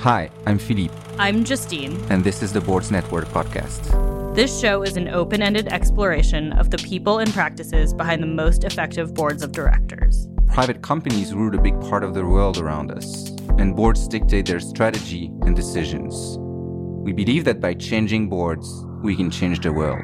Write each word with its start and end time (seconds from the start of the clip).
Hi, 0.00 0.30
I'm 0.46 0.58
Philippe. 0.58 0.94
I'm 1.18 1.44
Justine. 1.44 2.02
And 2.08 2.24
this 2.24 2.42
is 2.42 2.54
the 2.54 2.60
Boards 2.62 2.90
Network 2.90 3.26
podcast. 3.26 4.34
This 4.34 4.58
show 4.58 4.80
is 4.80 4.96
an 4.96 5.08
open 5.08 5.42
ended 5.42 5.68
exploration 5.68 6.54
of 6.54 6.70
the 6.70 6.78
people 6.78 7.18
and 7.18 7.30
practices 7.34 7.92
behind 7.92 8.22
the 8.22 8.26
most 8.26 8.64
effective 8.64 9.12
boards 9.12 9.42
of 9.42 9.52
directors. 9.52 10.26
Private 10.46 10.80
companies 10.80 11.34
rule 11.34 11.54
a 11.54 11.60
big 11.60 11.78
part 11.82 12.02
of 12.02 12.14
the 12.14 12.24
world 12.24 12.56
around 12.56 12.90
us, 12.90 13.28
and 13.58 13.76
boards 13.76 14.08
dictate 14.08 14.46
their 14.46 14.60
strategy 14.60 15.26
and 15.42 15.54
decisions. 15.54 16.38
We 16.38 17.12
believe 17.12 17.44
that 17.44 17.60
by 17.60 17.74
changing 17.74 18.30
boards, 18.30 18.86
we 19.02 19.14
can 19.14 19.30
change 19.30 19.60
the 19.60 19.70
world. 19.70 20.00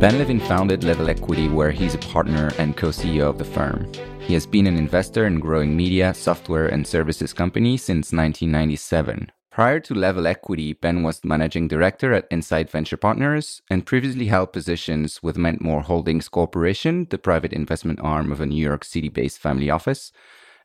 Ben 0.00 0.16
Levin 0.16 0.40
founded 0.40 0.82
Level 0.82 1.10
Equity, 1.10 1.46
where 1.48 1.70
he's 1.70 1.94
a 1.94 1.98
partner 1.98 2.50
and 2.56 2.74
co 2.74 2.86
CEO 2.86 3.28
of 3.28 3.36
the 3.36 3.44
firm. 3.44 3.92
He 4.18 4.32
has 4.32 4.46
been 4.46 4.66
an 4.66 4.78
investor 4.78 5.26
in 5.26 5.40
growing 5.40 5.76
media, 5.76 6.14
software, 6.14 6.68
and 6.68 6.86
services 6.86 7.34
companies 7.34 7.82
since 7.82 8.10
1997. 8.10 9.30
Prior 9.50 9.78
to 9.80 9.94
Level 9.94 10.26
Equity, 10.26 10.72
Ben 10.72 11.02
was 11.02 11.22
managing 11.22 11.68
director 11.68 12.14
at 12.14 12.26
Insight 12.30 12.70
Venture 12.70 12.96
Partners 12.96 13.60
and 13.68 13.84
previously 13.84 14.28
held 14.28 14.54
positions 14.54 15.22
with 15.22 15.36
Mentmore 15.36 15.82
Holdings 15.82 16.30
Corporation, 16.30 17.06
the 17.10 17.18
private 17.18 17.52
investment 17.52 18.00
arm 18.00 18.32
of 18.32 18.40
a 18.40 18.46
New 18.46 18.64
York 18.64 18.84
City 18.84 19.10
based 19.10 19.38
family 19.38 19.68
office, 19.68 20.12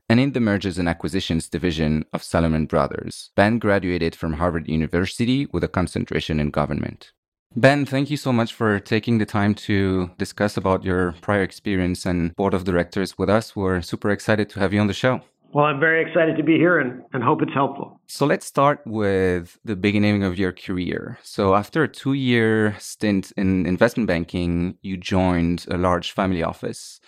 and 0.07 0.21
in 0.21 0.31
the 0.31 0.39
mergers 0.39 0.77
and 0.77 0.87
acquisitions 0.87 1.49
division 1.49 2.05
of 2.13 2.23
Salomon 2.23 2.67
Brothers. 2.67 3.31
Ben 3.35 3.59
graduated 3.59 4.15
from 4.15 4.35
Harvard 4.35 4.69
University 4.69 5.45
with 5.47 5.65
a 5.65 5.67
concentration 5.67 6.39
in 6.39 6.51
government. 6.51 7.11
Ben, 7.57 7.85
thank 7.85 8.09
you 8.09 8.17
so 8.17 8.33
much 8.33 8.53
for 8.53 8.81
taking 8.81 9.17
the 9.17 9.25
time 9.25 9.55
to 9.55 10.11
discuss 10.17 10.57
about 10.57 10.83
your 10.83 11.13
prior 11.21 11.41
experience 11.41 12.05
and 12.05 12.35
board 12.35 12.53
of 12.53 12.65
directors 12.65 13.17
with 13.17 13.29
us. 13.29 13.55
We're 13.55 13.81
super 13.81 14.11
excited 14.11 14.49
to 14.49 14.59
have 14.59 14.73
you 14.73 14.81
on 14.81 14.87
the 14.87 14.93
show. 14.93 15.21
Well, 15.53 15.63
I'm 15.63 15.79
very 15.79 16.05
excited 16.05 16.35
to 16.35 16.43
be 16.43 16.57
here 16.57 16.79
and, 16.79 17.01
and 17.13 17.23
hope 17.23 17.41
it's 17.41 17.53
helpful. 17.53 18.01
So 18.07 18.25
let's 18.25 18.45
start 18.45 18.81
with 18.85 19.57
the 19.63 19.77
beginning 19.77 20.21
of 20.21 20.37
your 20.37 20.51
career. 20.51 21.17
So 21.23 21.55
after 21.55 21.83
a 21.83 21.87
two 21.87 22.11
year 22.11 22.75
stint 22.77 23.31
in 23.37 23.65
investment 23.65 24.07
banking, 24.07 24.77
you 24.81 24.97
joined 24.97 25.65
a 25.71 25.77
large 25.77 26.11
family 26.11 26.43
office. 26.43 26.99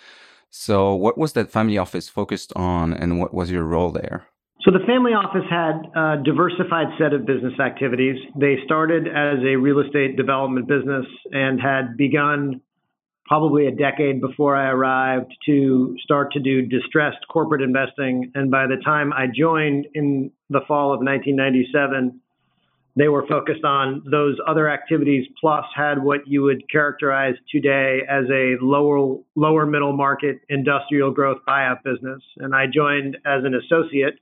So 0.48 0.94
what 0.94 1.18
was 1.18 1.34
that 1.34 1.50
family 1.50 1.76
office 1.76 2.08
focused 2.08 2.54
on 2.56 2.94
and 2.94 3.20
what 3.20 3.34
was 3.34 3.50
your 3.50 3.64
role 3.64 3.90
there? 3.90 4.28
So 4.62 4.72
the 4.72 4.84
family 4.86 5.12
office 5.12 5.46
had 5.48 5.86
a 5.94 6.22
diversified 6.22 6.88
set 6.98 7.12
of 7.12 7.24
business 7.24 7.58
activities. 7.60 8.16
They 8.34 8.56
started 8.64 9.06
as 9.06 9.38
a 9.44 9.54
real 9.54 9.78
estate 9.78 10.16
development 10.16 10.66
business 10.66 11.06
and 11.30 11.60
had 11.60 11.96
begun 11.96 12.60
probably 13.24 13.66
a 13.66 13.70
decade 13.70 14.20
before 14.20 14.56
I 14.56 14.70
arrived 14.70 15.32
to 15.46 15.94
start 16.02 16.32
to 16.32 16.40
do 16.40 16.62
distressed 16.62 17.28
corporate 17.28 17.62
investing. 17.62 18.32
And 18.34 18.50
by 18.50 18.66
the 18.66 18.82
time 18.84 19.12
I 19.12 19.26
joined 19.32 19.86
in 19.94 20.32
the 20.50 20.60
fall 20.66 20.92
of 20.92 21.00
1997, 21.00 22.20
they 22.96 23.06
were 23.06 23.24
focused 23.28 23.64
on 23.64 24.02
those 24.10 24.36
other 24.44 24.68
activities 24.68 25.24
plus 25.40 25.64
had 25.76 26.02
what 26.02 26.26
you 26.26 26.42
would 26.42 26.68
characterize 26.68 27.34
today 27.48 28.00
as 28.10 28.24
a 28.28 28.56
lower 28.60 29.18
lower 29.36 29.66
middle 29.66 29.92
market 29.96 30.40
industrial 30.48 31.12
growth 31.12 31.38
buyout 31.46 31.84
business. 31.84 32.20
And 32.38 32.56
I 32.56 32.64
joined 32.66 33.18
as 33.24 33.44
an 33.44 33.54
associate 33.54 34.18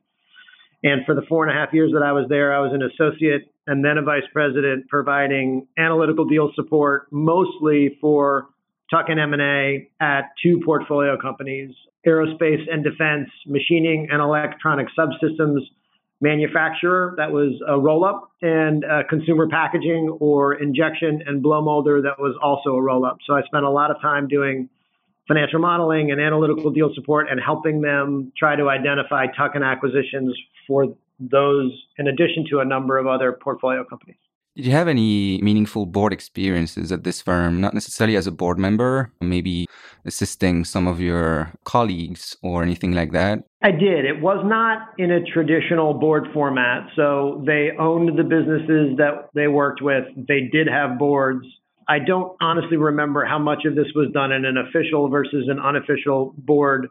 and 0.82 1.05
for 1.06 1.14
the 1.14 1.22
four 1.28 1.46
and 1.46 1.56
a 1.56 1.58
half 1.58 1.72
years 1.72 1.92
that 1.92 2.02
I 2.02 2.12
was 2.12 2.27
there, 2.28 2.55
I 2.55 2.60
was 2.60 2.72
an 2.72 2.82
associate 2.82 3.52
and 3.66 3.84
then 3.84 3.98
a 3.98 4.02
vice 4.02 4.27
president 4.32 4.88
providing 4.88 5.66
analytical 5.78 6.24
deal 6.24 6.52
support 6.55 7.08
mostly 7.10 7.96
for 8.00 8.46
tuck-in 8.91 9.19
M&A 9.19 9.88
at 10.00 10.30
two 10.42 10.60
portfolio 10.64 11.19
companies, 11.20 11.74
aerospace 12.06 12.62
and 12.70 12.84
defense, 12.84 13.28
machining 13.47 14.08
and 14.10 14.22
electronic 14.22 14.86
subsystems 14.97 15.60
manufacturer 16.20 17.14
that 17.19 17.30
was 17.30 17.60
a 17.69 17.78
roll-up 17.78 18.30
and 18.41 18.84
consumer 19.10 19.48
packaging 19.48 20.16
or 20.20 20.54
injection 20.54 21.22
and 21.26 21.43
blow 21.43 21.60
molder 21.60 22.00
that 22.03 22.19
was 22.19 22.34
also 22.43 22.70
a 22.70 22.81
roll-up. 22.81 23.19
So 23.26 23.34
I 23.34 23.43
spent 23.43 23.64
a 23.64 23.70
lot 23.70 23.91
of 23.91 24.00
time 24.00 24.28
doing 24.28 24.69
financial 25.28 25.59
modeling 25.59 26.10
and 26.10 26.20
analytical 26.20 26.70
deal 26.70 26.91
support 26.94 27.28
and 27.31 27.41
helping 27.44 27.81
them 27.81 28.32
try 28.38 28.56
to 28.56 28.69
identify 28.69 29.26
tuck-in 29.37 29.62
acquisitions 29.62 30.37
for 30.66 30.87
those 31.19 31.72
in 31.98 32.09
addition 32.09 32.44
to 32.50 32.60
a 32.60 32.64
number 32.64 32.98
of 32.98 33.06
other 33.06 33.32
portfolio 33.32 33.84
companies. 33.84 34.19
Did 34.56 34.64
you 34.64 34.72
have 34.72 34.88
any 34.88 35.38
meaningful 35.42 35.84
board 35.84 36.14
experiences 36.14 36.91
at 36.91 37.04
this 37.04 37.20
firm, 37.20 37.60
not 37.60 37.75
necessarily 37.75 38.16
as 38.16 38.26
a 38.26 38.32
board 38.32 38.59
member, 38.59 39.12
maybe 39.20 39.66
assisting 40.06 40.64
some 40.64 40.87
of 40.87 40.98
your 40.98 41.53
colleagues 41.64 42.38
or 42.43 42.62
anything 42.62 42.93
like 42.93 43.12
that? 43.12 43.44
I 43.60 43.70
did. 43.70 44.06
It 44.06 44.22
was 44.22 44.43
not 44.47 44.94
in 44.97 45.10
a 45.10 45.22
traditional 45.22 45.93
board 45.93 46.28
format. 46.32 46.88
So 46.97 47.43
they 47.47 47.72
owned 47.78 48.19
the 48.19 48.25
businesses 48.25 48.97
that 48.97 49.28
they 49.34 49.47
worked 49.47 49.82
with, 49.82 50.04
they 50.16 50.48
did 50.50 50.69
have 50.69 50.98
boards. 50.98 51.47
I 51.88 51.98
don't 52.00 52.36
honestly 52.41 52.76
remember 52.76 53.24
how 53.24 53.38
much 53.38 53.64
of 53.64 53.74
this 53.74 53.86
was 53.94 54.10
done 54.12 54.32
in 54.32 54.44
an 54.44 54.56
official 54.56 55.08
versus 55.08 55.48
an 55.48 55.60
unofficial 55.60 56.34
board 56.36 56.88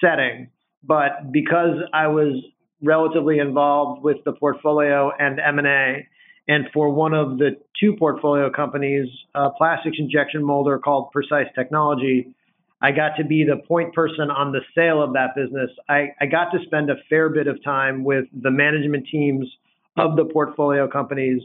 setting. 0.00 0.50
But 0.82 1.30
because 1.30 1.76
I 1.92 2.08
was 2.08 2.42
relatively 2.82 3.38
involved 3.38 4.02
with 4.02 4.16
the 4.24 4.32
portfolio 4.32 5.12
and 5.16 5.38
M&A, 5.38 6.08
and 6.48 6.66
for 6.74 6.90
one 6.90 7.14
of 7.14 7.38
the 7.38 7.50
two 7.78 7.94
portfolio 7.96 8.50
companies, 8.50 9.08
a 9.34 9.50
plastics 9.50 9.96
injection 9.98 10.42
molder 10.42 10.78
called 10.78 11.12
Precise 11.12 11.46
Technology, 11.54 12.34
I 12.80 12.90
got 12.90 13.16
to 13.18 13.24
be 13.24 13.44
the 13.44 13.62
point 13.68 13.94
person 13.94 14.28
on 14.28 14.50
the 14.50 14.60
sale 14.74 15.00
of 15.00 15.12
that 15.12 15.36
business. 15.36 15.70
I, 15.88 16.08
I 16.20 16.26
got 16.26 16.50
to 16.50 16.58
spend 16.64 16.90
a 16.90 16.96
fair 17.08 17.28
bit 17.28 17.46
of 17.46 17.62
time 17.62 18.02
with 18.02 18.24
the 18.32 18.50
management 18.50 19.06
teams 19.10 19.46
of 19.96 20.16
the 20.16 20.24
portfolio 20.24 20.88
companies, 20.88 21.40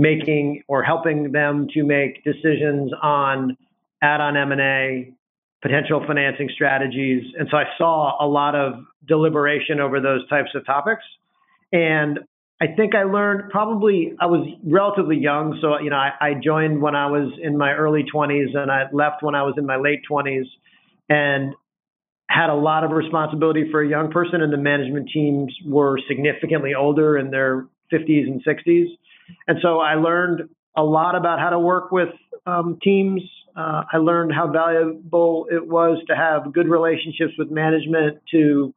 making 0.00 0.62
or 0.66 0.82
helping 0.82 1.30
them 1.30 1.68
to 1.74 1.84
make 1.84 2.24
decisions 2.24 2.90
on 3.02 3.56
add-on 4.02 4.34
M&A, 4.34 5.12
potential 5.60 6.02
financing 6.06 6.48
strategies. 6.54 7.22
And 7.38 7.48
so 7.50 7.58
I 7.58 7.64
saw 7.76 8.16
a 8.18 8.26
lot 8.26 8.54
of 8.54 8.82
deliberation 9.06 9.78
over 9.78 10.00
those 10.00 10.26
types 10.28 10.50
of 10.54 10.64
topics. 10.64 11.02
And 11.70 12.20
I 12.62 12.68
think 12.68 12.94
I 12.94 13.02
learned 13.02 13.50
probably 13.50 14.14
I 14.18 14.26
was 14.26 14.48
relatively 14.64 15.18
young, 15.18 15.58
so 15.60 15.78
you 15.78 15.90
know 15.90 15.96
I, 15.96 16.12
I, 16.20 16.34
joined 16.34 16.82
when 16.82 16.94
I 16.94 17.06
was 17.06 17.32
in 17.42 17.56
my 17.56 17.72
early 17.72 18.04
20s 18.14 18.54
and 18.54 18.70
I 18.70 18.84
left 18.92 19.22
when 19.22 19.34
I 19.34 19.44
was 19.44 19.54
in 19.56 19.64
my 19.64 19.76
late 19.76 20.00
20s, 20.10 20.44
and 21.08 21.54
had 22.28 22.50
a 22.50 22.54
lot 22.54 22.84
of 22.84 22.90
responsibility 22.90 23.70
for 23.70 23.82
a 23.82 23.88
young 23.88 24.10
person. 24.10 24.42
And 24.42 24.52
the 24.52 24.58
management 24.58 25.08
teams 25.12 25.54
were 25.64 25.98
significantly 26.06 26.74
older 26.74 27.16
in 27.16 27.30
their 27.30 27.66
50s 27.92 28.26
and 28.26 28.44
60s, 28.44 28.86
and 29.46 29.58
so 29.62 29.78
I 29.80 29.94
learned 29.94 30.48
a 30.76 30.82
lot 30.82 31.16
about 31.16 31.38
how 31.40 31.50
to 31.50 31.58
work 31.58 31.90
with 31.90 32.10
um, 32.46 32.78
teams. 32.82 33.22
Uh, 33.56 33.82
I 33.92 33.98
learned 33.98 34.32
how 34.32 34.50
valuable 34.50 35.46
it 35.50 35.66
was 35.66 36.02
to 36.08 36.16
have 36.16 36.52
good 36.52 36.68
relationships 36.68 37.32
with 37.38 37.50
management 37.50 38.18
to 38.30 38.72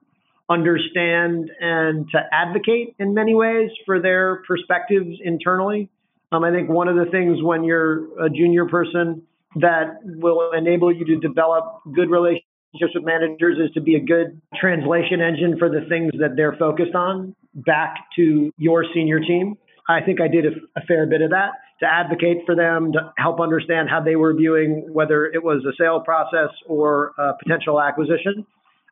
understand 0.49 1.51
and 1.59 2.07
to 2.11 2.19
advocate 2.31 2.95
in 2.99 3.13
many 3.13 3.33
ways 3.33 3.69
for 3.85 4.01
their 4.01 4.43
perspectives 4.47 5.19
internally. 5.23 5.89
Um, 6.31 6.43
I 6.43 6.51
think 6.51 6.69
one 6.69 6.87
of 6.87 6.95
the 6.95 7.05
things 7.11 7.41
when 7.41 7.63
you're 7.63 8.25
a 8.25 8.29
junior 8.29 8.65
person 8.65 9.23
that 9.55 9.99
will 10.03 10.51
enable 10.51 10.93
you 10.93 11.05
to 11.05 11.15
develop 11.17 11.81
good 11.93 12.09
relationships 12.09 12.93
with 12.95 13.03
managers 13.03 13.57
is 13.63 13.71
to 13.75 13.81
be 13.81 13.95
a 13.95 13.99
good 13.99 14.41
translation 14.59 15.21
engine 15.21 15.57
for 15.59 15.69
the 15.69 15.85
things 15.87 16.11
that 16.19 16.35
they're 16.35 16.55
focused 16.57 16.95
on 16.95 17.35
back 17.53 17.95
to 18.15 18.51
your 18.57 18.83
senior 18.93 19.19
team. 19.19 19.57
I 19.87 20.01
think 20.01 20.21
I 20.21 20.27
did 20.27 20.45
a, 20.45 20.79
a 20.79 20.81
fair 20.85 21.05
bit 21.05 21.21
of 21.21 21.31
that 21.31 21.51
to 21.79 21.85
advocate 21.85 22.45
for 22.45 22.55
them, 22.55 22.93
to 22.93 23.13
help 23.17 23.39
understand 23.39 23.89
how 23.89 24.01
they 24.01 24.15
were 24.15 24.33
viewing 24.33 24.87
whether 24.91 25.25
it 25.25 25.43
was 25.43 25.65
a 25.65 25.75
sale 25.77 25.99
process 25.99 26.49
or 26.67 27.11
a 27.17 27.33
potential 27.43 27.81
acquisition 27.81 28.45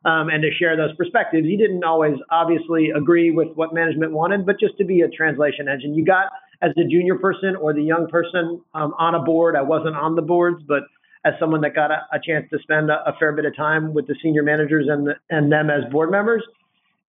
um, 0.04 0.28
and 0.28 0.42
to 0.42 0.50
share 0.58 0.76
those 0.76 0.94
perspectives. 0.96 1.46
He 1.46 1.56
didn't 1.56 1.84
always 1.84 2.14
obviously 2.30 2.90
agree 2.90 3.30
with 3.30 3.48
what 3.54 3.72
management 3.72 4.12
wanted, 4.12 4.44
but 4.44 4.58
just 4.58 4.76
to 4.78 4.84
be 4.84 5.00
a 5.00 5.08
translation 5.08 5.68
engine. 5.68 5.94
You 5.94 6.04
got 6.04 6.26
as 6.60 6.72
a 6.76 6.84
junior 6.84 7.16
person 7.18 7.56
or 7.56 7.72
the 7.72 7.82
young 7.82 8.08
person 8.08 8.60
um, 8.74 8.94
on 8.98 9.14
a 9.14 9.22
board. 9.22 9.56
I 9.56 9.62
wasn't 9.62 9.96
on 9.96 10.14
the 10.14 10.22
boards, 10.22 10.62
but 10.66 10.82
as 11.24 11.34
someone 11.38 11.60
that 11.60 11.74
got 11.74 11.90
a, 11.90 12.02
a 12.12 12.18
chance 12.24 12.46
to 12.50 12.58
spend 12.62 12.90
a, 12.90 13.02
a, 13.06 13.16
fair 13.18 13.32
bit 13.32 13.44
of 13.44 13.56
time 13.56 13.94
with 13.94 14.08
the 14.08 14.16
senior 14.22 14.42
managers 14.42 14.86
and 14.88 15.06
the, 15.06 15.14
and 15.30 15.52
them 15.52 15.70
as 15.70 15.90
board 15.90 16.10
members, 16.10 16.42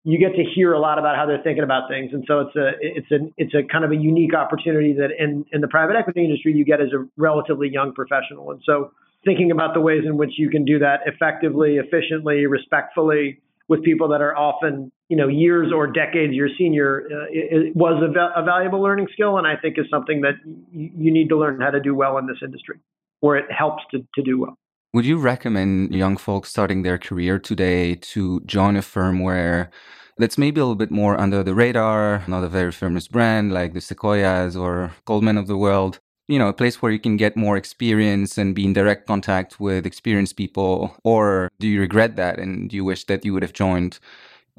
you 0.04 0.20
get 0.20 0.36
to 0.36 0.44
hear 0.56 0.74
a 0.74 0.80
lot 0.80 1.00
about 1.00 1.16
how 1.16 1.26
they're 1.26 1.42
thinking 1.44 1.64
about 1.64 1.90
things. 1.90 2.12
And 2.14 2.26
so 2.28 2.42
it's 2.42 2.56
a 2.56 2.72
it's 2.82 3.12
a 3.12 3.32
it's 3.38 3.54
a 3.54 3.64
kind 3.72 3.86
of 3.86 3.92
a 3.92 3.96
unique 3.96 4.36
opportunity 4.36 4.94
that 4.94 5.12
in 5.18 5.46
in 5.52 5.62
the 5.62 5.68
private 5.68 5.96
equity 5.96 6.26
industry 6.26 6.54
you 6.54 6.66
get 6.66 6.82
as 6.82 6.90
a 6.94 7.08
relatively 7.16 7.70
young 7.70 7.94
professional. 7.94 8.52
And 8.52 8.62
so 8.66 8.92
thinking 9.24 9.52
about 9.52 9.74
the 9.74 9.80
ways 9.80 10.04
in 10.06 10.18
which 10.18 10.32
you 10.38 10.50
can 10.50 10.66
do 10.66 10.80
that 10.80 11.02
effectively, 11.06 11.78
efficiently, 11.78 12.46
respectfully 12.46 13.40
with 13.70 13.82
people 13.84 14.10
that 14.10 14.22
are 14.22 14.36
often, 14.36 14.92
you 15.08 15.16
know, 15.16 15.30
years 15.30 15.72
or 15.74 15.88
decades 15.88 16.34
your 16.34 16.50
senior 16.58 17.04
uh, 17.10 17.26
it, 17.30 17.68
it 17.68 17.76
was 17.76 18.04
a, 18.04 18.42
a, 18.42 18.44
valuable 18.44 18.82
learning 18.82 19.08
skill, 19.14 19.38
and 19.38 19.48
I 19.48 19.56
think 19.56 19.80
is 19.80 19.86
something 19.90 20.22
that 20.22 20.34
you 20.72 21.14
need 21.14 21.30
to 21.30 21.38
learn 21.38 21.62
how 21.62 21.70
to 21.70 21.80
do 21.80 21.96
well 21.96 22.18
in 22.18 22.28
this 22.28 22.38
industry, 22.44 22.80
where 23.22 23.38
it 23.38 23.46
helps 23.50 23.84
to, 23.92 24.06
to 24.16 24.22
do 24.22 24.42
well. 24.42 24.58
Would 24.94 25.08
you 25.08 25.18
recommend 25.18 25.96
young 25.96 26.18
folks 26.18 26.52
starting 26.52 26.84
their 26.84 27.00
career 27.00 27.40
today 27.40 27.96
to 27.96 28.42
join 28.42 28.76
a 28.76 28.84
firm 28.84 29.22
where 29.22 29.72
that's 30.20 30.38
maybe 30.38 30.62
a 30.62 30.64
little 30.64 30.76
bit 30.76 30.92
more 30.92 31.20
under 31.20 31.42
the 31.42 31.56
radar, 31.56 32.24
not 32.28 32.44
a 32.44 32.48
very 32.48 32.72
famous 32.72 33.08
brand 33.08 33.52
like 33.52 33.74
the 33.74 33.82
Sequoias 33.82 34.56
or 34.56 34.92
Goldman 35.06 35.40
of 35.40 35.48
the 35.48 35.58
world? 35.58 36.00
You 36.28 36.38
know, 36.38 36.48
a 36.48 36.54
place 36.54 36.80
where 36.80 36.92
you 36.92 37.00
can 37.00 37.18
get 37.18 37.36
more 37.36 37.58
experience 37.58 38.38
and 38.38 38.54
be 38.54 38.66
in 38.66 38.74
direct 38.74 39.08
contact 39.08 39.60
with 39.60 39.88
experienced 39.88 40.38
people? 40.38 40.96
Or 41.04 41.50
do 41.60 41.68
you 41.68 41.80
regret 41.80 42.16
that 42.18 42.38
and 42.38 42.70
do 42.70 42.76
you 42.76 42.86
wish 42.86 43.06
that 43.06 43.26
you 43.26 43.34
would 43.34 43.42
have 43.42 43.54
joined 43.54 43.98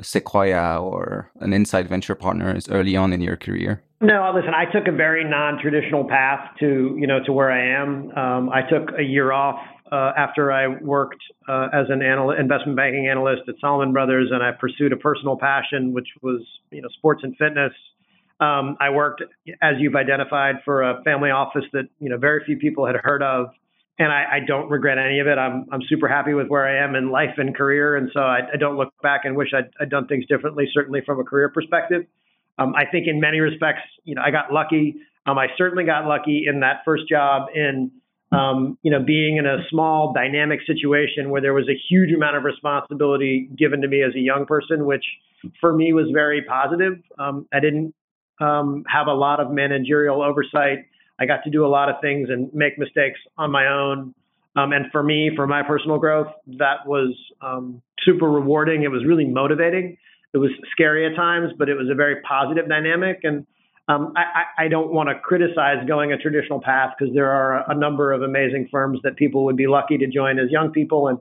Sequoia 0.02 0.82
or 0.82 1.30
an 1.38 1.52
Insight 1.52 1.86
Venture 1.86 2.16
Partners 2.16 2.68
early 2.68 2.96
on 2.96 3.12
in 3.12 3.20
your 3.20 3.36
career? 3.36 3.84
No, 4.00 4.32
listen, 4.34 4.52
I 4.52 4.64
took 4.64 4.88
a 4.88 4.92
very 4.92 5.22
non-traditional 5.22 6.08
path 6.08 6.56
to, 6.58 6.96
you 6.98 7.06
know, 7.06 7.22
to 7.24 7.32
where 7.32 7.52
I 7.52 7.80
am. 7.80 8.10
Um, 8.18 8.50
I 8.50 8.62
took 8.68 8.90
a 8.98 9.02
year 9.04 9.30
off 9.30 9.60
uh, 9.94 10.12
after 10.16 10.50
I 10.50 10.66
worked 10.66 11.22
uh, 11.48 11.68
as 11.72 11.86
an 11.88 12.02
anal- 12.02 12.32
investment 12.32 12.76
banking 12.76 13.06
analyst 13.06 13.42
at 13.48 13.54
Salomon 13.60 13.92
Brothers, 13.92 14.30
and 14.32 14.42
I 14.42 14.50
pursued 14.50 14.92
a 14.92 14.96
personal 14.96 15.36
passion, 15.36 15.92
which 15.92 16.08
was, 16.20 16.40
you 16.72 16.82
know, 16.82 16.88
sports 16.98 17.22
and 17.22 17.36
fitness. 17.36 17.72
Um, 18.40 18.76
I 18.80 18.90
worked, 18.90 19.22
as 19.62 19.74
you've 19.78 19.94
identified, 19.94 20.56
for 20.64 20.82
a 20.82 21.00
family 21.04 21.30
office 21.30 21.64
that, 21.72 21.84
you 22.00 22.08
know, 22.10 22.18
very 22.18 22.44
few 22.44 22.56
people 22.56 22.84
had 22.86 22.96
heard 22.96 23.22
of 23.22 23.46
and 23.96 24.10
I, 24.10 24.24
I, 24.32 24.38
don't 24.44 24.68
regret 24.68 24.98
any 24.98 25.20
of 25.20 25.28
it. 25.28 25.38
I'm 25.38 25.66
I'm 25.70 25.82
super 25.88 26.08
happy 26.08 26.34
with 26.34 26.48
where 26.48 26.66
I 26.66 26.84
am 26.84 26.96
in 26.96 27.12
life 27.12 27.34
and 27.36 27.54
career, 27.54 27.94
and 27.94 28.10
so 28.12 28.20
I, 28.22 28.40
I 28.52 28.56
don't 28.56 28.76
look 28.76 28.92
back 29.04 29.20
and 29.24 29.36
wish 29.36 29.50
I'd, 29.54 29.70
I'd, 29.80 29.88
done 29.88 30.08
things 30.08 30.26
differently. 30.26 30.68
Certainly 30.72 31.02
from 31.06 31.20
a 31.20 31.24
career 31.24 31.48
perspective, 31.48 32.02
um, 32.58 32.74
I 32.74 32.86
think 32.86 33.06
in 33.06 33.20
many 33.20 33.38
respects, 33.38 33.82
you 34.02 34.16
know, 34.16 34.22
I 34.26 34.32
got 34.32 34.52
lucky. 34.52 34.96
Um, 35.26 35.38
I 35.38 35.46
certainly 35.56 35.84
got 35.84 36.06
lucky 36.06 36.46
in 36.48 36.58
that 36.60 36.82
first 36.84 37.08
job 37.08 37.46
in 37.54 37.92
um, 38.34 38.78
you 38.82 38.90
know 38.90 39.02
being 39.02 39.36
in 39.36 39.46
a 39.46 39.58
small 39.70 40.12
dynamic 40.12 40.60
situation 40.66 41.30
where 41.30 41.40
there 41.40 41.54
was 41.54 41.68
a 41.68 41.78
huge 41.88 42.12
amount 42.12 42.36
of 42.36 42.44
responsibility 42.44 43.48
given 43.56 43.80
to 43.82 43.88
me 43.88 44.02
as 44.02 44.14
a 44.14 44.20
young 44.20 44.46
person, 44.46 44.86
which 44.86 45.04
for 45.60 45.72
me 45.72 45.92
was 45.92 46.06
very 46.12 46.42
positive. 46.42 46.94
Um, 47.18 47.46
I 47.52 47.60
didn't 47.60 47.94
um, 48.40 48.84
have 48.88 49.06
a 49.06 49.12
lot 49.12 49.40
of 49.40 49.50
managerial 49.50 50.22
oversight. 50.22 50.86
I 51.18 51.26
got 51.26 51.44
to 51.44 51.50
do 51.50 51.64
a 51.64 51.68
lot 51.68 51.88
of 51.88 51.96
things 52.00 52.28
and 52.30 52.52
make 52.52 52.78
mistakes 52.78 53.20
on 53.38 53.50
my 53.50 53.68
own. 53.68 54.14
Um, 54.56 54.72
and 54.72 54.86
for 54.92 55.02
me, 55.02 55.30
for 55.34 55.46
my 55.46 55.62
personal 55.62 55.98
growth, 55.98 56.28
that 56.58 56.86
was 56.86 57.14
um, 57.40 57.82
super 58.02 58.30
rewarding. 58.30 58.82
It 58.82 58.90
was 58.90 59.04
really 59.04 59.24
motivating. 59.24 59.96
It 60.32 60.38
was 60.38 60.50
scary 60.72 61.06
at 61.06 61.16
times, 61.16 61.52
but 61.58 61.68
it 61.68 61.74
was 61.74 61.88
a 61.90 61.94
very 61.94 62.20
positive 62.22 62.68
dynamic. 62.68 63.20
And 63.22 63.46
um, 63.88 64.14
I, 64.16 64.64
I, 64.64 64.68
don't 64.68 64.92
want 64.92 65.10
to 65.10 65.18
criticize 65.18 65.86
going 65.86 66.12
a 66.12 66.16
traditional 66.16 66.60
path 66.60 66.94
because 66.98 67.14
there 67.14 67.30
are 67.30 67.70
a 67.70 67.74
number 67.74 68.12
of 68.12 68.22
amazing 68.22 68.68
firms 68.70 69.00
that 69.04 69.16
people 69.16 69.44
would 69.44 69.56
be 69.56 69.66
lucky 69.66 69.98
to 69.98 70.06
join 70.06 70.38
as 70.38 70.50
young 70.50 70.70
people. 70.70 71.08
And 71.08 71.18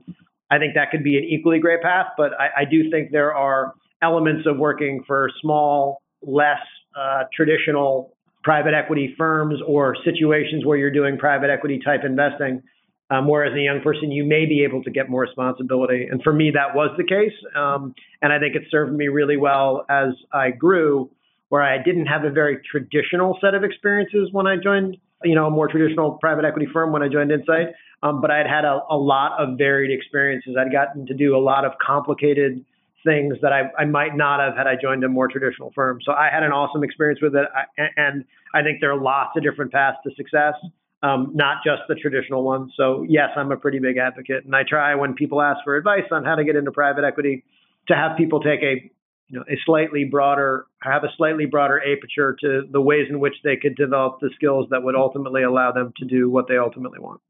I 0.50 0.60
think 0.60 0.76
that 0.76 0.90
could 0.90 1.04
be 1.04 1.18
an 1.18 1.26
equally 1.26 1.60
great 1.60 1.82
path. 1.82 2.08
But 2.16 2.32
I, 2.40 2.62
I 2.62 2.66
do 2.66 2.90
think 2.90 3.12
there 3.12 3.36
are 3.36 3.74
elements 4.02 4.48
of 4.48 4.58
working 4.58 5.04
for 5.06 5.30
small, 5.42 6.02
less 6.22 6.62
uh, 6.98 7.24
traditional 7.36 8.16
private 8.44 8.74
equity 8.74 9.14
firms 9.18 9.60
or 9.66 9.96
situations 10.06 10.66
where 10.66 10.78
you're 10.78 10.92
doing 10.92 11.18
private 11.18 11.50
equity 11.50 11.80
type 11.84 12.02
investing. 12.06 12.62
Um, 13.10 13.28
whereas 13.28 13.54
a 13.54 13.60
young 13.60 13.82
person, 13.82 14.12
you 14.12 14.24
may 14.24 14.46
be 14.46 14.64
able 14.64 14.82
to 14.84 14.90
get 14.90 15.10
more 15.10 15.22
responsibility. 15.22 16.08
And 16.10 16.24
for 16.24 16.32
me, 16.32 16.52
that 16.52 16.76
was 16.76 16.90
the 16.98 17.04
case. 17.04 17.34
Um, 17.56 17.94
and 18.22 18.32
I 18.32 18.40
think 18.40 18.56
it 18.56 18.64
served 18.72 18.94
me 18.94 19.08
really 19.10 19.38
well 19.38 19.86
as 19.90 20.10
I 20.32 20.52
grew, 20.52 21.12
where 21.54 21.62
I 21.62 21.78
didn't 21.78 22.08
have 22.08 22.24
a 22.24 22.32
very 22.32 22.58
traditional 22.72 23.38
set 23.40 23.54
of 23.54 23.64
experiences 23.64 24.30
when 24.32 24.48
I 24.48 24.56
joined, 24.56 24.98
you 25.24 25.36
know, 25.36 25.46
a 25.46 25.52
more 25.52 25.68
traditional 25.68 26.14
private 26.14 26.46
equity 26.46 26.66
firm 26.74 26.92
when 26.92 27.04
I 27.04 27.10
joined 27.10 27.32
Insight. 27.32 27.76
Um, 28.02 28.22
but 28.22 28.32
I'd 28.32 28.48
had 28.48 28.66
a, 28.66 28.80
a 28.90 28.98
lot 28.98 29.40
of 29.40 29.56
varied 29.56 29.92
experiences. 29.92 30.56
I'd 30.60 30.72
gotten 30.72 31.06
to 31.06 31.14
do 31.14 31.38
a 31.38 31.42
lot 31.52 31.64
of 31.64 31.74
complicated 31.78 32.66
things 33.06 33.36
that 33.44 33.54
I, 33.54 33.70
I 33.78 33.86
might 33.86 34.18
not 34.18 34.40
have 34.40 34.58
had 34.58 34.66
I 34.66 34.74
joined 34.82 35.04
a 35.04 35.10
more 35.10 35.28
traditional 35.28 35.72
firm. 35.76 36.00
So 36.04 36.12
I 36.12 36.30
had 36.34 36.42
an 36.42 36.52
awesome 36.52 36.84
experience 36.84 37.20
with 37.22 37.36
it. 37.36 37.46
I, 37.56 37.84
and 37.98 38.26
I 38.56 38.64
think 38.64 38.82
there 38.82 38.92
are 38.92 39.00
lots 39.00 39.38
of 39.38 39.44
different 39.44 39.72
paths 39.72 39.98
to 40.08 40.16
success, 40.16 40.56
um, 41.04 41.34
not 41.36 41.58
just 41.64 41.84
the 41.88 41.94
traditional 41.94 42.44
ones. 42.44 42.74
So 42.76 43.06
yes, 43.08 43.30
I'm 43.36 43.52
a 43.52 43.58
pretty 43.58 43.78
big 43.78 43.98
advocate. 43.98 44.44
And 44.44 44.56
I 44.56 44.64
try 44.68 44.96
when 44.96 45.14
people 45.14 45.40
ask 45.40 45.60
for 45.64 45.78
advice 45.78 46.10
on 46.10 46.26
how 46.26 46.34
to 46.34 46.44
get 46.44 46.56
into 46.56 46.72
private 46.72 47.04
equity 47.04 47.44
to 47.90 47.96
have 47.96 48.18
people 48.18 48.40
take 48.40 48.64
a 48.64 48.90
you 49.28 49.40
know, 49.40 49.46
a 49.50 49.58
slightly 49.66 50.04
broader, 50.04 50.68
have 50.82 51.04
a 51.04 51.10
slightly 51.18 51.46
broader 51.46 51.82
aperture 51.82 52.36
to 52.42 52.64
the 52.72 52.82
ways 52.82 53.08
in 53.10 53.20
which 53.20 53.36
they 53.44 53.56
could 53.56 53.76
develop 53.76 54.20
the 54.20 54.30
skills 54.36 54.68
that 54.70 54.84
would 54.84 54.96
ultimately 54.96 55.44
allow 55.44 55.72
them 55.72 55.94
to 55.98 56.06
do 56.06 56.30
what 56.30 56.48
they 56.48 56.58
ultimately 56.58 57.00
want. 57.00 57.22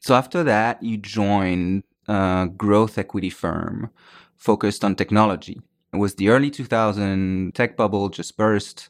So 0.00 0.14
after 0.14 0.44
that, 0.44 0.82
you 0.82 0.96
joined 0.96 1.84
a 2.06 2.48
growth 2.56 2.98
equity 2.98 3.30
firm 3.30 3.90
focused 4.36 4.84
on 4.84 4.94
technology. 4.94 5.60
It 5.92 5.96
was 5.96 6.14
the 6.14 6.28
early 6.28 6.50
2000 6.50 7.54
tech 7.54 7.76
bubble 7.76 8.08
just 8.08 8.36
burst. 8.36 8.88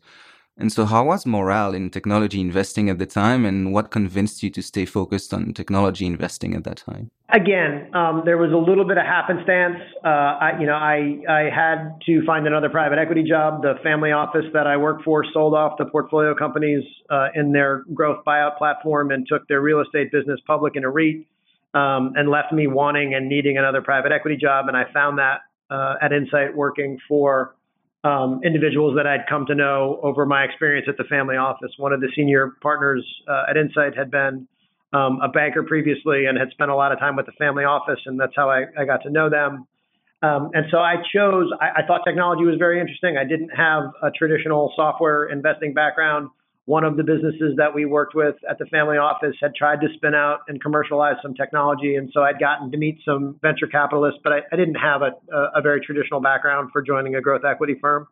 And 0.61 0.73
so, 0.73 0.85
how 0.87 1.05
was 1.05 1.25
morale 1.25 1.73
in 1.73 1.89
technology 1.89 2.41
investing 2.41 2.91
at 2.91 2.99
the 2.99 3.07
time, 3.07 3.47
and 3.47 3.73
what 3.73 3.93
convinced 3.93 4.43
you 4.43 4.51
to 4.51 4.61
stay 4.61 4.85
focused 4.85 5.33
on 5.33 5.55
technology 5.55 6.05
investing 6.05 6.53
at 6.53 6.65
that 6.65 6.79
time? 6.79 7.13
Again, 7.29 7.95
um, 7.95 8.23
there 8.25 8.39
was 8.39 8.51
a 8.51 8.57
little 8.57 8.85
bit 8.85 8.99
of 8.99 9.07
happenstance. 9.07 9.77
Uh, 10.05 10.09
I, 10.09 10.59
you 10.59 10.67
know, 10.67 10.75
I 10.75 11.23
I 11.29 11.51
had 11.55 12.01
to 12.07 12.25
find 12.27 12.45
another 12.49 12.69
private 12.69 12.99
equity 12.99 13.23
job. 13.23 13.63
The 13.63 13.75
family 13.85 14.11
office 14.11 14.47
that 14.53 14.67
I 14.67 14.77
worked 14.77 15.05
for 15.05 15.25
sold 15.33 15.55
off 15.55 15.79
the 15.79 15.85
portfolio 15.85 16.35
companies 16.35 16.83
uh, 17.09 17.29
in 17.37 17.53
their 17.53 17.85
growth 17.95 18.25
buyout 18.27 18.59
platform 18.59 19.13
and 19.13 19.29
took 19.29 19.47
their 19.47 19.61
real 19.61 19.81
estate 19.81 20.11
business 20.11 20.41
public 20.45 20.75
in 20.75 20.83
a 20.83 20.91
REIT 20.91 21.25
um, 21.75 22.15
and 22.17 22.31
left 22.31 22.53
me 22.53 22.67
wanting 22.67 23.15
and 23.15 23.29
needing 23.29 23.59
another 23.59 23.81
private 23.81 24.11
equity 24.11 24.37
job. 24.37 24.67
And 24.67 24.77
I 24.77 24.91
found 24.93 25.19
that 25.19 25.43
uh, 25.71 25.95
at 26.03 26.13
Insight 26.13 26.57
working 26.57 26.99
for 27.07 27.55
um, 28.09 28.41
individuals 28.43 28.97
that 28.97 29.07
I'd 29.07 29.27
come 29.29 29.45
to 29.47 29.55
know 29.55 30.01
over 30.03 30.25
my 30.25 30.43
experience 30.45 30.87
at 30.89 30.97
the 30.97 31.05
family 31.05 31.37
office. 31.37 31.71
One 31.77 31.93
of 31.93 32.01
the 32.01 32.09
senior 32.17 32.55
partners 32.63 33.05
uh, 33.29 33.45
at 33.51 33.57
Insight 33.57 33.97
had 33.97 34.11
been 34.11 34.49
um, 34.95 35.21
a 35.23 35.29
banker 35.29 35.63
previously 35.63 36.25
and 36.25 36.39
had 36.39 36.49
spent 36.51 36.71
a 36.71 36.75
lot 36.75 36.91
of 36.91 36.99
time 36.99 37.17
with 37.17 37.27
the 37.27 37.33
family 37.33 37.65
office, 37.65 38.01
and 38.07 38.19
that's 38.19 38.33
how 38.35 38.49
I, 38.49 38.65
I 38.79 38.87
got 38.87 39.03
to 39.03 39.11
know 39.11 39.29
them. 39.29 39.67
Um, 40.23 40.51
and 40.55 40.65
so 40.71 40.79
I 40.79 40.97
chose, 41.15 41.51
I, 41.61 41.83
I, 41.83 41.87
thought 41.87 42.01
technology 42.05 42.45
was 42.45 42.57
very 42.59 42.81
interesting. 42.81 43.17
I 43.17 43.25
didn't 43.25 43.51
have 43.51 43.93
a 44.03 44.11
traditional 44.11 44.73
software 44.75 45.27
investing 45.27 45.75
background 45.75 46.31
one 46.69 46.85
of 46.85 46.99
the 46.99 47.03
businesses 47.03 47.56
that 47.56 47.75
we 47.75 47.87
worked 47.87 48.15
with 48.15 48.35
at 48.47 48.59
the 48.59 48.67
family 48.67 48.99
office 48.99 49.35
had 49.41 49.55
tried 49.55 49.81
to 49.81 49.88
spin 49.94 50.15
out 50.15 50.41
and 50.49 50.62
commercialize 50.62 51.15
some 51.23 51.32
technology. 51.32 51.94
And 51.94 52.11
so 52.12 52.20
I'd 52.20 52.38
gotten 52.38 52.70
to 52.70 52.76
meet 52.76 52.99
some 53.06 53.37
venture 53.41 53.67
capitalists, 53.67 54.20
but 54.23 54.35
I, 54.35 54.41
I 54.53 54.56
didn't 54.56 54.75
have 54.75 55.00
a, 55.00 55.12
a, 55.55 55.62
very 55.62 55.81
traditional 55.81 56.20
background 56.20 56.69
for 56.71 56.83
joining 56.83 57.14
a 57.14 57.23
growth 57.23 57.40
equity 57.43 57.76
firm. 57.81 58.07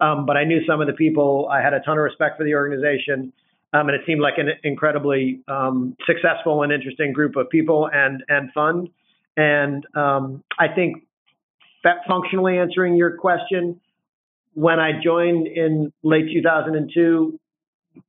Um, 0.00 0.24
but 0.24 0.38
I 0.38 0.44
knew 0.44 0.60
some 0.66 0.80
of 0.80 0.86
the 0.86 0.94
people. 0.94 1.46
I 1.52 1.60
had 1.60 1.74
a 1.74 1.80
ton 1.80 1.98
of 1.98 2.02
respect 2.04 2.38
for 2.38 2.44
the 2.44 2.54
organization. 2.54 3.34
Um, 3.74 3.90
and 3.90 3.90
it 3.90 4.00
seemed 4.06 4.22
like 4.22 4.38
an 4.38 4.48
incredibly 4.64 5.42
um, 5.46 5.94
successful 6.06 6.62
and 6.62 6.72
interesting 6.72 7.12
group 7.12 7.36
of 7.36 7.50
people 7.50 7.90
and, 7.92 8.24
and 8.30 8.50
fund. 8.54 8.88
And 9.36 9.84
um, 9.94 10.42
I 10.58 10.68
think 10.68 11.04
that 11.84 11.96
functionally 12.08 12.56
answering 12.56 12.96
your 12.96 13.18
question, 13.18 13.78
when 14.54 14.80
I 14.80 14.92
joined 15.04 15.48
in 15.48 15.92
late 16.02 16.30
2002, 16.32 17.38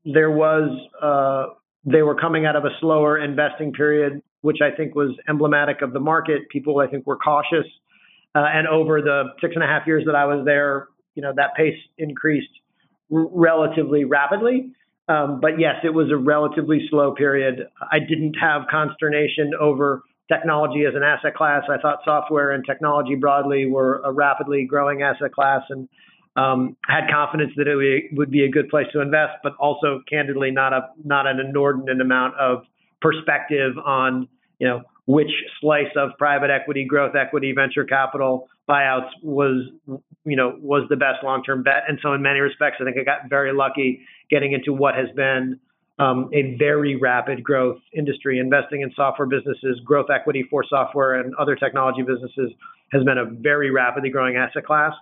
there 0.05 0.31
was 0.31 0.69
uh, 1.01 1.53
they 1.85 2.01
were 2.01 2.15
coming 2.15 2.45
out 2.45 2.55
of 2.55 2.65
a 2.65 2.69
slower 2.79 3.17
investing 3.17 3.73
period, 3.73 4.21
which 4.41 4.57
I 4.61 4.75
think 4.75 4.95
was 4.95 5.15
emblematic 5.27 5.81
of 5.81 5.93
the 5.93 5.99
market. 5.99 6.49
People, 6.49 6.79
I 6.79 6.87
think, 6.87 7.07
were 7.07 7.17
cautious, 7.17 7.65
uh, 8.35 8.45
and 8.53 8.67
over 8.67 9.01
the 9.01 9.33
six 9.41 9.53
and 9.55 9.63
a 9.63 9.67
half 9.67 9.87
years 9.87 10.03
that 10.05 10.15
I 10.15 10.25
was 10.25 10.45
there, 10.45 10.87
you 11.15 11.21
know, 11.21 11.33
that 11.35 11.55
pace 11.55 11.77
increased 11.97 12.51
r- 13.11 13.27
relatively 13.31 14.05
rapidly. 14.05 14.71
Um, 15.07 15.39
but 15.41 15.59
yes, 15.59 15.75
it 15.83 15.93
was 15.93 16.09
a 16.11 16.17
relatively 16.17 16.87
slow 16.89 17.13
period. 17.13 17.67
I 17.91 17.99
didn't 17.99 18.35
have 18.35 18.63
consternation 18.69 19.51
over 19.59 20.03
technology 20.31 20.85
as 20.87 20.95
an 20.95 21.03
asset 21.03 21.35
class. 21.35 21.63
I 21.69 21.77
thought 21.81 21.99
software 22.05 22.51
and 22.51 22.63
technology 22.65 23.15
broadly 23.15 23.65
were 23.65 24.01
a 24.05 24.11
rapidly 24.11 24.65
growing 24.65 25.01
asset 25.01 25.33
class, 25.33 25.61
and 25.69 25.89
um, 26.35 26.77
had 26.87 27.09
confidence 27.11 27.51
that 27.57 27.67
it 27.67 28.05
would 28.13 28.31
be 28.31 28.43
a 28.45 28.49
good 28.49 28.69
place 28.69 28.87
to 28.93 29.01
invest, 29.01 29.33
but 29.43 29.53
also 29.59 30.01
candidly 30.09 30.51
not 30.51 30.73
a 30.73 30.89
not 31.03 31.27
an 31.27 31.39
inordinate 31.39 31.99
amount 31.99 32.35
of 32.35 32.63
perspective 33.01 33.73
on 33.85 34.27
you 34.59 34.67
know 34.67 34.81
which 35.07 35.31
slice 35.59 35.91
of 35.95 36.11
private 36.17 36.49
equity, 36.49 36.85
growth 36.85 37.15
equity, 37.15 37.53
venture 37.53 37.83
capital 37.83 38.47
buyouts 38.69 39.09
was 39.21 39.69
you 40.23 40.37
know 40.37 40.55
was 40.61 40.83
the 40.89 40.95
best 40.95 41.23
long 41.23 41.43
term 41.43 41.63
bet. 41.63 41.83
And 41.87 41.99
so 42.01 42.13
in 42.13 42.21
many 42.21 42.39
respects, 42.39 42.77
I 42.79 42.85
think 42.85 42.97
I 42.97 43.03
got 43.03 43.29
very 43.29 43.53
lucky 43.53 44.01
getting 44.29 44.53
into 44.53 44.71
what 44.73 44.95
has 44.95 45.07
been 45.15 45.59
um, 45.99 46.29
a 46.33 46.55
very 46.57 46.95
rapid 46.95 47.43
growth 47.43 47.79
industry. 47.93 48.39
Investing 48.39 48.81
in 48.81 48.91
software 48.95 49.27
businesses, 49.27 49.81
growth 49.83 50.07
equity 50.13 50.45
for 50.49 50.63
software 50.67 51.15
and 51.15 51.33
other 51.35 51.55
technology 51.55 52.03
businesses 52.03 52.51
has 52.93 53.03
been 53.03 53.17
a 53.17 53.25
very 53.25 53.69
rapidly 53.69 54.09
growing 54.09 54.37
asset 54.37 54.65
class. 54.65 54.93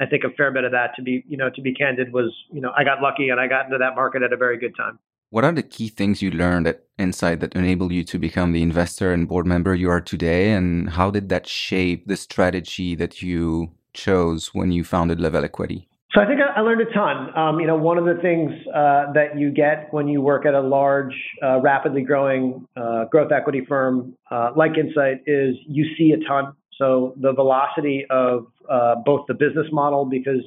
I 0.00 0.06
think 0.06 0.24
a 0.24 0.30
fair 0.36 0.52
bit 0.52 0.64
of 0.64 0.72
that, 0.72 0.94
to 0.96 1.02
be 1.02 1.24
you 1.28 1.36
know 1.36 1.50
to 1.50 1.60
be 1.60 1.74
candid, 1.74 2.12
was 2.12 2.32
you 2.50 2.60
know 2.60 2.72
I 2.76 2.84
got 2.84 3.02
lucky 3.02 3.28
and 3.28 3.40
I 3.40 3.46
got 3.46 3.66
into 3.66 3.78
that 3.78 3.94
market 3.94 4.22
at 4.22 4.32
a 4.32 4.36
very 4.36 4.58
good 4.58 4.74
time. 4.76 4.98
What 5.30 5.44
are 5.44 5.52
the 5.52 5.62
key 5.62 5.88
things 5.88 6.22
you 6.22 6.30
learned 6.30 6.66
at 6.66 6.84
Insight 6.96 7.40
that 7.40 7.54
enabled 7.54 7.92
you 7.92 8.02
to 8.04 8.18
become 8.18 8.52
the 8.52 8.62
investor 8.62 9.12
and 9.12 9.28
board 9.28 9.46
member 9.46 9.74
you 9.74 9.90
are 9.90 10.00
today? 10.00 10.52
And 10.52 10.88
how 10.88 11.10
did 11.10 11.28
that 11.28 11.46
shape 11.46 12.06
the 12.06 12.16
strategy 12.16 12.94
that 12.94 13.20
you 13.20 13.72
chose 13.92 14.54
when 14.54 14.72
you 14.72 14.84
founded 14.84 15.20
Level 15.20 15.44
Equity? 15.44 15.86
So 16.14 16.22
I 16.22 16.26
think 16.26 16.40
I 16.40 16.60
learned 16.62 16.80
a 16.80 16.90
ton. 16.94 17.36
Um, 17.36 17.60
you 17.60 17.66
know, 17.66 17.76
one 17.76 17.98
of 17.98 18.06
the 18.06 18.20
things 18.22 18.50
uh, 18.74 19.12
that 19.12 19.36
you 19.38 19.50
get 19.50 19.92
when 19.92 20.08
you 20.08 20.22
work 20.22 20.46
at 20.46 20.54
a 20.54 20.60
large, 20.60 21.14
uh, 21.42 21.60
rapidly 21.60 22.00
growing 22.00 22.66
uh, 22.74 23.04
growth 23.04 23.30
equity 23.30 23.62
firm 23.68 24.16
uh, 24.30 24.52
like 24.56 24.78
Insight 24.78 25.22
is 25.26 25.54
you 25.66 25.84
see 25.98 26.12
a 26.12 26.26
ton. 26.26 26.54
So 26.78 27.12
the 27.20 27.34
velocity 27.34 28.06
of 28.08 28.46
uh, 28.68 28.96
both 29.04 29.26
the 29.28 29.34
business 29.34 29.66
model, 29.72 30.04
because 30.04 30.42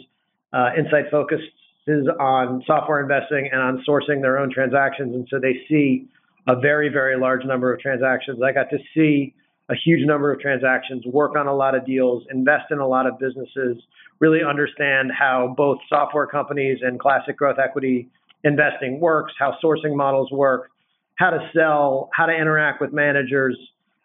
uh, 0.53 0.69
Insight 0.77 1.05
focuses 1.11 2.07
on 2.19 2.63
software 2.65 3.01
investing 3.01 3.49
and 3.51 3.61
on 3.61 3.83
sourcing 3.87 4.21
their 4.21 4.37
own 4.37 4.51
transactions, 4.51 5.15
and 5.15 5.27
so 5.29 5.39
they 5.39 5.61
see 5.67 6.07
a 6.47 6.59
very, 6.59 6.89
very 6.89 7.17
large 7.19 7.45
number 7.45 7.73
of 7.73 7.79
transactions. 7.79 8.41
I 8.43 8.51
got 8.51 8.69
to 8.71 8.77
see 8.95 9.33
a 9.69 9.75
huge 9.75 10.05
number 10.05 10.31
of 10.33 10.39
transactions, 10.39 11.05
work 11.05 11.35
on 11.35 11.47
a 11.47 11.55
lot 11.55 11.75
of 11.75 11.85
deals, 11.85 12.23
invest 12.31 12.65
in 12.71 12.79
a 12.79 12.87
lot 12.87 13.07
of 13.07 13.17
businesses, 13.19 13.77
really 14.19 14.39
understand 14.43 15.11
how 15.17 15.53
both 15.55 15.77
software 15.87 16.27
companies 16.27 16.79
and 16.81 16.99
classic 16.99 17.37
growth 17.37 17.57
equity 17.63 18.09
investing 18.43 18.99
works, 18.99 19.33
how 19.39 19.55
sourcing 19.63 19.95
models 19.95 20.31
work, 20.31 20.71
how 21.15 21.29
to 21.29 21.49
sell, 21.55 22.09
how 22.13 22.25
to 22.25 22.33
interact 22.33 22.81
with 22.81 22.91
managers. 22.91 23.57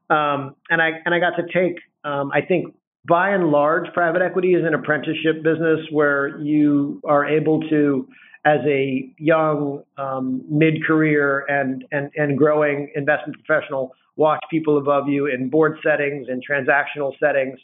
Um, 0.08 0.54
and 0.70 0.80
I 0.80 0.90
and 1.04 1.14
I 1.14 1.18
got 1.18 1.35
to 1.37 1.42
take, 1.52 1.80
um, 2.04 2.30
I 2.32 2.42
think, 2.42 2.75
by 3.06 3.30
and 3.30 3.50
large, 3.50 3.92
private 3.92 4.22
equity 4.22 4.54
is 4.54 4.64
an 4.64 4.75
apprenticeship 4.75 5.42
business 5.42 5.80
where 5.90 6.38
you 6.38 7.00
are 7.04 7.25
able 7.25 7.60
to 7.68 8.08
as 8.44 8.60
a 8.64 9.12
young 9.18 9.82
um, 9.98 10.42
mid-career 10.48 11.44
and, 11.48 11.84
and 11.90 12.10
and 12.16 12.38
growing 12.38 12.90
investment 12.94 13.36
professional 13.44 13.92
watch 14.14 14.40
people 14.50 14.78
above 14.78 15.08
you 15.08 15.26
in 15.26 15.50
board 15.50 15.78
settings 15.82 16.28
and 16.28 16.42
transactional 16.48 17.12
settings 17.18 17.58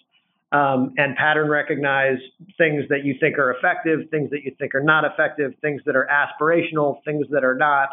um, 0.51 0.93
and 0.99 1.17
pattern 1.17 1.49
recognize 1.49 2.19
things 2.59 2.85
that 2.91 3.05
you 3.05 3.15
think 3.21 3.39
are 3.39 3.53
effective 3.53 4.01
things 4.11 4.29
that 4.31 4.43
you 4.43 4.53
think 4.59 4.75
are 4.75 4.83
not 4.83 5.05
effective 5.05 5.53
things 5.63 5.81
that 5.87 5.95
are 5.95 6.09
aspirational 6.11 6.97
things 7.05 7.27
that 7.31 7.45
are 7.45 7.55
not 7.55 7.91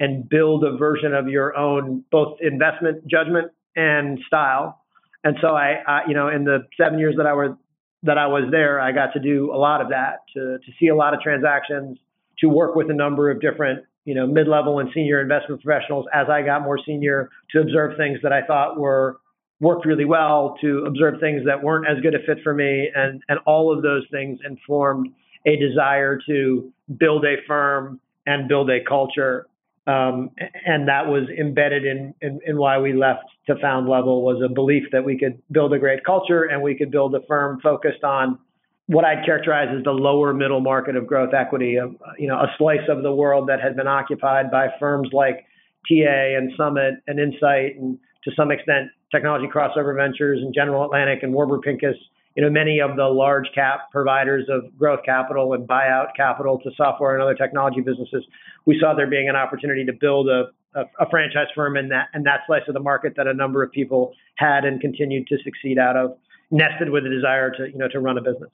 and 0.00 0.28
build 0.28 0.64
a 0.64 0.76
version 0.76 1.14
of 1.14 1.28
your 1.28 1.56
own 1.56 2.04
both 2.10 2.38
investment 2.40 3.06
judgment 3.06 3.52
and 3.76 4.18
style 4.26 4.81
and 5.24 5.36
so 5.40 5.48
I, 5.48 5.82
I 5.86 6.00
you 6.08 6.14
know 6.14 6.28
in 6.28 6.44
the 6.44 6.66
seven 6.76 6.98
years 6.98 7.16
that 7.16 7.26
I 7.26 7.34
were 7.34 7.56
that 8.04 8.18
I 8.18 8.26
was 8.26 8.44
there 8.50 8.80
I 8.80 8.92
got 8.92 9.12
to 9.14 9.20
do 9.20 9.52
a 9.52 9.56
lot 9.56 9.80
of 9.80 9.88
that 9.90 10.20
to 10.34 10.58
to 10.58 10.72
see 10.78 10.88
a 10.88 10.96
lot 10.96 11.14
of 11.14 11.20
transactions 11.20 11.98
to 12.42 12.48
work 12.48 12.74
with 12.74 12.90
a 12.90 12.94
number 12.94 13.30
of 13.30 13.40
different, 13.40 13.84
you 14.04 14.14
know, 14.14 14.26
mid-level 14.26 14.80
and 14.80 14.90
senior 14.92 15.20
investment 15.20 15.62
professionals 15.62 16.06
as 16.12 16.28
I 16.28 16.42
got 16.42 16.62
more 16.62 16.78
senior 16.84 17.30
to 17.50 17.60
observe 17.60 17.96
things 17.96 18.18
that 18.22 18.32
I 18.32 18.42
thought 18.42 18.78
were 18.78 19.18
worked 19.60 19.86
really 19.86 20.04
well, 20.04 20.56
to 20.60 20.84
observe 20.86 21.20
things 21.20 21.42
that 21.46 21.62
weren't 21.62 21.86
as 21.86 22.02
good 22.02 22.14
a 22.14 22.18
fit 22.26 22.42
for 22.42 22.52
me, 22.52 22.90
and 22.94 23.22
and 23.28 23.38
all 23.46 23.74
of 23.74 23.82
those 23.82 24.04
things 24.10 24.40
informed 24.44 25.08
a 25.46 25.56
desire 25.56 26.18
to 26.26 26.72
build 26.98 27.24
a 27.24 27.36
firm 27.46 28.00
and 28.26 28.48
build 28.48 28.70
a 28.70 28.82
culture. 28.88 29.46
Um, 29.86 30.30
and 30.64 30.86
that 30.86 31.08
was 31.08 31.28
embedded 31.28 31.84
in, 31.84 32.14
in, 32.20 32.38
in 32.46 32.56
why 32.56 32.78
we 32.78 32.92
left 32.92 33.24
to 33.46 33.56
found 33.60 33.88
level 33.88 34.22
was 34.22 34.40
a 34.44 34.48
belief 34.48 34.84
that 34.92 35.04
we 35.04 35.18
could 35.18 35.42
build 35.50 35.72
a 35.72 35.78
great 35.78 36.04
culture 36.04 36.44
and 36.44 36.62
we 36.62 36.76
could 36.76 36.92
build 36.92 37.14
a 37.16 37.20
firm 37.26 37.58
focused 37.60 38.04
on 38.04 38.38
what 38.86 39.04
I'd 39.04 39.24
characterize 39.24 39.68
as 39.76 39.82
the 39.84 39.90
lower 39.90 40.32
middle 40.32 40.60
market 40.60 40.96
of 40.96 41.06
growth 41.06 41.34
equity, 41.34 41.78
you 42.18 42.28
know, 42.28 42.36
a 42.36 42.54
slice 42.58 42.88
of 42.88 43.02
the 43.02 43.12
world 43.12 43.48
that 43.48 43.60
had 43.60 43.76
been 43.76 43.86
occupied 43.86 44.50
by 44.50 44.68
firms 44.78 45.08
like 45.12 45.46
TA 45.88 46.36
and 46.36 46.52
Summit 46.56 46.94
and 47.06 47.18
Insight, 47.18 47.76
and 47.76 47.98
to 48.24 48.30
some 48.36 48.50
extent 48.50 48.88
Technology 49.10 49.46
Crossover 49.52 49.96
Ventures 49.96 50.40
and 50.42 50.54
General 50.54 50.84
Atlantic 50.84 51.22
and 51.22 51.32
Warburg 51.32 51.62
Pincus. 51.62 51.96
You 52.34 52.42
know, 52.42 52.50
many 52.50 52.80
of 52.80 52.96
the 52.96 53.04
large 53.04 53.46
cap 53.54 53.90
providers 53.90 54.46
of 54.48 54.76
growth 54.78 55.00
capital 55.04 55.52
and 55.52 55.68
buyout 55.68 56.16
capital 56.16 56.58
to 56.60 56.70
software 56.76 57.14
and 57.14 57.22
other 57.22 57.34
technology 57.34 57.80
businesses. 57.80 58.24
We 58.64 58.78
saw 58.80 58.94
there 58.94 59.06
being 59.06 59.28
an 59.28 59.36
opportunity 59.36 59.84
to 59.84 59.92
build 59.92 60.28
a, 60.28 60.44
a, 60.74 60.84
a 61.00 61.10
franchise 61.10 61.48
firm 61.54 61.76
in 61.76 61.88
that 61.88 62.08
and 62.14 62.24
that 62.26 62.40
slice 62.46 62.62
of 62.68 62.74
the 62.74 62.80
market 62.80 63.14
that 63.16 63.26
a 63.26 63.34
number 63.34 63.62
of 63.62 63.70
people 63.70 64.14
had 64.36 64.64
and 64.64 64.80
continued 64.80 65.26
to 65.26 65.36
succeed 65.44 65.78
out 65.78 65.96
of, 65.96 66.16
nested 66.50 66.90
with 66.90 67.04
a 67.04 67.10
desire 67.10 67.50
to 67.50 67.66
you 67.70 67.78
know 67.78 67.88
to 67.88 68.00
run 68.00 68.16
a 68.16 68.22
business. 68.22 68.50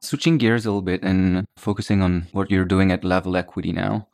Switching 0.00 0.36
gears 0.36 0.66
a 0.66 0.68
little 0.68 0.82
bit 0.82 1.02
and 1.02 1.46
focusing 1.56 2.02
on 2.02 2.26
what 2.32 2.50
you're 2.50 2.64
doing 2.64 2.90
at 2.90 3.04
Level 3.04 3.36
Equity 3.36 3.72
now. 3.72 4.08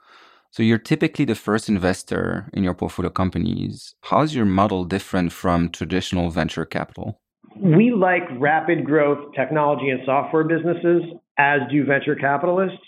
So 0.50 0.62
you're 0.62 0.78
typically 0.78 1.24
the 1.24 1.34
first 1.34 1.68
investor 1.68 2.48
in 2.52 2.64
your 2.64 2.74
portfolio 2.74 3.10
companies. 3.10 3.94
How 4.02 4.22
is 4.22 4.34
your 4.34 4.46
model 4.46 4.84
different 4.84 5.32
from 5.32 5.70
traditional 5.70 6.30
venture 6.30 6.64
capital? 6.64 7.20
We 7.60 7.92
like 7.92 8.22
rapid 8.38 8.84
growth 8.84 9.34
technology 9.34 9.88
and 9.90 10.00
software 10.04 10.44
businesses, 10.44 11.02
as 11.38 11.60
do 11.70 11.84
venture 11.84 12.14
capitalists. 12.14 12.78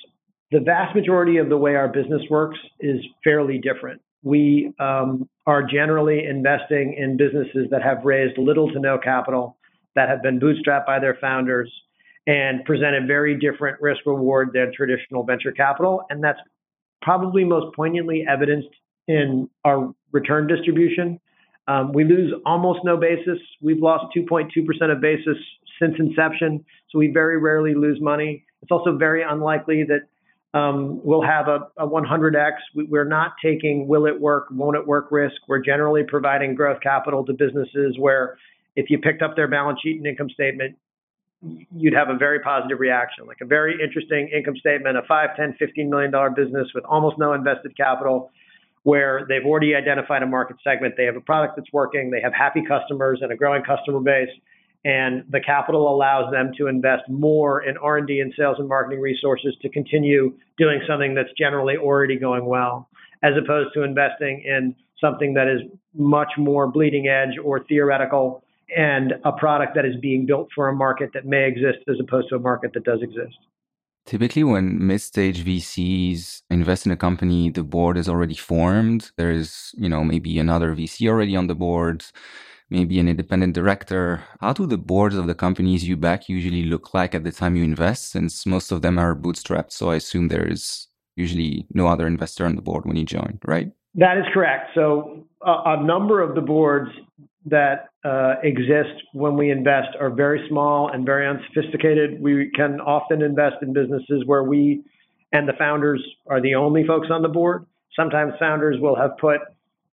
The 0.52 0.60
vast 0.60 0.94
majority 0.94 1.38
of 1.38 1.48
the 1.48 1.56
way 1.56 1.76
our 1.76 1.88
business 1.88 2.22
works 2.30 2.58
is 2.80 2.96
fairly 3.22 3.58
different. 3.58 4.00
We 4.22 4.72
um, 4.78 5.28
are 5.46 5.62
generally 5.62 6.24
investing 6.24 6.94
in 6.98 7.16
businesses 7.16 7.68
that 7.70 7.82
have 7.82 8.04
raised 8.04 8.36
little 8.38 8.70
to 8.72 8.78
no 8.78 8.98
capital, 8.98 9.56
that 9.94 10.08
have 10.08 10.22
been 10.22 10.38
bootstrapped 10.38 10.86
by 10.86 10.98
their 10.98 11.16
founders, 11.20 11.72
and 12.26 12.64
present 12.64 12.94
a 12.94 13.06
very 13.06 13.38
different 13.38 13.80
risk 13.80 14.00
reward 14.06 14.50
than 14.52 14.72
traditional 14.74 15.24
venture 15.24 15.52
capital. 15.52 16.02
And 16.10 16.22
that's 16.22 16.38
probably 17.02 17.44
most 17.44 17.74
poignantly 17.74 18.24
evidenced 18.28 18.68
in 19.08 19.48
our 19.64 19.92
return 20.12 20.46
distribution. 20.46 21.18
Um, 21.70 21.92
we 21.92 22.02
lose 22.02 22.32
almost 22.44 22.80
no 22.82 22.96
basis. 22.96 23.38
We've 23.62 23.78
lost 23.80 24.06
2.2% 24.16 24.48
of 24.90 25.00
basis 25.00 25.36
since 25.80 25.94
inception, 26.00 26.64
so 26.90 26.98
we 26.98 27.12
very 27.12 27.38
rarely 27.38 27.74
lose 27.74 28.00
money. 28.00 28.44
It's 28.60 28.72
also 28.72 28.96
very 28.96 29.22
unlikely 29.22 29.84
that 29.84 30.58
um, 30.58 31.00
we'll 31.04 31.22
have 31.22 31.46
a, 31.46 31.68
a 31.76 31.86
100x. 31.86 32.54
We're 32.74 33.04
not 33.04 33.34
taking 33.40 33.86
will 33.86 34.06
it 34.06 34.20
work, 34.20 34.48
won't 34.50 34.76
it 34.76 34.84
work 34.84 35.12
risk. 35.12 35.36
We're 35.46 35.60
generally 35.60 36.02
providing 36.02 36.56
growth 36.56 36.80
capital 36.82 37.24
to 37.26 37.32
businesses 37.32 37.96
where 37.96 38.36
if 38.74 38.90
you 38.90 38.98
picked 38.98 39.22
up 39.22 39.36
their 39.36 39.46
balance 39.46 39.78
sheet 39.80 39.98
and 39.98 40.06
income 40.06 40.30
statement, 40.30 40.76
you'd 41.76 41.94
have 41.94 42.08
a 42.08 42.16
very 42.16 42.40
positive 42.40 42.80
reaction, 42.80 43.26
like 43.26 43.38
a 43.42 43.46
very 43.46 43.78
interesting 43.80 44.28
income 44.36 44.56
statement, 44.56 44.96
a 44.96 45.02
5, 45.06 45.36
10, 45.36 45.54
15 45.56 45.88
million 45.88 46.10
dollar 46.10 46.30
business 46.30 46.66
with 46.74 46.84
almost 46.84 47.16
no 47.16 47.32
invested 47.32 47.76
capital 47.76 48.32
where 48.82 49.26
they've 49.28 49.44
already 49.44 49.74
identified 49.74 50.22
a 50.22 50.26
market 50.26 50.56
segment, 50.64 50.94
they 50.96 51.04
have 51.04 51.16
a 51.16 51.20
product 51.20 51.54
that's 51.56 51.72
working, 51.72 52.10
they 52.10 52.20
have 52.20 52.32
happy 52.32 52.62
customers 52.66 53.20
and 53.22 53.30
a 53.32 53.36
growing 53.36 53.62
customer 53.62 54.00
base, 54.00 54.30
and 54.84 55.24
the 55.30 55.40
capital 55.40 55.94
allows 55.94 56.32
them 56.32 56.52
to 56.56 56.66
invest 56.66 57.02
more 57.08 57.62
in 57.62 57.76
R&D 57.76 58.20
and 58.20 58.32
sales 58.36 58.56
and 58.58 58.68
marketing 58.68 59.00
resources 59.00 59.54
to 59.60 59.68
continue 59.68 60.34
doing 60.56 60.80
something 60.88 61.14
that's 61.14 61.28
generally 61.36 61.76
already 61.76 62.18
going 62.18 62.46
well, 62.46 62.88
as 63.22 63.32
opposed 63.36 63.74
to 63.74 63.82
investing 63.82 64.42
in 64.46 64.74
something 64.98 65.34
that 65.34 65.48
is 65.48 65.60
much 65.94 66.32
more 66.38 66.66
bleeding 66.66 67.08
edge 67.08 67.36
or 67.42 67.64
theoretical 67.64 68.42
and 68.74 69.14
a 69.24 69.32
product 69.32 69.74
that 69.74 69.84
is 69.84 69.96
being 70.00 70.24
built 70.24 70.48
for 70.54 70.68
a 70.68 70.72
market 70.72 71.10
that 71.12 71.26
may 71.26 71.46
exist 71.46 71.78
as 71.88 71.96
opposed 72.00 72.28
to 72.28 72.36
a 72.36 72.38
market 72.38 72.72
that 72.72 72.84
does 72.84 73.00
exist. 73.02 73.36
Typically, 74.10 74.42
when 74.42 74.84
mid-stage 74.84 75.44
VCs 75.44 76.42
invest 76.50 76.84
in 76.84 76.90
a 76.90 76.96
company, 76.96 77.48
the 77.48 77.62
board 77.62 77.96
is 77.96 78.08
already 78.08 78.34
formed. 78.34 79.12
There 79.16 79.30
is, 79.30 79.72
you 79.76 79.88
know, 79.88 80.02
maybe 80.02 80.36
another 80.40 80.74
VC 80.74 81.08
already 81.08 81.36
on 81.36 81.46
the 81.46 81.54
board, 81.54 82.04
maybe 82.70 82.98
an 82.98 83.06
independent 83.06 83.54
director. 83.54 84.24
How 84.40 84.52
do 84.52 84.66
the 84.66 84.76
boards 84.76 85.14
of 85.14 85.28
the 85.28 85.36
companies 85.36 85.86
you 85.88 85.96
back 85.96 86.28
usually 86.28 86.64
look 86.64 86.92
like 86.92 87.14
at 87.14 87.22
the 87.22 87.30
time 87.30 87.54
you 87.54 87.62
invest? 87.62 88.10
Since 88.10 88.46
most 88.46 88.72
of 88.72 88.82
them 88.82 88.98
are 88.98 89.14
bootstrapped, 89.14 89.70
so 89.70 89.90
I 89.90 89.94
assume 89.94 90.26
there 90.26 90.48
is 90.48 90.88
usually 91.14 91.68
no 91.72 91.86
other 91.86 92.08
investor 92.08 92.44
on 92.46 92.56
the 92.56 92.62
board 92.62 92.86
when 92.86 92.96
you 92.96 93.04
join, 93.04 93.38
right? 93.44 93.70
That 93.94 94.18
is 94.18 94.24
correct. 94.34 94.70
So 94.74 95.24
a, 95.46 95.76
a 95.78 95.84
number 95.84 96.20
of 96.20 96.34
the 96.34 96.40
boards 96.40 96.90
that 97.46 97.88
uh, 98.04 98.34
exist 98.42 99.02
when 99.12 99.36
we 99.36 99.50
invest 99.50 99.96
are 99.98 100.10
very 100.10 100.46
small 100.48 100.90
and 100.92 101.06
very 101.06 101.26
unsophisticated. 101.26 102.20
We 102.20 102.50
can 102.54 102.80
often 102.80 103.22
invest 103.22 103.56
in 103.62 103.72
businesses 103.72 104.22
where 104.26 104.44
we 104.44 104.82
and 105.32 105.48
the 105.48 105.52
founders 105.58 106.04
are 106.26 106.40
the 106.40 106.54
only 106.56 106.86
folks 106.86 107.08
on 107.10 107.22
the 107.22 107.28
board. 107.28 107.64
Sometimes 107.94 108.32
founders 108.38 108.76
will 108.80 108.96
have 108.96 109.16
put 109.18 109.40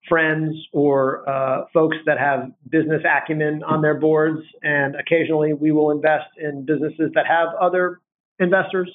friends 0.08 0.54
or 0.72 1.28
uh, 1.28 1.64
folks 1.72 1.96
that 2.06 2.18
have 2.18 2.50
business 2.70 3.02
acumen 3.04 3.62
on 3.62 3.82
their 3.82 3.98
boards, 3.98 4.40
and 4.62 4.94
occasionally 4.96 5.52
we 5.52 5.72
will 5.72 5.90
invest 5.90 6.26
in 6.38 6.64
businesses 6.64 7.10
that 7.14 7.26
have 7.26 7.48
other 7.60 8.00
investors. 8.38 8.90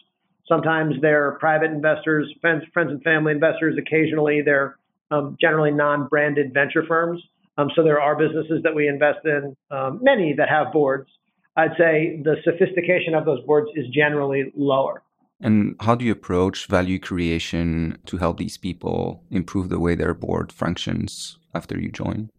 Sometimes 0.48 0.96
they're 1.02 1.34
private 1.40 1.72
investors, 1.72 2.34
friends, 2.42 2.64
friends 2.74 2.92
and 2.92 3.04
family 3.04 3.32
investors. 3.34 3.76
Occasionally 3.78 4.42
they're 4.44 4.78
um, 5.12 5.38
generally 5.40 5.72
non-branded 5.72 6.54
venture 6.54 6.84
firms. 6.88 7.22
Um, 7.58 7.70
so 7.76 7.84
there 7.84 8.00
are 8.00 8.16
businesses 8.16 8.62
that 8.64 8.74
we 8.74 8.88
invest 8.88 9.20
in, 9.26 9.56
um, 9.70 10.00
many 10.02 10.34
that 10.38 10.50
have 10.50 10.72
boards. 10.72 11.10
I'd 11.56 11.72
say 11.78 12.22
the 12.24 12.36
sophistication 12.44 13.14
of 13.14 13.26
those 13.26 13.44
boards 13.46 13.70
is 13.76 13.86
generally 13.94 14.52
lower. 14.56 15.04
And 15.42 15.76
how 15.80 15.96
do 15.96 16.06
you 16.06 16.12
approach 16.12 16.68
value 16.68 17.00
creation 17.00 17.98
to 18.06 18.18
help 18.18 18.38
these 18.38 18.58
people 18.58 19.24
improve 19.32 19.70
the 19.70 19.80
way 19.80 19.96
their 19.96 20.14
board 20.14 20.52
functions 20.52 21.38
after 21.54 21.80
you 21.80 21.92
join? 21.92 22.30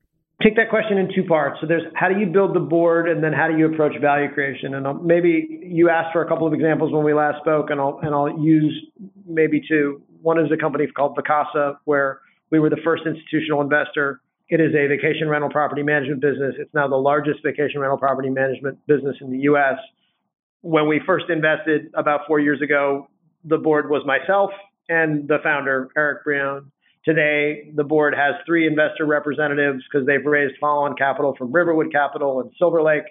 Take 0.42 0.56
that 0.56 0.70
question 0.70 0.98
in 0.98 1.08
two 1.14 1.24
parts. 1.24 1.58
So 1.60 1.66
there's 1.66 1.82
how 1.94 2.08
do 2.08 2.18
you 2.18 2.26
build 2.26 2.54
the 2.54 2.60
board, 2.60 3.08
and 3.08 3.22
then 3.22 3.32
how 3.32 3.48
do 3.48 3.56
you 3.56 3.66
approach 3.72 3.92
value 4.00 4.28
creation? 4.32 4.74
And 4.74 4.86
I'll, 4.86 4.94
maybe 4.94 5.60
you 5.62 5.88
asked 5.88 6.12
for 6.12 6.22
a 6.22 6.28
couple 6.28 6.46
of 6.46 6.52
examples 6.52 6.92
when 6.92 7.04
we 7.04 7.14
last 7.14 7.38
spoke, 7.40 7.70
and 7.70 7.80
I'll 7.80 8.00
and 8.02 8.12
I'll 8.14 8.40
use 8.40 8.74
maybe 9.26 9.62
two. 9.68 10.02
One 10.20 10.40
is 10.40 10.50
a 10.52 10.56
company 10.56 10.86
called 10.86 11.16
Vacasa, 11.16 11.76
where 11.84 12.20
we 12.50 12.58
were 12.58 12.70
the 12.70 12.80
first 12.82 13.04
institutional 13.06 13.60
investor. 13.60 14.20
It 14.48 14.60
is 14.60 14.74
a 14.74 14.86
vacation 14.86 15.28
rental 15.28 15.50
property 15.50 15.82
management 15.82 16.20
business. 16.20 16.54
It's 16.58 16.72
now 16.74 16.88
the 16.88 16.96
largest 16.96 17.40
vacation 17.42 17.80
rental 17.80 17.98
property 17.98 18.30
management 18.30 18.78
business 18.86 19.16
in 19.20 19.30
the 19.30 19.38
U.S 19.38 19.78
when 20.62 20.88
we 20.88 21.00
first 21.04 21.26
invested 21.28 21.90
about 21.94 22.20
four 22.26 22.40
years 22.40 22.62
ago, 22.62 23.08
the 23.44 23.58
board 23.58 23.90
was 23.90 24.02
myself 24.06 24.50
and 24.88 25.28
the 25.28 25.38
founder, 25.42 25.88
Eric 25.96 26.24
Breon. 26.24 26.66
Today, 27.04 27.70
the 27.74 27.82
board 27.82 28.14
has 28.14 28.34
three 28.46 28.66
investor 28.66 29.04
representatives 29.04 29.82
because 29.90 30.06
they've 30.06 30.24
raised 30.24 30.54
follow-on 30.60 30.94
capital 30.94 31.34
from 31.36 31.52
Riverwood 31.52 31.90
Capital 31.90 32.40
and 32.40 32.50
Silver 32.58 32.80
Lake. 32.80 33.02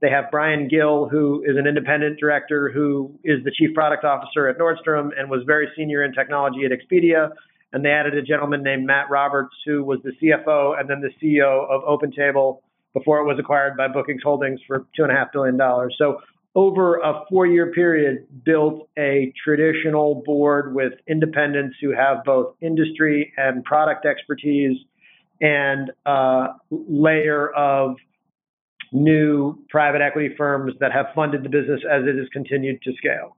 They 0.00 0.10
have 0.10 0.24
Brian 0.32 0.66
Gill, 0.66 1.08
who 1.08 1.44
is 1.46 1.56
an 1.56 1.66
independent 1.66 2.18
director 2.18 2.70
who 2.70 3.14
is 3.22 3.44
the 3.44 3.52
chief 3.52 3.72
product 3.72 4.04
officer 4.04 4.48
at 4.48 4.58
Nordstrom 4.58 5.10
and 5.16 5.30
was 5.30 5.42
very 5.46 5.68
senior 5.76 6.02
in 6.02 6.12
technology 6.12 6.64
at 6.64 6.72
Expedia. 6.72 7.30
And 7.72 7.84
they 7.84 7.90
added 7.90 8.14
a 8.14 8.22
gentleman 8.22 8.62
named 8.62 8.86
Matt 8.86 9.10
Roberts, 9.10 9.54
who 9.64 9.84
was 9.84 10.00
the 10.02 10.12
CFO 10.20 10.78
and 10.78 10.90
then 10.90 11.00
the 11.00 11.10
CEO 11.22 11.68
of 11.68 11.82
OpenTable 11.82 12.60
before 12.94 13.18
it 13.20 13.24
was 13.24 13.38
acquired 13.38 13.76
by 13.76 13.86
Bookings 13.86 14.22
Holdings 14.22 14.60
for 14.66 14.86
$2.5 14.98 15.32
billion. 15.32 15.58
So 15.96 16.18
over 16.54 16.96
a 16.96 17.22
four 17.30 17.46
year 17.46 17.72
period, 17.72 18.26
built 18.44 18.88
a 18.98 19.32
traditional 19.44 20.22
board 20.24 20.74
with 20.74 20.94
independents 21.06 21.76
who 21.80 21.92
have 21.92 22.24
both 22.24 22.56
industry 22.60 23.32
and 23.36 23.62
product 23.64 24.04
expertise 24.04 24.76
and 25.40 25.90
a 26.06 26.48
layer 26.70 27.50
of 27.50 27.96
new 28.92 29.58
private 29.68 30.00
equity 30.00 30.34
firms 30.36 30.74
that 30.80 30.92
have 30.92 31.06
funded 31.14 31.44
the 31.44 31.48
business 31.48 31.80
as 31.90 32.02
it 32.04 32.18
has 32.18 32.28
continued 32.32 32.82
to 32.82 32.92
scale. 32.94 33.36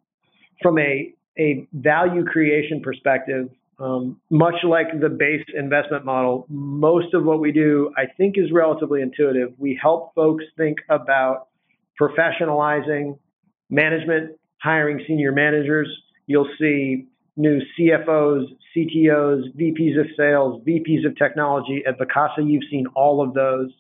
From 0.62 0.79
a, 0.79 1.12
a 1.39 1.67
value 1.75 2.25
creation 2.25 2.81
perspective, 2.81 3.51
um, 3.83 4.21
much 4.31 4.55
like 4.62 4.87
the 5.01 5.09
base 5.09 5.45
investment 5.59 6.05
model, 6.05 6.47
most 6.49 7.15
of 7.15 7.25
what 7.25 7.41
we 7.41 7.51
do, 7.51 7.93
I 7.97 8.05
think, 8.17 8.39
is 8.39 8.53
relatively 8.53 9.03
intuitive. 9.03 9.55
We 9.59 9.79
help 9.81 10.15
folks 10.15 10.45
think 10.57 10.79
about 10.89 11.49
professionalizing 12.01 13.19
management, 13.71 14.39
hiring 14.62 15.05
senior 15.09 15.33
managers. 15.33 15.89
You'll 16.27 16.49
see 16.61 17.09
new 17.37 17.61
CFOs, 17.77 18.45
CTOs, 18.77 19.53
VPs 19.59 19.99
of 19.99 20.07
sales, 20.17 20.62
VPs 20.65 21.05
of 21.05 21.17
technology. 21.17 21.83
At 21.87 21.99
Vacasa, 21.99 22.49
you've 22.49 22.62
seen 22.71 22.87
all 22.95 23.21
of 23.21 23.35
those. 23.35 23.71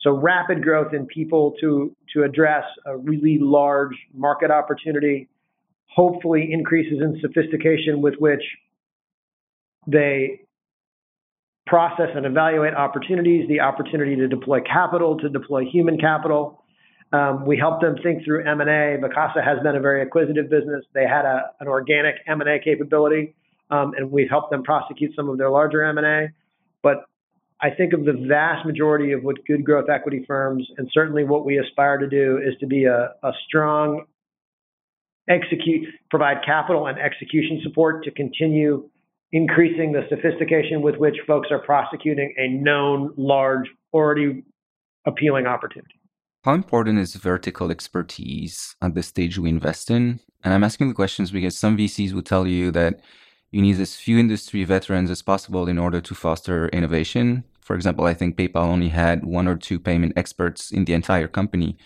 So 0.00 0.12
rapid 0.12 0.62
growth 0.62 0.94
in 0.94 1.06
people 1.06 1.54
to, 1.60 1.94
to 2.14 2.22
address 2.22 2.64
a 2.86 2.96
really 2.96 3.38
large 3.40 3.96
market 4.14 4.52
opportunity, 4.52 5.28
hopefully 5.88 6.50
increases 6.52 7.00
in 7.00 7.18
sophistication 7.20 8.00
with 8.00 8.14
which 8.18 8.42
they 9.86 10.40
process 11.66 12.08
and 12.14 12.26
evaluate 12.26 12.74
opportunities, 12.74 13.48
the 13.48 13.60
opportunity 13.60 14.16
to 14.16 14.28
deploy 14.28 14.60
capital, 14.60 15.16
to 15.18 15.28
deploy 15.28 15.64
human 15.64 15.98
capital, 15.98 16.60
um, 17.12 17.44
we 17.44 17.56
help 17.56 17.80
them 17.80 17.96
think 18.02 18.24
through 18.24 18.46
M&A. 18.46 18.98
Vacasa 18.98 19.44
has 19.44 19.58
been 19.62 19.74
a 19.74 19.80
very 19.80 20.02
acquisitive 20.02 20.48
business. 20.48 20.84
They 20.94 21.06
had 21.06 21.24
a, 21.24 21.50
an 21.58 21.66
organic 21.66 22.16
M&A 22.26 22.60
capability, 22.62 23.34
um, 23.70 23.94
and 23.96 24.10
we've 24.12 24.30
helped 24.30 24.50
them 24.50 24.62
prosecute 24.62 25.14
some 25.16 25.28
of 25.28 25.36
their 25.36 25.50
larger 25.50 25.82
M&A. 25.82 26.28
But 26.82 27.04
I 27.60 27.70
think 27.70 27.92
of 27.92 28.04
the 28.04 28.12
vast 28.28 28.64
majority 28.64 29.12
of 29.12 29.24
what 29.24 29.44
good 29.44 29.64
growth 29.64 29.88
equity 29.88 30.24
firms, 30.26 30.68
and 30.78 30.88
certainly 30.92 31.24
what 31.24 31.44
we 31.44 31.58
aspire 31.58 31.98
to 31.98 32.08
do, 32.08 32.38
is 32.38 32.54
to 32.60 32.66
be 32.66 32.84
a, 32.84 33.12
a 33.22 33.32
strong 33.46 34.04
execute, 35.28 35.88
provide 36.10 36.38
capital 36.44 36.86
and 36.86 36.98
execution 36.98 37.60
support 37.64 38.04
to 38.04 38.12
continue 38.12 38.88
increasing 39.32 39.92
the 39.92 40.02
sophistication 40.08 40.82
with 40.82 40.96
which 40.96 41.16
folks 41.26 41.48
are 41.50 41.60
prosecuting 41.60 42.34
a 42.36 42.48
known, 42.48 43.14
large, 43.16 43.68
already 43.92 44.42
appealing 45.06 45.46
opportunity. 45.46 45.94
How 46.44 46.54
important 46.54 46.98
is 46.98 47.14
vertical 47.16 47.70
expertise 47.70 48.74
at 48.80 48.94
the 48.94 49.02
stage 49.02 49.38
we 49.38 49.50
invest 49.50 49.90
in? 49.90 50.20
And 50.42 50.54
I'm 50.54 50.64
asking 50.64 50.88
the 50.88 50.94
questions 50.94 51.30
because 51.30 51.58
some 51.58 51.76
VCs 51.76 52.12
will 52.12 52.22
tell 52.22 52.46
you 52.46 52.70
that 52.70 53.00
you 53.50 53.60
need 53.60 53.78
as 53.78 53.96
few 53.96 54.18
industry 54.18 54.64
veterans 54.64 55.10
as 55.10 55.22
possible 55.22 55.68
in 55.68 55.78
order 55.78 56.00
to 56.00 56.14
foster 56.14 56.68
innovation. 56.68 57.44
For 57.70 57.76
example, 57.76 58.04
I 58.06 58.14
think 58.14 58.36
PayPal 58.36 58.66
only 58.66 58.88
had 58.88 59.24
one 59.24 59.46
or 59.46 59.54
two 59.54 59.78
payment 59.78 60.14
experts 60.16 60.72
in 60.72 60.86
the 60.86 60.92
entire 60.92 61.28
company, 61.28 61.76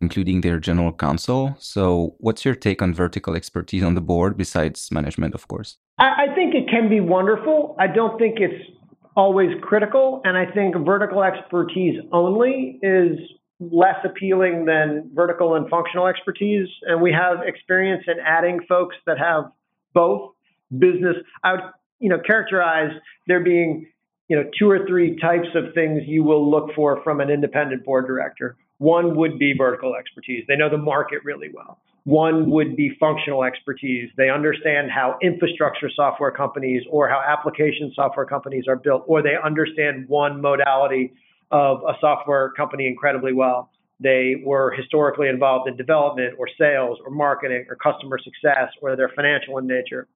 including 0.00 0.40
their 0.40 0.58
general 0.58 0.92
counsel. 0.92 1.54
So, 1.60 2.16
what's 2.18 2.44
your 2.44 2.56
take 2.56 2.82
on 2.82 2.92
vertical 2.92 3.36
expertise 3.36 3.84
on 3.84 3.94
the 3.94 4.00
board 4.00 4.36
besides 4.36 4.90
management, 4.90 5.36
of 5.36 5.46
course? 5.46 5.76
I 5.96 6.26
think 6.34 6.56
it 6.56 6.68
can 6.68 6.88
be 6.88 6.98
wonderful. 6.98 7.76
I 7.78 7.86
don't 7.86 8.18
think 8.18 8.40
it's 8.40 8.68
always 9.14 9.50
critical. 9.62 10.22
And 10.24 10.36
I 10.36 10.46
think 10.50 10.74
vertical 10.84 11.22
expertise 11.22 12.00
only 12.10 12.80
is 12.82 13.16
less 13.60 14.04
appealing 14.04 14.64
than 14.64 15.08
vertical 15.14 15.54
and 15.54 15.70
functional 15.70 16.08
expertise. 16.08 16.66
And 16.82 17.00
we 17.00 17.12
have 17.12 17.46
experience 17.46 18.02
in 18.08 18.16
adding 18.18 18.58
folks 18.68 18.96
that 19.06 19.18
have 19.18 19.52
both 19.94 20.32
business. 20.76 21.14
I 21.44 21.52
would, 21.52 21.60
you 22.00 22.08
know, 22.08 22.18
characterize 22.26 22.90
there 23.28 23.38
being, 23.38 23.86
you 24.28 24.36
know, 24.36 24.44
two 24.58 24.70
or 24.70 24.86
three 24.86 25.16
types 25.16 25.48
of 25.54 25.74
things 25.74 26.02
you 26.06 26.22
will 26.22 26.48
look 26.48 26.74
for 26.74 27.02
from 27.02 27.20
an 27.20 27.30
independent 27.30 27.84
board 27.84 28.06
director. 28.06 28.56
One 28.78 29.16
would 29.16 29.38
be 29.38 29.54
vertical 29.56 29.94
expertise. 29.94 30.44
They 30.46 30.56
know 30.56 30.70
the 30.70 30.78
market 30.78 31.24
really 31.24 31.48
well. 31.52 31.78
One 32.04 32.50
would 32.50 32.76
be 32.76 32.96
functional 33.00 33.42
expertise. 33.42 34.10
They 34.16 34.30
understand 34.30 34.90
how 34.90 35.18
infrastructure 35.20 35.90
software 35.94 36.30
companies 36.30 36.82
or 36.90 37.08
how 37.08 37.20
application 37.26 37.92
software 37.94 38.24
companies 38.24 38.64
are 38.68 38.76
built, 38.76 39.04
or 39.06 39.22
they 39.22 39.34
understand 39.42 40.08
one 40.08 40.40
modality 40.40 41.12
of 41.50 41.82
a 41.82 41.94
software 42.00 42.50
company 42.52 42.86
incredibly 42.86 43.32
well. 43.32 43.70
They 44.00 44.36
were 44.44 44.70
historically 44.70 45.28
involved 45.28 45.68
in 45.68 45.76
development 45.76 46.34
or 46.38 46.48
sales 46.58 46.98
or 47.04 47.10
marketing 47.10 47.66
or 47.68 47.76
customer 47.76 48.18
success 48.18 48.70
or 48.80 48.94
they're 48.94 49.12
financial 49.14 49.58
in 49.58 49.66
nature. 49.66 50.06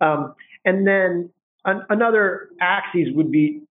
Um, 0.00 0.34
and 0.64 0.86
then 0.86 1.30
an, 1.64 1.82
another 1.88 2.50
axis 2.60 3.08
would 3.14 3.30
be 3.30 3.62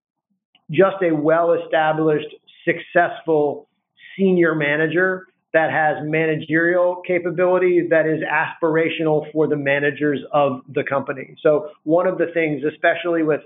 just 0.72 0.98
a 1.02 1.14
well 1.14 1.54
established, 1.54 2.34
successful 2.66 3.68
senior 4.18 4.56
manager 4.56 5.28
that 5.54 5.72
has 5.72 5.98
managerial 6.04 7.02
capability 7.08 7.88
that 7.90 8.06
is 8.06 8.22
aspirational 8.22 9.32
for 9.32 9.48
the 9.48 9.56
managers 9.56 10.20
of 10.32 10.62
the 10.74 10.84
company. 10.84 11.36
So, 11.42 11.70
one 11.84 12.06
of 12.06 12.18
the 12.18 12.28
things, 12.34 12.64
especially 12.64 13.24
with 13.24 13.42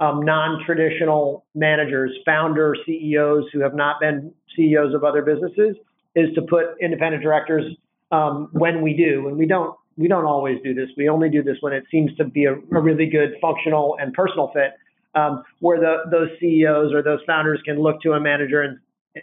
um, 0.00 0.24
non-traditional 0.24 1.44
managers, 1.54 2.12
founder 2.24 2.76
CEOs 2.84 3.44
who 3.52 3.60
have 3.60 3.74
not 3.74 4.00
been 4.00 4.32
CEOs 4.56 4.94
of 4.94 5.04
other 5.04 5.22
businesses, 5.22 5.76
is 6.14 6.34
to 6.34 6.42
put 6.42 6.64
independent 6.80 7.22
directors 7.22 7.64
um, 8.10 8.48
when 8.52 8.82
we 8.82 8.94
do, 8.94 9.28
and 9.28 9.36
we 9.36 9.46
don't 9.46 9.76
we 9.96 10.08
don't 10.08 10.24
always 10.24 10.58
do 10.62 10.74
this. 10.74 10.88
We 10.96 11.08
only 11.08 11.30
do 11.30 11.42
this 11.42 11.56
when 11.60 11.72
it 11.72 11.84
seems 11.90 12.14
to 12.16 12.24
be 12.24 12.44
a, 12.44 12.54
a 12.54 12.80
really 12.80 13.06
good 13.06 13.34
functional 13.40 13.96
and 14.00 14.12
personal 14.12 14.50
fit, 14.52 14.74
um, 15.14 15.42
where 15.60 15.80
the, 15.80 16.10
those 16.10 16.28
CEOs 16.40 16.92
or 16.92 17.02
those 17.02 17.20
founders 17.26 17.60
can 17.64 17.80
look 17.80 18.00
to 18.02 18.12
a 18.12 18.20
manager 18.20 18.62
and 18.62 18.78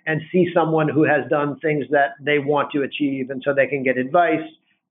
and 0.07 0.21
see 0.31 0.47
someone 0.55 0.89
who 0.89 1.03
has 1.03 1.29
done 1.29 1.59
things 1.59 1.86
that 1.91 2.15
they 2.19 2.39
want 2.39 2.71
to 2.71 2.81
achieve, 2.81 3.29
and 3.29 3.43
so 3.45 3.53
they 3.53 3.67
can 3.67 3.83
get 3.83 3.95
advice 3.95 4.41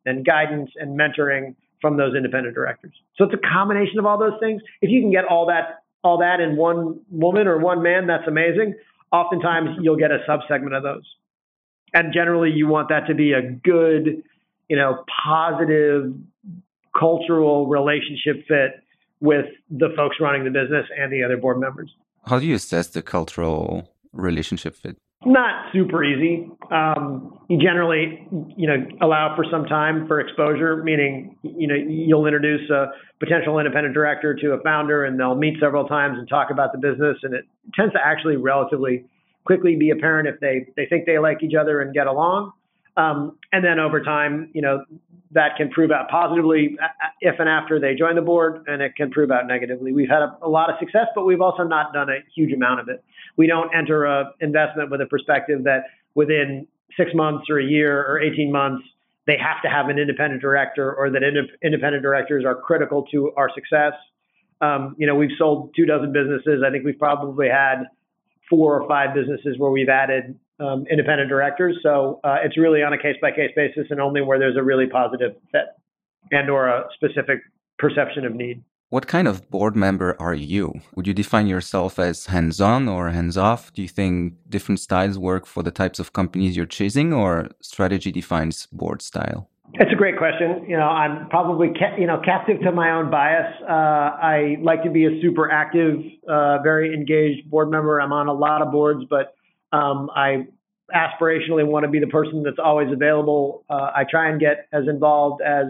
and 0.06 0.24
guidance 0.24 0.70
and 0.76 0.96
mentoring 0.96 1.56
from 1.80 1.96
those 1.96 2.14
independent 2.14 2.54
directors. 2.54 2.92
So 3.16 3.24
it's 3.24 3.34
a 3.34 3.52
combination 3.52 3.98
of 3.98 4.06
all 4.06 4.16
those 4.16 4.38
things. 4.38 4.62
If 4.80 4.90
you 4.90 5.00
can 5.00 5.10
get 5.10 5.24
all 5.24 5.46
that 5.46 5.82
all 6.04 6.18
that 6.18 6.40
in 6.40 6.56
one 6.56 7.00
woman 7.10 7.46
or 7.46 7.58
one 7.58 7.82
man, 7.82 8.06
that's 8.06 8.26
amazing. 8.26 8.74
Oftentimes 9.12 9.70
you'll 9.80 9.96
get 9.96 10.10
a 10.10 10.18
subsegment 10.28 10.76
of 10.76 10.82
those. 10.82 11.04
And 11.94 12.12
generally 12.12 12.50
you 12.50 12.66
want 12.66 12.88
that 12.88 13.06
to 13.08 13.14
be 13.14 13.32
a 13.32 13.42
good, 13.42 14.22
you 14.72 14.78
know, 14.78 15.04
positive 15.22 16.14
cultural 16.98 17.66
relationship 17.66 18.36
fit 18.48 18.82
with 19.20 19.44
the 19.68 19.90
folks 19.94 20.16
running 20.18 20.44
the 20.44 20.50
business 20.50 20.86
and 20.98 21.12
the 21.12 21.22
other 21.22 21.36
board 21.36 21.60
members. 21.60 21.90
How 22.24 22.38
do 22.38 22.46
you 22.46 22.54
assess 22.54 22.86
the 22.86 23.02
cultural 23.02 23.86
relationship 24.14 24.74
fit? 24.74 24.96
not 25.24 25.72
super 25.72 26.02
easy. 26.02 26.48
Um, 26.72 27.38
you 27.48 27.56
generally, 27.58 28.26
you 28.56 28.66
know, 28.66 28.76
allow 29.00 29.36
for 29.36 29.44
some 29.48 29.66
time 29.66 30.08
for 30.08 30.18
exposure, 30.18 30.82
meaning, 30.82 31.36
you 31.42 31.68
know, 31.68 31.76
you'll 31.76 32.26
introduce 32.26 32.68
a 32.70 32.86
potential 33.20 33.58
independent 33.60 33.94
director 33.94 34.34
to 34.34 34.52
a 34.54 34.62
founder 34.62 35.04
and 35.04 35.20
they'll 35.20 35.36
meet 35.36 35.54
several 35.60 35.86
times 35.86 36.18
and 36.18 36.28
talk 36.28 36.50
about 36.50 36.72
the 36.72 36.78
business. 36.78 37.18
And 37.22 37.34
it 37.34 37.44
tends 37.76 37.92
to 37.92 38.00
actually 38.04 38.34
relatively 38.36 39.04
quickly 39.44 39.76
be 39.76 39.90
apparent 39.90 40.26
if 40.26 40.40
they, 40.40 40.66
they 40.76 40.86
think 40.86 41.06
they 41.06 41.20
like 41.20 41.42
each 41.44 41.54
other 41.54 41.80
and 41.80 41.94
get 41.94 42.08
along. 42.08 42.52
Um, 42.96 43.38
and 43.52 43.64
then 43.64 43.78
over 43.78 44.02
time, 44.02 44.50
you 44.54 44.62
know, 44.62 44.84
that 45.32 45.56
can 45.56 45.70
prove 45.70 45.90
out 45.90 46.08
positively 46.10 46.76
if 47.20 47.36
and 47.38 47.48
after 47.48 47.80
they 47.80 47.94
join 47.94 48.16
the 48.16 48.22
board, 48.22 48.64
and 48.66 48.82
it 48.82 48.94
can 48.96 49.10
prove 49.10 49.30
out 49.30 49.46
negatively. 49.46 49.92
We've 49.92 50.08
had 50.08 50.22
a, 50.22 50.36
a 50.42 50.48
lot 50.48 50.70
of 50.70 50.76
success, 50.78 51.06
but 51.14 51.24
we've 51.24 51.40
also 51.40 51.62
not 51.62 51.92
done 51.92 52.10
a 52.10 52.18
huge 52.34 52.52
amount 52.52 52.80
of 52.80 52.88
it. 52.88 53.02
We 53.36 53.46
don't 53.46 53.74
enter 53.74 54.04
a 54.04 54.32
investment 54.40 54.90
with 54.90 55.00
a 55.00 55.06
perspective 55.06 55.64
that 55.64 55.84
within 56.14 56.66
six 56.96 57.12
months 57.14 57.46
or 57.48 57.58
a 57.58 57.64
year 57.64 58.04
or 58.04 58.20
18 58.20 58.52
months, 58.52 58.84
they 59.26 59.38
have 59.38 59.62
to 59.62 59.68
have 59.68 59.88
an 59.88 59.98
independent 59.98 60.42
director 60.42 60.92
or 60.92 61.10
that 61.10 61.22
ind- 61.22 61.50
independent 61.62 62.02
directors 62.02 62.44
are 62.44 62.54
critical 62.54 63.04
to 63.12 63.32
our 63.36 63.48
success. 63.54 63.92
Um, 64.60 64.94
you 64.98 65.06
know, 65.06 65.14
we've 65.14 65.36
sold 65.38 65.72
two 65.74 65.86
dozen 65.86 66.12
businesses. 66.12 66.62
I 66.66 66.70
think 66.70 66.84
we've 66.84 66.98
probably 66.98 67.48
had 67.48 67.84
four 68.50 68.80
or 68.80 68.86
five 68.86 69.14
businesses 69.14 69.58
where 69.58 69.70
we've 69.70 69.88
added 69.88 70.38
um, 70.62 70.86
independent 70.90 71.28
directors. 71.28 71.76
So 71.82 72.20
uh, 72.24 72.36
it's 72.44 72.56
really 72.56 72.82
on 72.82 72.92
a 72.92 72.98
case 72.98 73.16
by 73.20 73.30
case 73.30 73.50
basis 73.56 73.86
and 73.90 74.00
only 74.00 74.20
where 74.20 74.38
there's 74.38 74.56
a 74.56 74.62
really 74.62 74.86
positive 74.86 75.32
fit 75.50 75.66
and 76.30 76.48
or 76.48 76.68
a 76.68 76.84
specific 76.94 77.40
perception 77.78 78.24
of 78.24 78.34
need. 78.34 78.62
What 78.90 79.06
kind 79.06 79.26
of 79.26 79.50
board 79.50 79.74
member 79.74 80.14
are 80.20 80.34
you? 80.34 80.82
Would 80.94 81.06
you 81.06 81.14
define 81.14 81.46
yourself 81.46 81.98
as 81.98 82.26
hands 82.26 82.60
on 82.60 82.88
or 82.88 83.08
hands 83.08 83.38
off? 83.38 83.72
Do 83.72 83.80
you 83.80 83.88
think 83.88 84.34
different 84.50 84.80
styles 84.80 85.18
work 85.18 85.46
for 85.46 85.62
the 85.62 85.70
types 85.70 85.98
of 85.98 86.12
companies 86.12 86.58
you're 86.58 86.66
chasing, 86.66 87.10
or 87.10 87.48
strategy 87.62 88.12
defines 88.12 88.66
board 88.66 89.00
style? 89.00 89.48
It's 89.74 89.90
a 89.90 89.96
great 89.96 90.18
question. 90.18 90.66
You 90.68 90.76
know, 90.76 90.88
I'm 90.88 91.26
probably 91.30 91.68
ca- 91.68 91.96
you 91.98 92.06
know 92.06 92.20
captive 92.22 92.60
to 92.60 92.72
my 92.72 92.90
own 92.90 93.10
bias. 93.10 93.50
Uh, 93.66 93.72
I 93.72 94.58
like 94.60 94.82
to 94.82 94.90
be 94.90 95.06
a 95.06 95.22
super 95.22 95.50
active, 95.50 95.94
uh, 96.28 96.58
very 96.58 96.92
engaged 96.92 97.48
board 97.48 97.70
member. 97.70 97.98
I'm 97.98 98.12
on 98.12 98.28
a 98.28 98.34
lot 98.34 98.60
of 98.60 98.70
boards, 98.70 99.06
but 99.08 99.34
um, 99.72 100.10
I 100.14 100.46
aspirationally 100.94 101.66
want 101.66 101.84
to 101.84 101.90
be 101.90 102.00
the 102.00 102.06
person 102.06 102.42
that's 102.42 102.58
always 102.62 102.92
available. 102.92 103.64
Uh, 103.68 103.90
I 103.94 104.04
try 104.08 104.30
and 104.30 104.38
get 104.38 104.68
as 104.72 104.84
involved 104.88 105.42
as 105.42 105.66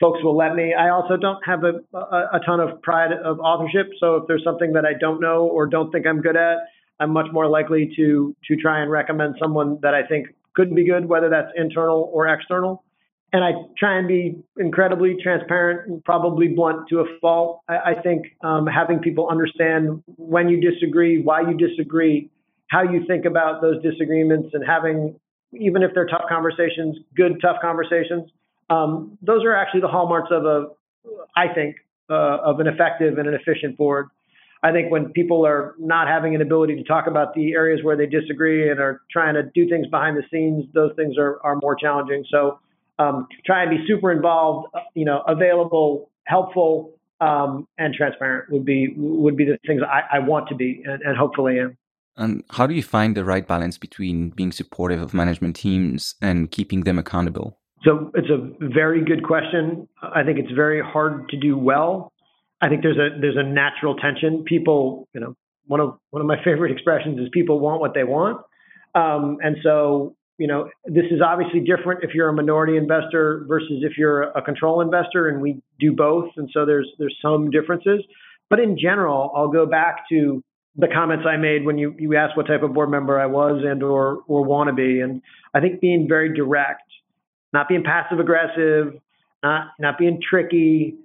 folks 0.00 0.22
will 0.22 0.36
let 0.36 0.54
me. 0.54 0.74
I 0.74 0.90
also 0.90 1.16
don't 1.16 1.40
have 1.46 1.64
a, 1.64 1.96
a, 1.96 2.36
a, 2.36 2.40
ton 2.44 2.60
of 2.60 2.82
pride 2.82 3.12
of 3.12 3.38
authorship. 3.40 3.90
So 4.00 4.16
if 4.16 4.26
there's 4.26 4.42
something 4.44 4.72
that 4.72 4.84
I 4.84 4.94
don't 4.98 5.20
know 5.20 5.46
or 5.46 5.66
don't 5.66 5.90
think 5.92 6.06
I'm 6.06 6.20
good 6.20 6.36
at, 6.36 6.58
I'm 7.00 7.10
much 7.10 7.26
more 7.32 7.48
likely 7.48 7.92
to 7.96 8.34
to 8.46 8.56
try 8.56 8.80
and 8.80 8.90
recommend 8.90 9.36
someone 9.40 9.78
that 9.82 9.94
I 9.94 10.06
think 10.06 10.28
could 10.54 10.74
be 10.74 10.86
good, 10.86 11.06
whether 11.06 11.28
that's 11.28 11.50
internal 11.56 12.10
or 12.12 12.28
external. 12.28 12.84
And 13.32 13.42
I 13.42 13.50
try 13.76 13.98
and 13.98 14.06
be 14.06 14.36
incredibly 14.58 15.16
transparent 15.20 15.88
and 15.88 16.04
probably 16.04 16.48
blunt 16.48 16.88
to 16.90 17.00
a 17.00 17.04
fault. 17.20 17.62
I, 17.68 17.76
I 17.76 17.94
think 18.00 18.26
um, 18.44 18.66
having 18.66 19.00
people 19.00 19.28
understand 19.28 20.04
when 20.16 20.48
you 20.48 20.60
disagree, 20.60 21.20
why 21.20 21.40
you 21.40 21.56
disagree, 21.56 22.30
how 22.74 22.82
you 22.82 23.00
think 23.06 23.24
about 23.24 23.62
those 23.62 23.78
disagreements, 23.82 24.48
and 24.54 24.62
having 24.66 24.98
even 25.52 25.82
if 25.84 25.90
they're 25.94 26.10
tough 26.14 26.26
conversations, 26.28 26.92
good 27.14 27.32
tough 27.40 27.58
conversations 27.62 28.24
um, 28.70 29.18
those 29.22 29.44
are 29.44 29.54
actually 29.54 29.80
the 29.80 29.88
hallmarks 29.88 30.30
of 30.30 30.44
a, 30.44 30.66
I 31.36 31.52
think, 31.54 31.76
uh, 32.10 32.38
of 32.44 32.60
an 32.60 32.66
effective 32.66 33.18
and 33.18 33.28
an 33.28 33.34
efficient 33.34 33.76
board. 33.76 34.08
I 34.62 34.72
think 34.72 34.90
when 34.90 35.10
people 35.12 35.46
are 35.46 35.74
not 35.78 36.08
having 36.08 36.34
an 36.34 36.40
ability 36.40 36.76
to 36.76 36.84
talk 36.84 37.06
about 37.06 37.34
the 37.34 37.52
areas 37.52 37.80
where 37.82 37.96
they 37.96 38.06
disagree 38.06 38.70
and 38.70 38.80
are 38.80 39.02
trying 39.10 39.34
to 39.34 39.42
do 39.54 39.68
things 39.68 39.86
behind 39.88 40.16
the 40.16 40.22
scenes, 40.30 40.64
those 40.72 40.92
things 40.96 41.18
are, 41.18 41.38
are 41.42 41.58
more 41.60 41.74
challenging. 41.74 42.24
So 42.30 42.60
um, 42.98 43.28
try 43.44 43.62
and 43.62 43.70
be 43.70 43.84
super 43.86 44.10
involved, 44.10 44.68
uh, 44.74 44.80
you 44.94 45.04
know, 45.04 45.22
available, 45.26 46.10
helpful, 46.24 46.92
um, 47.20 47.68
and 47.78 47.94
transparent 47.94 48.50
would 48.50 48.64
be 48.64 48.94
would 48.96 49.36
be 49.36 49.44
the 49.44 49.58
things 49.66 49.82
I, 49.82 50.16
I 50.16 50.18
want 50.20 50.48
to 50.48 50.54
be 50.54 50.82
and, 50.84 51.02
and 51.02 51.16
hopefully 51.16 51.58
am. 51.60 51.76
And 52.16 52.44
how 52.50 52.66
do 52.66 52.74
you 52.74 52.82
find 52.82 53.16
the 53.16 53.24
right 53.24 53.46
balance 53.46 53.78
between 53.78 54.30
being 54.30 54.52
supportive 54.52 55.00
of 55.00 55.14
management 55.14 55.56
teams 55.56 56.14
and 56.20 56.50
keeping 56.50 56.82
them 56.82 56.98
accountable? 56.98 57.58
So 57.84 58.10
it's 58.14 58.30
a 58.30 58.50
very 58.66 59.04
good 59.04 59.24
question. 59.24 59.88
I 60.02 60.22
think 60.22 60.38
it's 60.38 60.52
very 60.52 60.80
hard 60.82 61.28
to 61.30 61.36
do 61.36 61.58
well. 61.58 62.12
I 62.60 62.68
think 62.68 62.82
there's 62.82 62.96
a 62.96 63.20
there's 63.20 63.36
a 63.36 63.42
natural 63.42 63.96
tension. 63.96 64.44
People, 64.44 65.08
you 65.12 65.20
know, 65.20 65.34
one 65.66 65.80
of 65.80 65.98
one 66.10 66.22
of 66.22 66.26
my 66.26 66.36
favorite 66.44 66.72
expressions 66.72 67.18
is 67.18 67.28
people 67.32 67.60
want 67.60 67.80
what 67.80 67.92
they 67.94 68.04
want, 68.04 68.40
um, 68.94 69.38
and 69.42 69.56
so 69.62 70.16
you 70.38 70.46
know 70.46 70.70
this 70.86 71.04
is 71.10 71.20
obviously 71.20 71.60
different 71.60 72.04
if 72.04 72.14
you're 72.14 72.28
a 72.28 72.32
minority 72.32 72.76
investor 72.76 73.44
versus 73.48 73.82
if 73.82 73.98
you're 73.98 74.22
a 74.22 74.40
control 74.40 74.80
investor, 74.80 75.28
and 75.28 75.42
we 75.42 75.60
do 75.78 75.92
both, 75.92 76.30
and 76.36 76.48
so 76.54 76.64
there's 76.64 76.90
there's 76.98 77.16
some 77.20 77.50
differences. 77.50 78.02
But 78.48 78.60
in 78.60 78.78
general, 78.78 79.30
I'll 79.34 79.48
go 79.48 79.66
back 79.66 80.08
to 80.10 80.42
the 80.76 80.88
comments 80.88 81.24
I 81.28 81.36
made 81.36 81.64
when 81.64 81.78
you 81.78 81.94
you 81.98 82.16
asked 82.16 82.36
what 82.36 82.46
type 82.46 82.62
of 82.62 82.74
board 82.74 82.90
member 82.90 83.18
I 83.18 83.26
was 83.26 83.62
and 83.64 83.82
or 83.82 84.22
or 84.26 84.44
want 84.44 84.68
to 84.68 84.74
be, 84.74 85.00
and 85.00 85.22
I 85.54 85.60
think 85.60 85.80
being 85.80 86.08
very 86.08 86.34
direct 86.34 86.82
not 87.54 87.68
being 87.68 87.84
passive 87.84 88.18
aggressive, 88.18 89.00
not 89.42 89.68
not 89.78 89.96
being 89.96 90.20
tricky, 90.20 90.96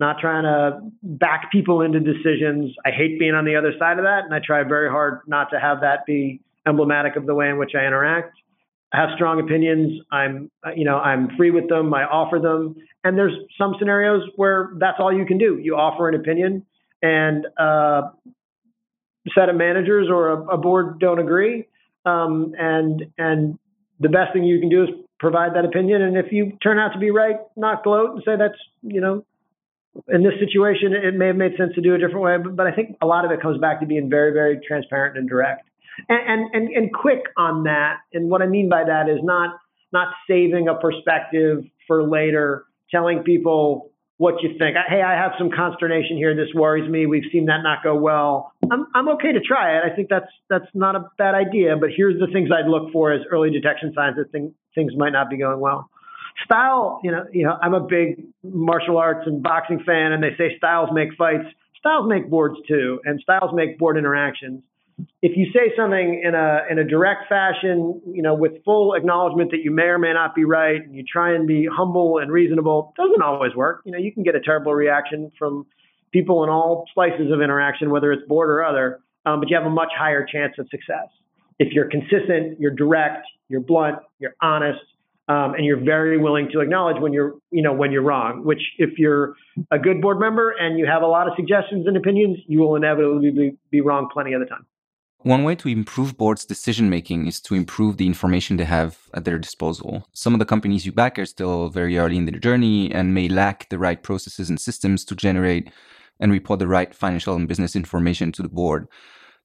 not 0.00 0.18
trying 0.18 0.42
to 0.42 0.80
back 1.02 1.52
people 1.52 1.82
into 1.82 2.00
decisions. 2.00 2.74
I 2.84 2.90
hate 2.90 3.20
being 3.20 3.34
on 3.34 3.44
the 3.44 3.54
other 3.54 3.74
side 3.78 3.98
of 3.98 4.04
that, 4.04 4.24
and 4.24 4.34
I 4.34 4.40
try 4.44 4.64
very 4.64 4.88
hard 4.88 5.20
not 5.28 5.50
to 5.50 5.60
have 5.60 5.82
that 5.82 6.04
be 6.06 6.40
emblematic 6.66 7.14
of 7.14 7.26
the 7.26 7.34
way 7.34 7.48
in 7.48 7.58
which 7.58 7.72
I 7.76 7.86
interact. 7.86 8.36
I 8.92 8.96
have 8.96 9.10
strong 9.14 9.38
opinions. 9.38 10.00
I'm, 10.10 10.50
you 10.74 10.84
know, 10.84 10.96
I'm 10.96 11.36
free 11.36 11.50
with 11.50 11.68
them. 11.68 11.92
I 11.92 12.04
offer 12.04 12.38
them, 12.38 12.74
and 13.04 13.18
there's 13.18 13.34
some 13.58 13.76
scenarios 13.78 14.22
where 14.36 14.70
that's 14.78 14.96
all 14.98 15.14
you 15.14 15.26
can 15.26 15.36
do. 15.36 15.58
You 15.62 15.76
offer 15.76 16.08
an 16.08 16.14
opinion, 16.14 16.64
and 17.02 17.46
uh, 17.58 18.10
set 19.36 19.48
of 19.48 19.56
managers 19.56 20.08
or 20.10 20.28
a, 20.28 20.54
a 20.54 20.56
board 20.56 20.98
don't 21.00 21.18
agree, 21.18 21.66
um, 22.04 22.54
and 22.58 23.06
and 23.18 23.58
the 24.00 24.08
best 24.08 24.32
thing 24.32 24.44
you 24.44 24.60
can 24.60 24.68
do 24.68 24.84
is 24.84 24.88
provide 25.18 25.54
that 25.54 25.64
opinion. 25.64 26.02
And 26.02 26.16
if 26.16 26.30
you 26.30 26.56
turn 26.62 26.78
out 26.78 26.92
to 26.92 26.98
be 26.98 27.10
right, 27.10 27.36
not 27.56 27.82
gloat 27.82 28.10
and 28.14 28.22
say 28.24 28.36
that's, 28.38 28.58
you 28.82 29.00
know, 29.00 29.24
in 30.06 30.22
this 30.22 30.34
situation, 30.38 30.92
it 30.92 31.14
may 31.16 31.26
have 31.26 31.36
made 31.36 31.56
sense 31.58 31.74
to 31.74 31.80
do 31.80 31.94
a 31.94 31.98
different 31.98 32.20
way. 32.20 32.36
But, 32.38 32.54
but 32.54 32.66
I 32.68 32.72
think 32.72 32.96
a 33.02 33.06
lot 33.06 33.24
of 33.24 33.32
it 33.32 33.40
comes 33.40 33.58
back 33.60 33.80
to 33.80 33.86
being 33.86 34.08
very, 34.08 34.32
very 34.32 34.60
transparent 34.66 35.18
and 35.18 35.28
direct 35.28 35.68
and, 36.08 36.20
and, 36.28 36.54
and, 36.54 36.76
and 36.76 36.94
quick 36.94 37.22
on 37.36 37.64
that. 37.64 37.96
And 38.12 38.30
what 38.30 38.42
I 38.42 38.46
mean 38.46 38.68
by 38.68 38.84
that 38.84 39.08
is 39.08 39.18
not, 39.22 39.58
not 39.92 40.14
saving 40.28 40.68
a 40.68 40.76
perspective 40.76 41.64
for 41.88 42.08
later, 42.08 42.64
telling 42.92 43.24
people, 43.24 43.90
what 44.18 44.42
you 44.42 44.50
think. 44.58 44.76
I, 44.76 44.88
Hey, 44.88 45.02
I 45.02 45.14
have 45.14 45.32
some 45.38 45.50
consternation 45.50 46.16
here. 46.16 46.36
This 46.36 46.52
worries 46.54 46.88
me. 46.90 47.06
We've 47.06 47.24
seen 47.32 47.46
that 47.46 47.62
not 47.62 47.82
go 47.82 47.96
well. 47.96 48.52
I'm 48.70 48.86
I'm 48.94 49.08
okay 49.10 49.32
to 49.32 49.40
try 49.40 49.78
it. 49.78 49.82
I 49.90 49.94
think 49.94 50.08
that's 50.10 50.30
that's 50.50 50.66
not 50.74 50.94
a 50.94 51.08
bad 51.16 51.34
idea. 51.34 51.76
But 51.76 51.90
here's 51.96 52.20
the 52.20 52.26
things 52.32 52.50
I'd 52.52 52.68
look 52.68 52.92
for 52.92 53.12
as 53.12 53.22
early 53.30 53.50
detection 53.50 53.92
signs 53.94 54.16
that 54.16 54.30
thing, 54.30 54.52
things 54.74 54.92
might 54.96 55.10
not 55.10 55.30
be 55.30 55.38
going 55.38 55.60
well. 55.60 55.88
Style, 56.44 57.00
you 57.02 57.10
know, 57.10 57.24
you 57.32 57.44
know, 57.44 57.56
I'm 57.60 57.74
a 57.74 57.80
big 57.80 58.26
martial 58.44 58.98
arts 58.98 59.26
and 59.26 59.42
boxing 59.42 59.82
fan, 59.84 60.12
and 60.12 60.22
they 60.22 60.36
say 60.36 60.56
styles 60.56 60.90
make 60.92 61.14
fights. 61.16 61.46
Styles 61.78 62.08
make 62.08 62.28
boards 62.28 62.56
too, 62.68 63.00
and 63.04 63.20
styles 63.20 63.50
make 63.54 63.78
board 63.78 63.96
interactions 63.96 64.62
if 65.22 65.36
you 65.36 65.46
say 65.52 65.72
something 65.76 66.22
in 66.24 66.34
a 66.34 66.60
in 66.70 66.78
a 66.78 66.84
direct 66.84 67.28
fashion, 67.28 68.00
you 68.06 68.22
know, 68.22 68.34
with 68.34 68.64
full 68.64 68.94
acknowledgement 68.94 69.50
that 69.52 69.60
you 69.62 69.70
may 69.70 69.84
or 69.84 69.98
may 69.98 70.12
not 70.12 70.34
be 70.34 70.44
right, 70.44 70.80
and 70.80 70.94
you 70.94 71.04
try 71.10 71.34
and 71.34 71.46
be 71.46 71.68
humble 71.70 72.18
and 72.18 72.30
reasonable, 72.30 72.92
doesn't 72.96 73.22
always 73.22 73.54
work. 73.54 73.82
You 73.84 73.92
know, 73.92 73.98
you 73.98 74.12
can 74.12 74.22
get 74.22 74.34
a 74.34 74.40
terrible 74.40 74.74
reaction 74.74 75.30
from 75.38 75.66
people 76.12 76.42
in 76.44 76.50
all 76.50 76.84
slices 76.94 77.30
of 77.32 77.40
interaction, 77.40 77.90
whether 77.90 78.12
it's 78.12 78.26
board 78.26 78.50
or 78.50 78.64
other, 78.64 79.00
um, 79.26 79.40
but 79.40 79.50
you 79.50 79.56
have 79.56 79.66
a 79.66 79.70
much 79.70 79.90
higher 79.96 80.24
chance 80.24 80.54
of 80.58 80.68
success 80.70 81.08
if 81.58 81.72
you're 81.72 81.88
consistent, 81.88 82.60
you're 82.60 82.74
direct, 82.74 83.26
you're 83.48 83.60
blunt, 83.60 83.96
you're 84.18 84.34
honest, 84.40 84.80
um, 85.28 85.54
and 85.54 85.64
you're 85.64 85.82
very 85.82 86.16
willing 86.16 86.48
to 86.52 86.60
acknowledge 86.60 87.00
when 87.00 87.12
you're, 87.12 87.34
you 87.50 87.62
know, 87.62 87.72
when 87.72 87.92
you're 87.92 88.02
wrong. 88.02 88.44
Which, 88.44 88.62
if 88.78 88.98
you're 88.98 89.34
a 89.70 89.78
good 89.78 90.00
board 90.00 90.18
member 90.20 90.50
and 90.50 90.78
you 90.78 90.86
have 90.86 91.02
a 91.02 91.06
lot 91.06 91.26
of 91.26 91.34
suggestions 91.36 91.86
and 91.86 91.96
opinions, 91.96 92.38
you 92.46 92.60
will 92.60 92.76
inevitably 92.76 93.30
be, 93.30 93.56
be 93.70 93.80
wrong 93.80 94.08
plenty 94.12 94.32
of 94.32 94.40
the 94.40 94.46
time. 94.46 94.64
One 95.22 95.42
way 95.42 95.56
to 95.56 95.68
improve 95.68 96.16
boards' 96.16 96.44
decision 96.44 96.88
making 96.88 97.26
is 97.26 97.40
to 97.40 97.56
improve 97.56 97.96
the 97.96 98.06
information 98.06 98.56
they 98.56 98.64
have 98.64 98.98
at 99.14 99.24
their 99.24 99.38
disposal. 99.38 100.06
Some 100.12 100.32
of 100.32 100.38
the 100.38 100.46
companies 100.46 100.86
you 100.86 100.92
back 100.92 101.18
are 101.18 101.26
still 101.26 101.70
very 101.70 101.98
early 101.98 102.16
in 102.16 102.24
their 102.24 102.38
journey 102.38 102.92
and 102.92 103.12
may 103.12 103.28
lack 103.28 103.68
the 103.68 103.78
right 103.78 104.00
processes 104.00 104.48
and 104.48 104.60
systems 104.60 105.04
to 105.06 105.16
generate 105.16 105.72
and 106.20 106.30
report 106.30 106.60
the 106.60 106.68
right 106.68 106.94
financial 106.94 107.34
and 107.34 107.48
business 107.48 107.74
information 107.74 108.30
to 108.32 108.42
the 108.42 108.48
board. 108.48 108.86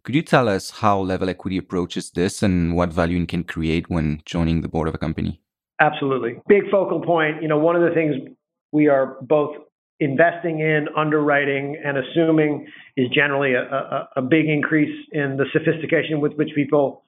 Could 0.03 0.13
you 0.13 0.21
tell 0.21 0.47
us 0.47 0.69
how 0.69 0.99
Level 0.99 1.29
Equity 1.29 1.57
approaches 1.57 2.11
this 2.11 2.43
and 2.43 2.75
what 2.75 2.93
value 2.93 3.21
it 3.21 3.29
can 3.29 3.43
create 3.43 3.89
when 3.89 4.21
joining 4.25 4.61
the 4.61 4.67
board 4.67 4.87
of 4.87 4.93
a 4.93 4.99
company? 4.99 5.41
Absolutely. 5.79 6.35
Big 6.47 6.69
focal 6.69 7.01
point. 7.01 7.41
You 7.41 7.47
know, 7.47 7.57
one 7.57 7.75
of 7.75 7.81
the 7.81 7.95
things 7.95 8.15
we 8.71 8.89
are 8.89 9.17
both 9.21 9.55
investing 9.99 10.59
in, 10.59 10.87
underwriting, 10.97 11.77
and 11.83 11.97
assuming 11.97 12.67
is 12.97 13.07
generally 13.09 13.53
a, 13.53 13.61
a, 13.61 14.09
a, 14.17 14.21
big 14.21 14.47
increase 14.47 15.07
in 15.11 15.37
the 15.37 15.45
sophistication 15.53 16.19
with 16.19 16.33
which 16.33 16.49
people 16.55 17.03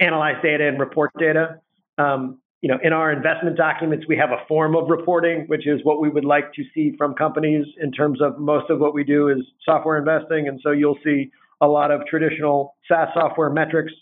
analyze 0.00 0.36
data 0.42 0.66
and 0.68 0.78
report 0.78 1.10
data. 1.18 1.60
Um, 1.96 2.38
you 2.60 2.68
know, 2.68 2.78
in 2.82 2.92
our 2.92 3.12
investment 3.12 3.56
documents, 3.56 4.06
we 4.08 4.16
have 4.16 4.30
a 4.30 4.44
form 4.48 4.74
of 4.74 4.88
reporting, 4.88 5.44
which 5.46 5.66
is 5.66 5.80
what 5.84 6.00
we 6.00 6.08
would 6.08 6.24
like 6.24 6.52
to 6.54 6.64
see 6.74 6.94
from 6.98 7.14
companies 7.14 7.64
in 7.80 7.92
terms 7.92 8.20
of 8.20 8.38
most 8.38 8.68
of 8.68 8.80
what 8.80 8.94
we 8.94 9.04
do 9.04 9.28
is 9.28 9.38
software 9.64 9.96
investing. 9.96 10.48
And 10.48 10.60
so 10.62 10.72
you'll 10.72 10.98
see 11.04 11.30
a 11.60 11.68
lot 11.68 11.90
of 11.90 12.04
traditional 12.06 12.74
SaaS 12.88 13.08
software 13.14 13.50
metrics 13.50 13.92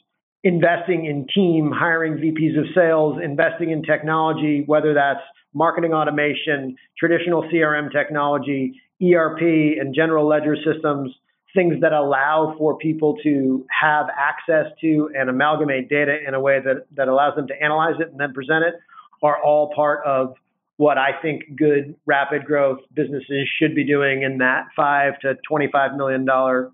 investing 0.42 1.06
in 1.06 1.26
team, 1.34 1.70
hiring 1.74 2.14
VPs 2.14 2.58
of 2.58 2.66
sales, 2.74 3.18
investing 3.22 3.70
in 3.70 3.82
technology, 3.82 4.62
whether 4.66 4.94
that's 4.94 5.20
marketing 5.56 5.94
automation, 5.94 6.76
traditional 6.98 7.42
CRM 7.44 7.90
technology, 7.90 8.78
ERP, 9.02 9.40
and 9.40 9.94
general 9.94 10.28
ledger 10.28 10.54
systems, 10.54 11.10
things 11.54 11.80
that 11.80 11.94
allow 11.94 12.54
for 12.58 12.76
people 12.76 13.16
to 13.22 13.64
have 13.68 14.06
access 14.18 14.66
to 14.82 15.10
and 15.14 15.30
amalgamate 15.30 15.88
data 15.88 16.18
in 16.28 16.34
a 16.34 16.40
way 16.40 16.60
that, 16.62 16.86
that 16.94 17.08
allows 17.08 17.34
them 17.34 17.46
to 17.48 17.54
analyze 17.62 17.94
it 17.98 18.10
and 18.10 18.20
then 18.20 18.34
present 18.34 18.64
it 18.64 18.74
are 19.22 19.42
all 19.42 19.72
part 19.74 20.04
of 20.04 20.34
what 20.76 20.98
I 20.98 21.12
think 21.22 21.44
good 21.56 21.96
rapid 22.04 22.44
growth 22.44 22.80
businesses 22.94 23.48
should 23.58 23.74
be 23.74 23.84
doing 23.84 24.22
in 24.22 24.36
that 24.38 24.66
five 24.76 25.18
to 25.20 25.38
$25 25.50 25.96
million 25.96 26.26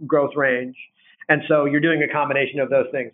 growth 0.09 0.33
range. 0.35 0.75
And 1.29 1.43
so 1.47 1.67
you're 1.67 1.81
doing 1.81 2.03
a 2.03 2.13
combination 2.13 2.59
of 2.59 2.69
those 2.69 2.87
things. 2.91 3.13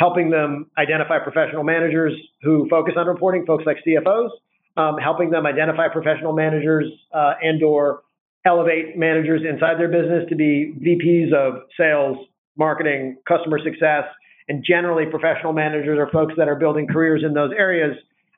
Helping 0.00 0.30
them 0.30 0.70
identify 0.76 1.20
professional 1.20 1.62
managers 1.62 2.14
who 2.42 2.68
focus 2.68 2.94
on 2.96 3.06
reporting, 3.06 3.46
folks 3.46 3.64
like 3.64 3.76
CFOs, 3.86 4.30
um, 4.78 4.96
helping 4.96 5.30
them 5.30 5.44
identify 5.44 5.88
professional 5.88 6.32
managers 6.32 6.86
uh, 7.12 7.34
and 7.42 7.62
or 7.62 8.02
elevate 8.46 8.96
managers 8.96 9.42
inside 9.46 9.78
their 9.78 9.88
business 9.88 10.24
to 10.28 10.36
be 10.36 10.72
VPs 10.80 11.34
of 11.34 11.62
sales, 11.76 12.16
marketing, 12.56 13.18
customer 13.26 13.58
success, 13.58 14.04
and 14.48 14.64
generally 14.64 15.04
professional 15.04 15.52
managers 15.52 15.98
or 15.98 16.08
folks 16.10 16.34
that 16.38 16.48
are 16.48 16.54
building 16.54 16.86
careers 16.86 17.22
in 17.26 17.34
those 17.34 17.50
areas 17.58 17.96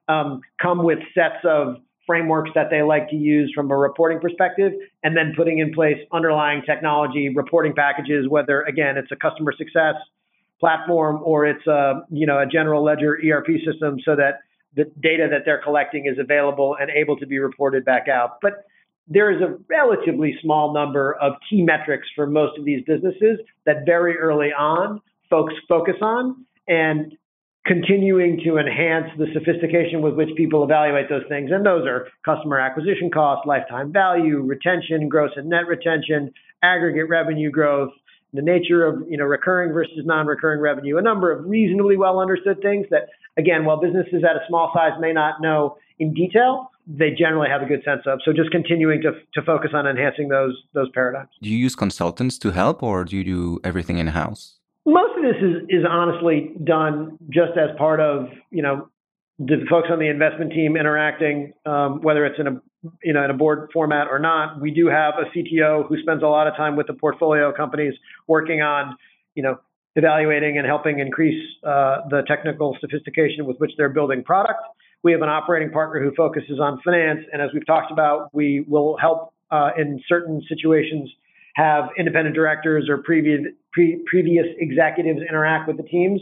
um, 0.08 0.40
come 0.60 0.82
with 0.82 0.98
sets 1.14 1.44
of 1.44 1.76
frameworks 2.06 2.50
that 2.54 2.70
they 2.70 2.82
like 2.82 3.08
to 3.10 3.16
use 3.16 3.52
from 3.54 3.70
a 3.70 3.76
reporting 3.76 4.18
perspective, 4.18 4.72
and 5.04 5.16
then 5.16 5.32
putting 5.36 5.58
in 5.58 5.72
place 5.72 5.98
underlying 6.10 6.62
technology 6.66 7.28
reporting 7.28 7.72
packages, 7.74 8.26
whether 8.28 8.62
again 8.62 8.96
it's 8.96 9.12
a 9.12 9.16
customer 9.16 9.52
success 9.56 9.94
platform 10.58 11.20
or 11.22 11.46
it's 11.46 11.66
a 11.66 12.02
you 12.10 12.26
know 12.26 12.40
a 12.40 12.46
general 12.46 12.82
ledger 12.82 13.18
ERP 13.24 13.46
system, 13.64 13.98
so 14.04 14.16
that 14.16 14.40
the 14.76 14.84
data 15.00 15.28
that 15.30 15.42
they're 15.44 15.62
collecting 15.62 16.06
is 16.06 16.18
available 16.18 16.76
and 16.80 16.90
able 16.90 17.16
to 17.16 17.26
be 17.26 17.38
reported 17.38 17.84
back 17.84 18.08
out. 18.08 18.38
But 18.40 18.64
there 19.08 19.30
is 19.30 19.42
a 19.42 19.58
relatively 19.68 20.38
small 20.40 20.72
number 20.72 21.14
of 21.14 21.34
key 21.48 21.62
metrics 21.62 22.06
for 22.14 22.26
most 22.26 22.58
of 22.58 22.64
these 22.64 22.84
businesses 22.86 23.40
that 23.66 23.84
very 23.84 24.16
early 24.16 24.52
on 24.56 25.00
folks 25.28 25.54
focus 25.68 25.96
on 26.00 26.44
and 26.68 27.16
continuing 27.66 28.40
to 28.44 28.56
enhance 28.56 29.06
the 29.18 29.26
sophistication 29.34 30.00
with 30.00 30.14
which 30.14 30.30
people 30.36 30.64
evaluate 30.64 31.08
those 31.08 31.24
things. 31.28 31.50
And 31.52 31.66
those 31.66 31.86
are 31.86 32.08
customer 32.24 32.58
acquisition 32.58 33.10
cost, 33.10 33.46
lifetime 33.46 33.92
value, 33.92 34.40
retention, 34.40 35.08
gross 35.08 35.30
and 35.36 35.48
net 35.48 35.66
retention, 35.66 36.32
aggregate 36.62 37.08
revenue 37.08 37.50
growth, 37.50 37.92
the 38.32 38.42
nature 38.42 38.86
of 38.86 39.02
you 39.08 39.16
know 39.16 39.24
recurring 39.24 39.72
versus 39.72 40.00
non-recurring 40.04 40.60
revenue, 40.60 40.98
a 40.98 41.02
number 41.02 41.32
of 41.32 41.44
reasonably 41.46 41.96
well 41.96 42.20
understood 42.20 42.60
things 42.62 42.86
that 42.90 43.08
again, 43.38 43.64
while 43.64 43.80
businesses 43.80 44.22
at 44.28 44.36
a 44.36 44.40
small 44.48 44.70
size 44.74 44.92
may 45.00 45.12
not 45.12 45.40
know 45.40 45.76
in 45.98 46.14
detail, 46.14 46.70
they 46.86 47.10
generally 47.10 47.48
have 47.48 47.62
a 47.62 47.66
good 47.66 47.82
sense 47.84 48.02
of. 48.06 48.20
So 48.24 48.32
just 48.32 48.50
continuing 48.50 49.00
to, 49.02 49.12
to 49.34 49.42
focus 49.42 49.70
on 49.74 49.86
enhancing 49.86 50.28
those 50.28 50.56
those 50.74 50.90
paradigms. 50.92 51.30
Do 51.42 51.48
you 51.48 51.56
use 51.56 51.76
consultants 51.76 52.38
to 52.38 52.50
help 52.50 52.82
or 52.82 53.04
do 53.04 53.16
you 53.16 53.24
do 53.24 53.60
everything 53.64 53.98
in 53.98 54.08
house? 54.08 54.58
Most 54.86 55.16
of 55.16 55.22
this 55.22 55.36
is 55.42 55.62
is 55.68 55.84
honestly 55.88 56.52
done 56.64 57.18
just 57.28 57.56
as 57.56 57.76
part 57.78 58.00
of, 58.00 58.28
you 58.50 58.62
know, 58.62 58.88
the 59.40 59.64
folks 59.70 59.88
on 59.90 59.98
the 59.98 60.08
investment 60.08 60.52
team 60.52 60.76
interacting, 60.76 61.54
um, 61.64 62.02
whether 62.02 62.26
it's 62.26 62.38
in 62.38 62.46
a 62.46 62.60
you 63.02 63.14
know 63.14 63.24
in 63.24 63.30
a 63.30 63.34
board 63.34 63.70
format 63.72 64.08
or 64.10 64.18
not. 64.18 64.60
We 64.60 64.70
do 64.70 64.86
have 64.88 65.14
a 65.14 65.24
CTO 65.34 65.88
who 65.88 65.98
spends 66.02 66.22
a 66.22 66.26
lot 66.26 66.46
of 66.46 66.54
time 66.56 66.76
with 66.76 66.86
the 66.86 66.92
portfolio 66.92 67.50
companies 67.52 67.94
working 68.28 68.60
on, 68.60 68.96
you 69.34 69.42
know, 69.42 69.58
evaluating 69.96 70.58
and 70.58 70.66
helping 70.66 70.98
increase 70.98 71.42
uh, 71.64 72.02
the 72.10 72.22
technical 72.28 72.76
sophistication 72.80 73.46
with 73.46 73.56
which 73.56 73.72
they're 73.78 73.88
building 73.88 74.22
product. 74.22 74.60
We 75.02 75.12
have 75.12 75.22
an 75.22 75.30
operating 75.30 75.70
partner 75.70 76.02
who 76.04 76.14
focuses 76.14 76.60
on 76.60 76.78
finance, 76.84 77.20
and 77.32 77.40
as 77.40 77.48
we've 77.54 77.66
talked 77.66 77.90
about, 77.90 78.28
we 78.34 78.66
will 78.68 78.98
help 79.00 79.32
uh, 79.50 79.70
in 79.78 80.02
certain 80.06 80.42
situations 80.48 81.10
have 81.54 81.84
independent 81.98 82.36
directors 82.36 82.88
or 82.90 82.98
previous 82.98 83.40
pre- 83.72 84.02
previous 84.06 84.46
executives 84.58 85.20
interact 85.26 85.66
with 85.66 85.78
the 85.78 85.82
teams. 85.82 86.20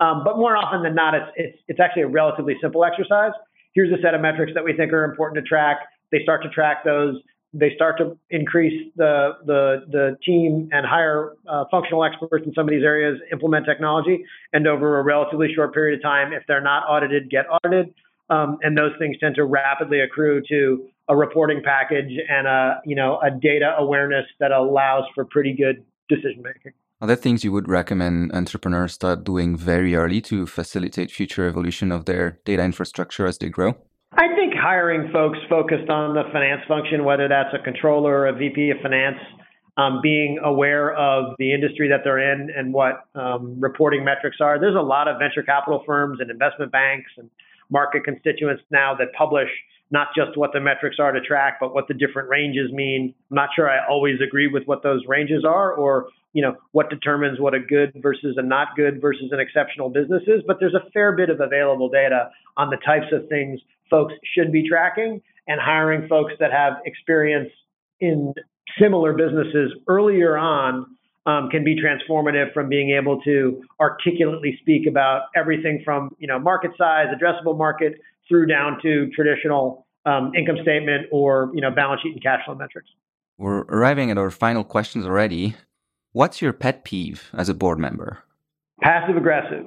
Um, 0.00 0.22
but 0.24 0.36
more 0.38 0.56
often 0.56 0.82
than 0.82 0.94
not, 0.94 1.14
it's, 1.14 1.30
it's 1.36 1.58
it's 1.68 1.80
actually 1.80 2.02
a 2.02 2.08
relatively 2.08 2.56
simple 2.60 2.84
exercise. 2.84 3.32
Here's 3.74 3.92
a 3.92 4.02
set 4.02 4.14
of 4.14 4.20
metrics 4.20 4.52
that 4.54 4.64
we 4.64 4.72
think 4.72 4.92
are 4.92 5.04
important 5.04 5.44
to 5.44 5.48
track. 5.48 5.78
They 6.10 6.22
start 6.22 6.42
to 6.42 6.48
track 6.48 6.84
those 6.84 7.16
they 7.52 7.74
start 7.74 7.98
to 7.98 8.16
increase 8.30 8.92
the 8.96 9.32
the 9.44 9.84
the 9.90 10.16
team 10.24 10.68
and 10.72 10.86
hire 10.86 11.34
uh, 11.48 11.64
functional 11.70 12.04
experts 12.04 12.46
in 12.46 12.54
some 12.54 12.66
of 12.66 12.70
these 12.70 12.84
areas, 12.84 13.20
implement 13.32 13.66
technology, 13.66 14.24
and 14.52 14.66
over 14.66 14.98
a 14.98 15.02
relatively 15.02 15.52
short 15.54 15.74
period 15.74 15.98
of 15.98 16.02
time, 16.02 16.32
if 16.32 16.44
they're 16.46 16.60
not 16.60 16.84
audited, 16.88 17.30
get 17.30 17.46
audited. 17.50 17.92
Um, 18.28 18.58
and 18.62 18.78
those 18.78 18.92
things 19.00 19.16
tend 19.18 19.34
to 19.34 19.44
rapidly 19.44 20.00
accrue 20.00 20.40
to 20.48 20.88
a 21.08 21.16
reporting 21.16 21.60
package 21.64 22.12
and 22.28 22.46
a 22.46 22.80
you 22.84 22.94
know 22.94 23.18
a 23.20 23.30
data 23.30 23.74
awareness 23.78 24.26
that 24.38 24.52
allows 24.52 25.04
for 25.14 25.24
pretty 25.24 25.52
good 25.52 25.84
decision 26.08 26.42
making. 26.42 26.72
Are 27.02 27.06
there 27.06 27.16
things 27.16 27.44
you 27.44 27.52
would 27.52 27.66
recommend 27.66 28.30
entrepreneurs 28.32 28.92
start 28.92 29.24
doing 29.24 29.56
very 29.56 29.94
early 29.94 30.20
to 30.22 30.46
facilitate 30.46 31.10
future 31.10 31.48
evolution 31.48 31.92
of 31.92 32.04
their 32.04 32.40
data 32.44 32.62
infrastructure 32.62 33.24
as 33.26 33.38
they 33.38 33.48
grow? 33.48 33.74
I 34.12 34.28
think 34.34 34.52
hiring 34.54 35.10
folks 35.10 35.38
focused 35.48 35.88
on 35.88 36.12
the 36.12 36.24
finance 36.30 36.60
function, 36.68 37.04
whether 37.04 37.26
that's 37.26 37.54
a 37.54 37.64
controller 37.64 38.12
or 38.12 38.26
a 38.26 38.34
VP 38.34 38.68
of 38.68 38.82
finance, 38.82 39.16
um, 39.78 40.00
being 40.02 40.40
aware 40.44 40.94
of 40.94 41.36
the 41.38 41.54
industry 41.54 41.88
that 41.88 42.00
they're 42.04 42.18
in 42.18 42.50
and 42.54 42.74
what 42.74 43.06
um, 43.14 43.58
reporting 43.58 44.04
metrics 44.04 44.36
are. 44.42 44.60
There's 44.60 44.76
a 44.76 44.82
lot 44.82 45.08
of 45.08 45.18
venture 45.18 45.42
capital 45.42 45.82
firms 45.86 46.18
and 46.20 46.30
investment 46.30 46.70
banks 46.70 47.10
and 47.16 47.30
market 47.70 48.04
constituents 48.04 48.62
now 48.70 48.94
that 48.98 49.14
publish 49.16 49.48
not 49.90 50.08
just 50.14 50.36
what 50.36 50.52
the 50.52 50.60
metrics 50.60 50.96
are 51.00 51.12
to 51.12 51.20
track, 51.22 51.56
but 51.60 51.72
what 51.72 51.88
the 51.88 51.94
different 51.94 52.28
ranges 52.28 52.70
mean. 52.72 53.14
I'm 53.30 53.36
not 53.36 53.48
sure 53.56 53.70
I 53.70 53.78
always 53.88 54.20
agree 54.20 54.48
with 54.48 54.64
what 54.66 54.82
those 54.82 55.02
ranges 55.08 55.46
are 55.46 55.72
or 55.72 56.08
you 56.32 56.42
know 56.42 56.54
what 56.72 56.90
determines 56.90 57.40
what 57.40 57.54
a 57.54 57.60
good 57.60 57.92
versus 57.96 58.36
a 58.36 58.42
not 58.42 58.68
good 58.76 59.00
versus 59.00 59.30
an 59.32 59.40
exceptional 59.40 59.88
business 59.88 60.22
is, 60.26 60.42
but 60.46 60.58
there's 60.60 60.74
a 60.74 60.90
fair 60.90 61.12
bit 61.12 61.30
of 61.30 61.40
available 61.40 61.88
data 61.88 62.30
on 62.56 62.70
the 62.70 62.76
types 62.84 63.06
of 63.12 63.28
things 63.28 63.60
folks 63.90 64.14
should 64.34 64.52
be 64.52 64.68
tracking 64.68 65.20
and 65.48 65.60
hiring 65.60 66.08
folks 66.08 66.32
that 66.38 66.52
have 66.52 66.74
experience 66.84 67.50
in 67.98 68.32
similar 68.80 69.12
businesses 69.12 69.72
earlier 69.88 70.38
on 70.38 70.86
um, 71.26 71.50
can 71.50 71.64
be 71.64 71.76
transformative 71.76 72.52
from 72.54 72.68
being 72.68 72.90
able 72.90 73.20
to 73.22 73.62
articulately 73.78 74.56
speak 74.60 74.86
about 74.86 75.24
everything 75.36 75.82
from 75.84 76.14
you 76.18 76.26
know 76.26 76.38
market 76.38 76.70
size, 76.78 77.06
addressable 77.14 77.56
market, 77.56 78.00
through 78.28 78.46
down 78.46 78.78
to 78.82 79.10
traditional 79.10 79.86
um, 80.06 80.32
income 80.34 80.56
statement 80.62 81.06
or 81.10 81.50
you 81.54 81.60
know 81.60 81.70
balance 81.70 82.00
sheet 82.00 82.12
and 82.12 82.22
cash 82.22 82.44
flow 82.44 82.54
metrics. 82.54 82.88
We're 83.36 83.60
arriving 83.62 84.10
at 84.10 84.18
our 84.18 84.30
final 84.30 84.64
questions 84.64 85.04
already. 85.04 85.56
What's 86.12 86.42
your 86.42 86.52
pet 86.52 86.84
peeve 86.84 87.30
as 87.32 87.48
a 87.48 87.54
board 87.54 87.78
member? 87.78 88.24
Passive 88.82 89.16
aggressive 89.16 89.66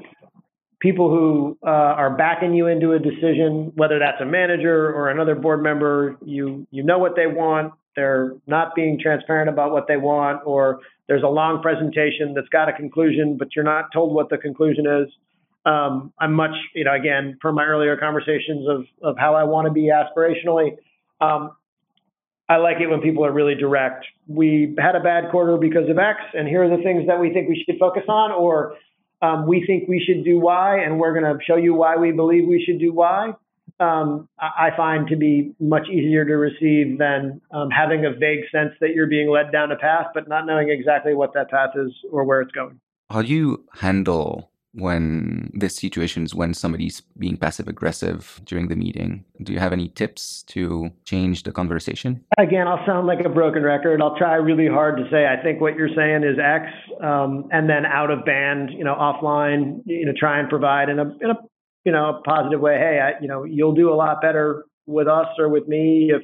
people 0.83 1.09
who 1.09 1.57
uh, 1.65 1.69
are 1.69 2.15
backing 2.15 2.53
you 2.53 2.67
into 2.67 2.91
a 2.91 2.99
decision, 2.99 3.71
whether 3.75 3.99
that's 3.99 4.19
a 4.19 4.25
manager 4.25 4.93
or 4.93 5.09
another 5.09 5.33
board 5.33 5.63
member, 5.63 6.17
you 6.25 6.67
you 6.71 6.83
know 6.83 6.99
what 6.99 7.15
they 7.15 7.25
want. 7.25 7.73
They're 7.95 8.33
not 8.47 8.75
being 8.75 8.99
transparent 9.01 9.49
about 9.49 9.71
what 9.71 9.87
they 9.87 9.95
want, 9.95 10.41
or 10.45 10.81
there's 11.07 11.23
a 11.23 11.27
long 11.27 11.61
presentation 11.61 12.33
that's 12.33 12.49
got 12.49 12.67
a 12.67 12.73
conclusion, 12.73 13.37
but 13.37 13.55
you're 13.55 13.63
not 13.63 13.93
told 13.93 14.13
what 14.13 14.29
the 14.29 14.37
conclusion 14.37 14.85
is. 14.85 15.07
Um, 15.65 16.11
I'm 16.19 16.33
much, 16.33 16.55
you 16.75 16.83
know, 16.83 16.93
again, 16.93 17.37
per 17.39 17.53
my 17.53 17.63
earlier 17.63 17.95
conversations 17.95 18.67
of 18.67 18.85
of 19.01 19.15
how 19.17 19.35
I 19.35 19.45
want 19.45 19.67
to 19.67 19.71
be 19.71 19.89
aspirationally. 19.89 20.75
Um, 21.21 21.51
I 22.49 22.57
like 22.57 22.77
it 22.81 22.87
when 22.87 23.01
people 23.01 23.25
are 23.25 23.31
really 23.31 23.55
direct. 23.55 24.05
We 24.27 24.75
had 24.77 24.95
a 24.95 24.99
bad 24.99 25.31
quarter 25.31 25.57
because 25.57 25.89
of 25.89 25.97
X, 25.97 26.19
and 26.33 26.47
here 26.47 26.63
are 26.63 26.75
the 26.77 26.83
things 26.83 27.07
that 27.07 27.19
we 27.19 27.31
think 27.31 27.47
we 27.47 27.63
should 27.65 27.79
focus 27.79 28.03
on, 28.07 28.31
or 28.31 28.75
um, 29.21 29.47
we 29.47 29.63
think 29.65 29.87
we 29.87 30.03
should 30.05 30.25
do 30.25 30.39
Y, 30.39 30.79
and 30.83 30.99
we're 30.99 31.17
going 31.17 31.23
to 31.23 31.43
show 31.45 31.55
you 31.55 31.73
why 31.73 31.95
we 31.95 32.11
believe 32.11 32.47
we 32.47 32.63
should 32.65 32.79
do 32.79 32.91
Y. 32.93 33.33
Um, 33.79 34.29
I 34.39 34.69
find 34.77 35.07
to 35.07 35.15
be 35.15 35.55
much 35.59 35.87
easier 35.89 36.25
to 36.25 36.33
receive 36.33 36.99
than 36.99 37.41
um, 37.51 37.69
having 37.69 38.05
a 38.05 38.11
vague 38.11 38.43
sense 38.51 38.73
that 38.81 38.89
you're 38.93 39.07
being 39.07 39.29
led 39.29 39.51
down 39.51 39.71
a 39.71 39.75
path, 39.75 40.07
but 40.13 40.27
not 40.27 40.45
knowing 40.45 40.69
exactly 40.69 41.15
what 41.15 41.33
that 41.33 41.49
path 41.49 41.71
is 41.75 41.91
or 42.11 42.23
where 42.23 42.41
it's 42.41 42.51
going. 42.51 42.79
How 43.09 43.21
do 43.21 43.29
you 43.29 43.65
handle 43.73 44.51
when 44.73 45.51
this 45.53 45.75
situation 45.75 46.23
is 46.23 46.33
when 46.33 46.53
somebody's 46.53 47.01
being 47.17 47.37
passive 47.37 47.67
aggressive 47.67 48.41
during 48.45 48.67
the 48.67 48.75
meeting. 48.75 49.23
Do 49.41 49.53
you 49.53 49.59
have 49.59 49.73
any 49.73 49.89
tips 49.89 50.43
to 50.47 50.89
change 51.05 51.43
the 51.43 51.51
conversation? 51.51 52.23
Again 52.37 52.67
i'll 52.67 52.85
sound 52.85 53.07
like 53.07 53.23
a 53.25 53.29
broken 53.29 53.63
record. 53.63 54.01
I'll 54.01 54.17
try 54.17 54.35
really 54.35 54.67
hard 54.67 54.97
to 54.97 55.03
say 55.11 55.25
i 55.25 55.41
think 55.41 55.61
what 55.61 55.75
you're 55.75 55.93
saying 55.95 56.23
is 56.23 56.37
x 56.39 56.65
um, 57.01 57.47
and 57.51 57.69
then 57.69 57.85
out 57.85 58.09
of 58.11 58.25
band 58.25 58.71
you 58.71 58.83
know 58.83 58.95
offline 58.95 59.81
you 59.85 60.05
know 60.05 60.13
try 60.17 60.39
and 60.39 60.49
provide 60.49 60.89
in 60.89 60.99
a 60.99 61.03
in 61.21 61.29
a 61.29 61.35
you 61.85 61.91
know 61.91 62.17
a 62.17 62.21
positive 62.21 62.59
way 62.59 62.77
hey 62.77 62.99
I, 62.99 63.21
you 63.21 63.27
know 63.27 63.43
you'll 63.43 63.73
do 63.73 63.91
a 63.91 63.95
lot 63.95 64.21
better 64.21 64.65
with 64.85 65.07
us 65.07 65.27
or 65.37 65.49
with 65.49 65.67
me 65.67 66.11
if 66.13 66.23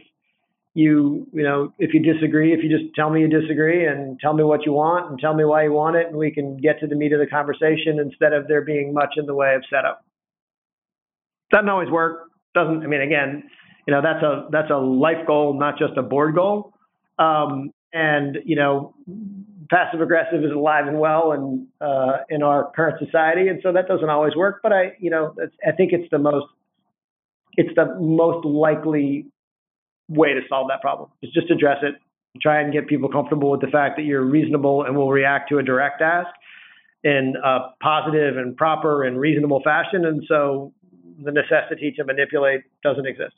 you 0.80 1.28
you 1.34 1.44
know 1.44 1.74
if 1.78 1.94
you 1.94 2.02
disagree, 2.02 2.54
if 2.54 2.64
you 2.64 2.70
just 2.70 2.96
tell 2.96 3.10
me 3.10 3.22
you 3.22 3.28
disagree 3.28 3.86
and 3.86 4.20
tell 4.20 4.34
me 4.34 4.44
what 4.44 4.66
you 4.66 4.72
want 4.72 5.10
and 5.10 5.20
tell 5.20 5.34
me 5.34 5.44
why 5.44 5.64
you 5.64 5.74
want 5.74 5.98
it, 5.98 6.08
and 6.08 6.16
we 6.16 6.32
can 6.32 6.58
get 6.58 6.80
to 6.80 6.88
the 6.88 6.96
meat 6.96 7.12
of 7.12 7.20
the 7.20 7.28
conversation 7.28 8.00
instead 8.00 8.32
of 8.32 8.48
there 8.48 8.62
being 8.62 8.94
much 8.94 9.16
in 9.18 9.26
the 9.26 9.36
way 9.36 9.56
of 9.56 9.64
setup. 9.70 10.06
Doesn't 11.52 11.70
always 11.70 11.90
work. 11.90 12.30
Doesn't 12.56 12.84
I 12.84 12.88
mean 12.88 13.02
again, 13.02 13.44
you 13.86 13.94
know 13.94 14.02
that's 14.02 14.24
a 14.24 14.48
that's 14.52 14.72
a 14.72 14.78
life 14.78 15.28
goal, 15.28 15.60
not 15.60 15.78
just 15.78 15.98
a 15.98 16.02
board 16.02 16.36
goal. 16.36 16.74
Um, 17.18 17.72
and 17.92 18.38
you 18.46 18.56
know 18.56 18.96
passive 19.70 20.00
aggressive 20.02 20.44
is 20.44 20.52
alive 20.52 20.88
and 20.88 21.00
well 21.00 21.34
and 21.34 21.68
uh, 21.82 22.20
in 22.30 22.42
our 22.42 22.72
current 22.76 22.98
society, 23.04 23.50
and 23.50 23.60
so 23.62 23.74
that 23.74 23.88
doesn't 23.88 24.10
always 24.10 24.36
work. 24.36 24.62
But 24.64 24.72
I, 24.72 24.94
you 25.00 25.10
know, 25.10 25.36
I 25.68 25.72
think 25.72 25.92
it's 25.92 26.10
the 26.10 26.20
most 26.20 26.48
it's 27.58 27.76
the 27.76 27.96
most 28.00 28.46
likely 28.46 29.26
way 30.10 30.34
to 30.34 30.42
solve 30.50 30.68
that 30.70 30.82
problem. 30.82 31.10
Is 31.22 31.32
just 31.32 31.50
address 31.50 31.78
it, 31.84 31.96
try 32.42 32.62
and 32.62 32.74
get 32.74 32.88
people 32.88 33.10
comfortable 33.10 33.52
with 33.52 33.62
the 33.62 33.68
fact 33.68 33.96
that 33.98 34.04
you're 34.04 34.26
reasonable 34.26 34.84
and 34.84 34.98
will 34.98 35.12
react 35.12 35.50
to 35.50 35.58
a 35.60 35.64
direct 35.64 36.02
ask 36.02 36.30
in 37.04 37.36
a 37.44 37.60
positive 37.82 38.38
and 38.38 38.58
proper 38.58 39.04
and 39.06 39.20
reasonable 39.20 39.62
fashion, 39.64 40.06
and 40.06 40.24
so 40.28 40.74
the 41.24 41.32
necessity 41.32 41.94
to 41.98 42.04
manipulate 42.04 42.62
doesn't 42.84 43.06
exist. 43.06 43.36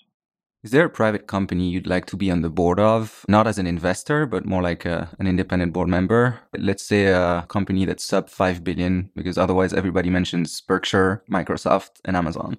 Is 0.64 0.70
there 0.70 0.86
a 0.86 0.90
private 0.90 1.26
company 1.26 1.70
you'd 1.70 1.88
like 1.88 2.06
to 2.08 2.18
be 2.18 2.30
on 2.30 2.42
the 2.42 2.50
board 2.50 2.80
of, 2.80 3.26
not 3.28 3.48
as 3.48 3.58
an 3.58 3.66
investor, 3.66 4.28
but 4.28 4.46
more 4.46 4.62
like 4.62 4.86
a, 4.86 5.10
an 5.18 5.26
independent 5.26 5.74
board 5.74 5.88
member? 5.88 6.40
Let's 6.56 6.84
say 6.84 7.08
a 7.08 7.46
company 7.50 7.86
that's 7.86 8.04
sub 8.04 8.30
5 8.30 8.64
billion, 8.64 9.10
because 9.16 9.40
otherwise 9.40 9.74
everybody 9.74 10.12
mentions 10.12 10.62
Berkshire, 10.62 11.24
Microsoft, 11.32 12.00
and 12.06 12.16
Amazon. 12.16 12.58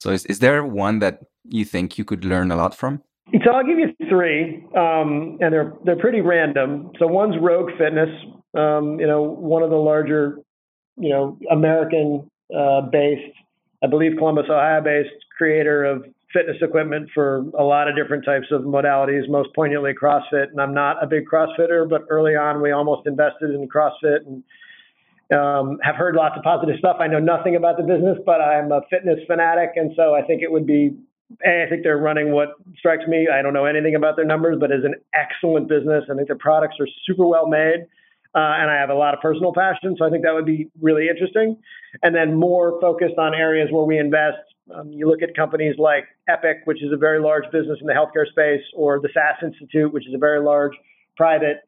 So 0.00 0.10
is, 0.10 0.26
is 0.26 0.40
there 0.40 0.64
one 0.64 0.98
that 1.00 1.20
you 1.44 1.64
think 1.64 1.98
you 1.98 2.04
could 2.04 2.24
learn 2.24 2.50
a 2.50 2.56
lot 2.56 2.74
from? 2.74 3.02
So 3.32 3.52
I'll 3.52 3.64
give 3.64 3.78
you 3.78 3.94
three, 4.08 4.64
um, 4.76 5.38
and 5.40 5.52
they're 5.52 5.72
they're 5.84 5.98
pretty 5.98 6.20
random. 6.20 6.90
So 6.98 7.06
one's 7.06 7.36
Rogue 7.40 7.70
Fitness, 7.78 8.08
um, 8.54 8.98
you 8.98 9.06
know, 9.06 9.22
one 9.22 9.62
of 9.62 9.70
the 9.70 9.76
larger, 9.76 10.38
you 10.96 11.10
know, 11.10 11.38
American 11.50 12.28
uh, 12.56 12.82
based, 12.82 13.36
I 13.84 13.86
believe 13.86 14.12
Columbus, 14.18 14.46
Ohio 14.50 14.80
based 14.82 15.14
creator 15.36 15.84
of 15.84 16.04
fitness 16.32 16.56
equipment 16.60 17.08
for 17.14 17.44
a 17.58 17.62
lot 17.62 17.88
of 17.88 17.96
different 17.96 18.24
types 18.24 18.46
of 18.50 18.62
modalities, 18.62 19.28
most 19.28 19.48
poignantly 19.54 19.92
CrossFit. 19.92 20.50
And 20.50 20.60
I'm 20.60 20.74
not 20.74 21.02
a 21.02 21.06
big 21.06 21.24
CrossFitter, 21.26 21.88
but 21.88 22.02
early 22.08 22.36
on 22.36 22.60
we 22.60 22.72
almost 22.72 23.06
invested 23.06 23.50
in 23.50 23.68
CrossFit 23.68 24.26
and 24.26 24.42
um, 25.32 25.78
have 25.82 25.94
heard 25.94 26.16
lots 26.16 26.36
of 26.36 26.42
positive 26.42 26.76
stuff. 26.78 26.96
I 27.00 27.06
know 27.06 27.20
nothing 27.20 27.54
about 27.56 27.76
the 27.76 27.84
business, 27.84 28.18
but 28.26 28.40
I'm 28.40 28.72
a 28.72 28.80
fitness 28.90 29.20
fanatic, 29.26 29.70
and 29.76 29.92
so 29.96 30.14
I 30.14 30.22
think 30.22 30.42
it 30.42 30.50
would 30.50 30.66
be. 30.66 30.96
I 31.42 31.68
think 31.68 31.82
they're 31.82 31.98
running 31.98 32.32
what 32.32 32.48
strikes 32.76 33.06
me. 33.06 33.28
I 33.32 33.42
don't 33.42 33.54
know 33.54 33.64
anything 33.64 33.94
about 33.94 34.16
their 34.16 34.24
numbers, 34.24 34.56
but 34.58 34.72
is 34.72 34.84
an 34.84 34.94
excellent 35.14 35.68
business. 35.68 36.04
I 36.10 36.14
think 36.14 36.26
their 36.26 36.36
products 36.38 36.76
are 36.80 36.88
super 37.06 37.26
well 37.26 37.46
made. 37.46 37.86
Uh, 38.32 38.38
and 38.62 38.70
I 38.70 38.76
have 38.78 38.90
a 38.90 38.94
lot 38.94 39.12
of 39.12 39.20
personal 39.20 39.52
passion, 39.52 39.96
so 39.98 40.04
I 40.04 40.10
think 40.10 40.22
that 40.22 40.32
would 40.32 40.46
be 40.46 40.70
really 40.80 41.08
interesting. 41.08 41.56
And 42.02 42.14
then 42.14 42.34
more 42.34 42.80
focused 42.80 43.18
on 43.18 43.34
areas 43.34 43.68
where 43.72 43.84
we 43.84 43.98
invest 43.98 44.38
um, 44.74 44.92
you 44.92 45.08
look 45.08 45.22
at 45.22 45.34
companies 45.34 45.76
like 45.78 46.04
Epic, 46.28 46.58
which 46.64 46.82
is 46.82 46.92
a 46.92 46.96
very 46.96 47.20
large 47.20 47.44
business 47.52 47.78
in 47.80 47.86
the 47.86 47.92
healthcare 47.92 48.26
space, 48.28 48.62
or 48.74 49.00
the 49.00 49.08
SAS 49.12 49.42
Institute, 49.42 49.92
which 49.92 50.06
is 50.06 50.14
a 50.14 50.18
very 50.18 50.40
large 50.40 50.72
private 51.16 51.58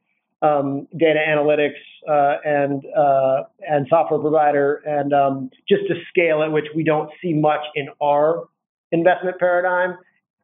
um, 0.41 0.87
data 0.99 1.21
analytics 1.29 1.79
uh, 2.09 2.39
and 2.45 2.85
uh, 2.97 3.45
and 3.69 3.87
software 3.89 4.21
provider, 4.21 4.83
and 4.87 5.13
um, 5.13 5.51
just 5.69 5.83
a 5.85 5.95
scale 6.09 6.43
at 6.43 6.51
which 6.51 6.67
we 6.75 6.83
don't 6.83 7.11
see 7.23 7.33
much 7.33 7.61
in 7.75 7.89
our 8.01 8.49
investment 8.93 9.39
paradigm. 9.39 9.99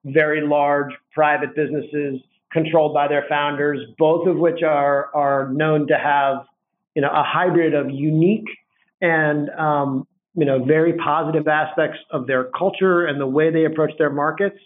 Very 0.05 0.47
large 0.47 0.93
private 1.13 1.55
businesses 1.55 2.21
controlled 2.53 2.95
by 2.95 3.09
their 3.09 3.25
founders, 3.29 3.81
both 3.99 4.27
of 4.27 4.37
which 4.37 4.63
are 4.63 5.15
are 5.15 5.51
known 5.53 5.87
to 5.89 5.99
have 5.99 6.45
you 6.95 7.03
know 7.03 7.11
a 7.11 7.23
hybrid 7.23 7.75
of 7.75 7.91
unique 7.91 8.49
and 9.01 9.51
um, 9.51 10.07
you 10.39 10.45
know, 10.45 10.65
very 10.65 10.93
positive 10.93 11.49
aspects 11.49 11.99
of 12.13 12.29
their 12.29 12.45
culture 12.57 13.07
and 13.07 13.21
the 13.21 13.27
way 13.27 13.51
they 13.51 13.65
approach 13.65 13.91
their 13.99 14.11
markets. 14.11 14.57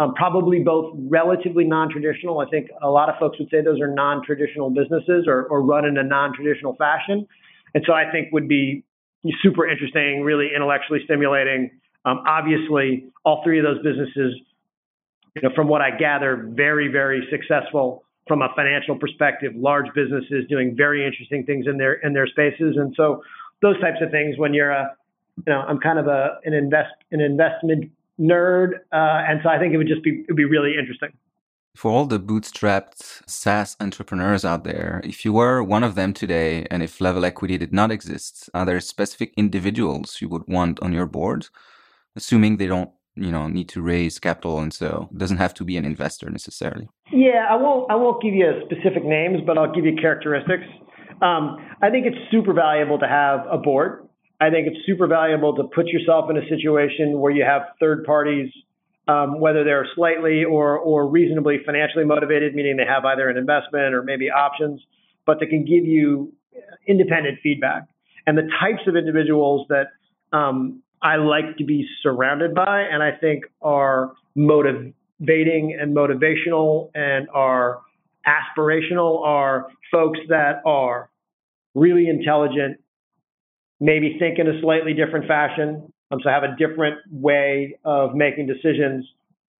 Um, 0.00 0.14
probably 0.14 0.60
both 0.64 0.92
relatively 0.96 1.64
non-traditional. 1.64 2.40
I 2.40 2.46
think 2.48 2.70
a 2.82 2.88
lot 2.88 3.08
of 3.08 3.14
folks 3.20 3.38
would 3.38 3.48
say 3.48 3.62
those 3.62 3.80
are 3.80 3.86
non-traditional 3.86 4.70
businesses 4.70 5.26
or, 5.28 5.44
or 5.44 5.62
run 5.62 5.84
in 5.84 5.96
a 5.96 6.02
non-traditional 6.02 6.74
fashion. 6.74 7.24
And 7.72 7.84
so 7.86 7.92
I 7.92 8.10
think 8.10 8.32
would 8.32 8.48
be 8.48 8.84
super 9.42 9.68
interesting, 9.68 10.22
really 10.22 10.48
intellectually 10.52 11.00
stimulating. 11.04 11.70
Um, 12.04 12.22
obviously, 12.26 13.06
all 13.24 13.42
three 13.44 13.58
of 13.58 13.64
those 13.64 13.82
businesses, 13.82 14.34
you 15.34 15.42
know, 15.42 15.50
from 15.54 15.68
what 15.68 15.80
I 15.80 15.96
gather, 15.96 16.48
very, 16.50 16.88
very 16.88 17.26
successful 17.30 18.04
from 18.26 18.42
a 18.42 18.48
financial 18.54 18.96
perspective. 18.96 19.52
Large 19.54 19.86
businesses 19.94 20.44
doing 20.48 20.74
very 20.76 21.06
interesting 21.06 21.44
things 21.44 21.66
in 21.66 21.78
their 21.78 21.94
in 21.94 22.12
their 22.12 22.26
spaces, 22.26 22.76
and 22.76 22.94
so 22.96 23.22
those 23.60 23.80
types 23.80 23.98
of 24.00 24.10
things. 24.10 24.38
When 24.38 24.54
you're 24.54 24.70
a 24.70 24.90
you 25.36 25.52
know, 25.52 25.60
I'm 25.60 25.78
kind 25.78 25.98
of 25.98 26.06
a 26.06 26.38
an 26.44 26.54
invest 26.54 26.94
an 27.10 27.20
investment 27.20 27.90
nerd, 28.20 28.74
uh, 28.92 29.28
and 29.28 29.40
so 29.42 29.48
I 29.48 29.58
think 29.58 29.72
it 29.74 29.76
would 29.76 29.88
just 29.88 30.02
be 30.02 30.10
it 30.10 30.26
would 30.28 30.36
be 30.36 30.44
really 30.44 30.74
interesting. 30.78 31.10
For 31.74 31.90
all 31.90 32.04
the 32.04 32.20
bootstrapped 32.20 33.22
SaaS 33.26 33.76
entrepreneurs 33.80 34.44
out 34.44 34.64
there, 34.64 35.00
if 35.04 35.24
you 35.24 35.32
were 35.32 35.62
one 35.62 35.82
of 35.82 35.94
them 35.94 36.12
today, 36.12 36.66
and 36.70 36.82
if 36.82 37.00
level 37.00 37.24
equity 37.24 37.56
did 37.56 37.72
not 37.72 37.90
exist, 37.90 38.50
are 38.52 38.66
there 38.66 38.78
specific 38.78 39.32
individuals 39.38 40.20
you 40.20 40.28
would 40.28 40.46
want 40.46 40.78
on 40.80 40.92
your 40.92 41.06
board, 41.06 41.48
assuming 42.16 42.56
they 42.56 42.66
don't, 42.66 42.90
you 43.14 43.30
know, 43.30 43.46
need 43.48 43.68
to 43.70 43.82
raise 43.82 44.18
capital, 44.18 44.58
and 44.58 44.72
so 44.72 45.08
doesn't 45.16 45.38
have 45.38 45.54
to 45.54 45.64
be 45.64 45.76
an 45.76 45.84
investor 45.84 46.30
necessarily? 46.30 46.88
Yeah, 47.12 47.46
I 47.50 47.56
won't. 47.56 47.90
I 47.90 47.96
won't 47.96 48.22
give 48.22 48.34
you 48.34 48.50
specific 48.64 49.04
names, 49.04 49.40
but 49.46 49.58
I'll 49.58 49.72
give 49.72 49.84
you 49.84 49.96
characteristics. 50.00 50.64
Um, 51.20 51.58
I 51.80 51.90
think 51.90 52.06
it's 52.06 52.18
super 52.30 52.52
valuable 52.52 52.98
to 52.98 53.06
have 53.06 53.46
a 53.50 53.58
board 53.58 54.08
I 54.42 54.50
think 54.50 54.66
it's 54.66 54.84
super 54.84 55.06
valuable 55.06 55.54
to 55.54 55.62
put 55.62 55.86
yourself 55.86 56.28
in 56.28 56.36
a 56.36 56.44
situation 56.48 57.20
where 57.20 57.30
you 57.30 57.44
have 57.44 57.62
third 57.78 58.02
parties, 58.02 58.50
um, 59.06 59.38
whether 59.38 59.62
they're 59.62 59.86
slightly 59.94 60.42
or 60.42 60.76
or 60.76 61.08
reasonably 61.08 61.58
financially 61.64 62.04
motivated, 62.04 62.52
meaning 62.52 62.76
they 62.76 62.84
have 62.84 63.04
either 63.04 63.28
an 63.28 63.36
investment 63.36 63.94
or 63.94 64.02
maybe 64.02 64.30
options, 64.30 64.80
but 65.26 65.38
they 65.38 65.46
can 65.46 65.64
give 65.64 65.84
you 65.84 66.32
independent 66.88 67.38
feedback. 67.40 67.84
And 68.26 68.36
the 68.36 68.48
types 68.60 68.82
of 68.88 68.96
individuals 68.96 69.68
that 69.68 69.86
um, 70.36 70.82
I 71.02 71.16
like 71.16 71.56
to 71.58 71.64
be 71.64 71.86
surrounded 72.02 72.54
by, 72.54 72.82
and 72.82 73.02
I 73.02 73.12
think 73.12 73.44
are 73.60 74.12
motivating 74.34 75.76
and 75.80 75.96
motivational 75.96 76.90
and 76.94 77.28
are 77.34 77.80
aspirational, 78.26 79.24
are 79.24 79.66
folks 79.90 80.20
that 80.28 80.62
are 80.64 81.10
really 81.74 82.08
intelligent 82.08 82.78
maybe 83.82 84.16
think 84.16 84.38
in 84.38 84.46
a 84.46 84.60
slightly 84.60 84.94
different 84.94 85.26
fashion, 85.26 85.92
um, 86.12 86.20
so 86.22 86.30
have 86.30 86.44
a 86.44 86.54
different 86.56 86.98
way 87.10 87.76
of 87.84 88.14
making 88.14 88.46
decisions, 88.46 89.04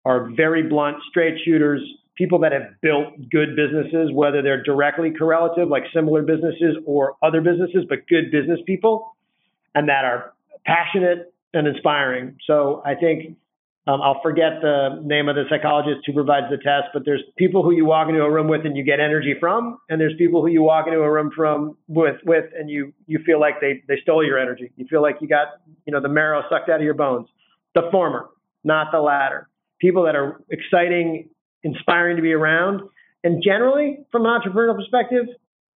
are 0.05 0.29
very 0.35 0.63
blunt, 0.63 0.95
straight 1.09 1.35
shooters, 1.43 1.81
people 2.15 2.39
that 2.39 2.53
have 2.53 2.79
built 2.81 3.07
good 3.29 3.49
businesses, 3.57 4.11
whether 4.13 4.41
they're 4.41 4.63
directly 4.63 5.11
correlative, 5.11 5.67
like 5.67 5.83
similar 5.93 6.21
businesses 6.21 6.77
or 6.85 7.17
other 7.21 7.41
businesses, 7.41 7.83
but 7.89 8.07
good 8.07 8.31
business 8.31 8.59
people, 8.65 9.17
and 9.75 9.89
that 9.89 10.05
are 10.05 10.31
passionate 10.65 11.32
and 11.53 11.67
inspiring. 11.67 12.37
So 12.47 12.81
I 12.85 12.95
think 12.95 13.37
um, 13.85 14.01
I'll 14.01 14.21
forget 14.21 14.61
the 14.61 15.01
name 15.03 15.27
of 15.27 15.35
the 15.35 15.43
psychologist 15.49 16.01
who 16.05 16.13
provides 16.13 16.47
the 16.49 16.57
test, 16.57 16.87
but 16.93 17.03
there's 17.03 17.21
people 17.37 17.63
who 17.63 17.71
you 17.71 17.85
walk 17.85 18.07
into 18.07 18.21
a 18.21 18.31
room 18.31 18.47
with 18.47 18.65
and 18.65 18.77
you 18.77 18.83
get 18.83 19.01
energy 19.01 19.35
from, 19.39 19.77
and 19.89 19.99
there's 19.99 20.13
people 20.17 20.41
who 20.41 20.47
you 20.47 20.61
walk 20.61 20.87
into 20.87 20.99
a 20.99 21.11
room 21.11 21.31
from 21.35 21.75
with 21.87 22.15
with 22.25 22.45
and 22.57 22.69
you 22.69 22.93
you 23.07 23.19
feel 23.25 23.41
like 23.41 23.59
they 23.59 23.83
they 23.89 23.99
stole 24.01 24.25
your 24.25 24.39
energy. 24.39 24.71
You 24.77 24.85
feel 24.89 25.01
like 25.01 25.17
you 25.19 25.27
got 25.27 25.47
you 25.85 25.91
know 25.91 26.01
the 26.01 26.07
marrow 26.07 26.43
sucked 26.49 26.69
out 26.69 26.77
of 26.77 26.83
your 26.83 26.93
bones. 26.93 27.27
The 27.75 27.89
former, 27.91 28.29
not 28.63 28.87
the 28.93 28.99
latter. 28.99 29.49
People 29.81 30.03
that 30.05 30.15
are 30.15 30.41
exciting, 30.49 31.29
inspiring 31.63 32.15
to 32.15 32.21
be 32.21 32.31
around, 32.31 32.83
and 33.25 33.43
generally 33.43 33.99
from 34.13 34.25
an 34.25 34.31
entrepreneurial 34.31 34.77
perspective, 34.77 35.25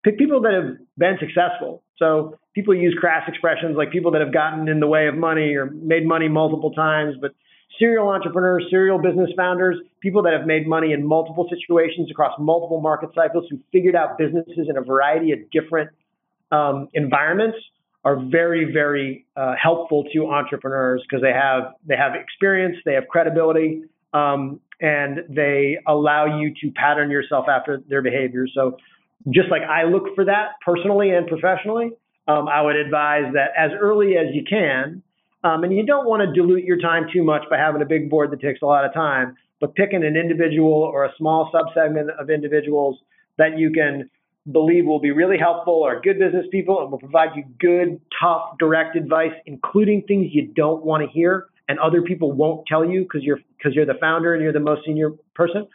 pick 0.08 0.17
people 0.17 0.41
that 0.41 0.54
have 0.54 0.78
been 0.98 1.17
successful. 1.20 1.84
So 1.98 2.38
people 2.54 2.74
use 2.74 2.96
crass 3.00 3.24
expressions 3.28 3.76
like 3.76 3.91
people 3.91 4.12
that 4.12 4.22
have 4.22 4.34
gotten 4.34 4.70
in 4.70 4.80
the 4.80 4.88
way 4.88 5.08
of 5.08 5.15
money 5.15 5.56
or 5.56 5.70
made 5.70 6.06
money 6.08 6.30
multiple 6.30 6.72
times, 6.72 7.15
but 7.20 7.32
serial 7.78 8.08
entrepreneurs, 8.08 8.65
serial 8.70 9.00
business 9.02 9.30
founders, 9.36 9.78
people 10.00 10.24
that 10.24 10.32
have 10.32 10.46
made 10.46 10.65
money 10.65 10.93
in 10.93 11.06
multiple 11.06 11.46
situations 11.50 12.10
across 12.10 12.34
multiple 12.39 12.80
market 12.80 13.10
cycles, 13.13 13.46
who 13.50 13.60
figured 13.74 13.96
out 13.96 14.17
businesses 14.17 14.67
in 14.70 14.78
a 14.78 14.82
variety 14.82 15.34
of 15.34 15.39
different 15.52 15.89
um, 16.52 16.88
environments, 16.94 17.58
are 18.06 18.15
very, 18.15 18.71
very 18.71 19.25
uh, 19.36 19.56
helpful 19.62 20.06
to 20.13 20.27
entrepreneurs 20.27 21.04
because 21.04 21.21
they 21.21 21.34
have 21.34 21.73
they 21.86 21.98
have 21.98 22.13
experience, 22.15 22.77
they 22.86 22.94
have 22.94 23.06
credibility, 23.10 23.81
um, 24.13 24.62
and 24.79 25.23
they 25.29 25.77
allow 25.86 26.40
you 26.40 26.54
to 26.62 26.71
pattern 26.71 27.12
yourself 27.12 27.48
after 27.50 27.81
their 27.90 28.02
behavior. 28.02 28.46
So, 28.54 28.77
just 29.30 29.50
like 29.50 29.62
I 29.63 29.84
look 29.84 30.15
for 30.15 30.25
that 30.25 30.60
personally 30.65 31.12
and 31.12 31.28
professionally, 31.28 31.92
um, 32.28 32.48
I 32.48 32.62
would 32.62 32.75
advise 32.75 33.34
that 33.34 33.52
as 33.58 33.71
early 33.80 34.17
as 34.17 34.28
you 34.34 34.44
can 34.48 35.04
um, 35.44 35.63
and 35.63 35.75
you 35.75 35.86
don't 35.86 36.08
want 36.08 36.21
to 36.21 36.34
dilute 36.34 36.63
your 36.63 36.80
time 36.80 37.08
too 37.12 37.23
much 37.23 37.44
by 37.50 37.58
having 37.58 37.82
a 37.82 37.86
big 37.86 38.10
board 38.10 38.32
that 38.32 38.42
takes 38.42 38.62
a 38.62 38.65
lot 38.65 38.86
of 38.86 38.94
time. 38.94 39.36
but 39.60 39.73
picking 39.75 40.04
an 40.04 40.15
individual 40.15 40.71
or 40.71 41.06
a 41.06 41.12
small 41.17 41.52
subsegment 41.52 42.10
of 42.19 42.30
individuals 42.30 42.98
that 43.38 43.58
you 43.58 43.71
can 43.71 44.10
believe 44.52 44.86
will 44.86 45.00
be 45.00 45.12
really 45.12 45.38
helpful 45.38 45.73
or 45.73 46.00
good 46.00 46.19
business 46.19 46.46
people 46.52 46.82
and 46.82 46.92
will 46.92 47.00
provide 47.00 47.30
you 47.36 47.44
good, 47.60 48.00
tough, 48.21 48.58
direct 48.60 48.96
advice, 48.96 49.32
including 49.46 50.04
things 50.04 50.28
you 50.32 50.48
don't 50.56 50.84
want 50.86 51.04
to 51.04 51.10
hear 51.10 51.48
and 51.67 51.80
other 51.80 52.02
people 52.02 52.32
won't 52.32 52.65
tell 52.67 52.86
you 52.86 53.02
because 53.02 53.23
you're 53.23 53.40
because 53.58 53.73
you're 53.75 53.86
the 53.86 53.98
founder 54.00 54.34
and 54.34 54.42
you're 54.44 54.54
the 54.54 54.60
most 54.60 54.86
senior 54.86 55.12
person. 55.36 55.67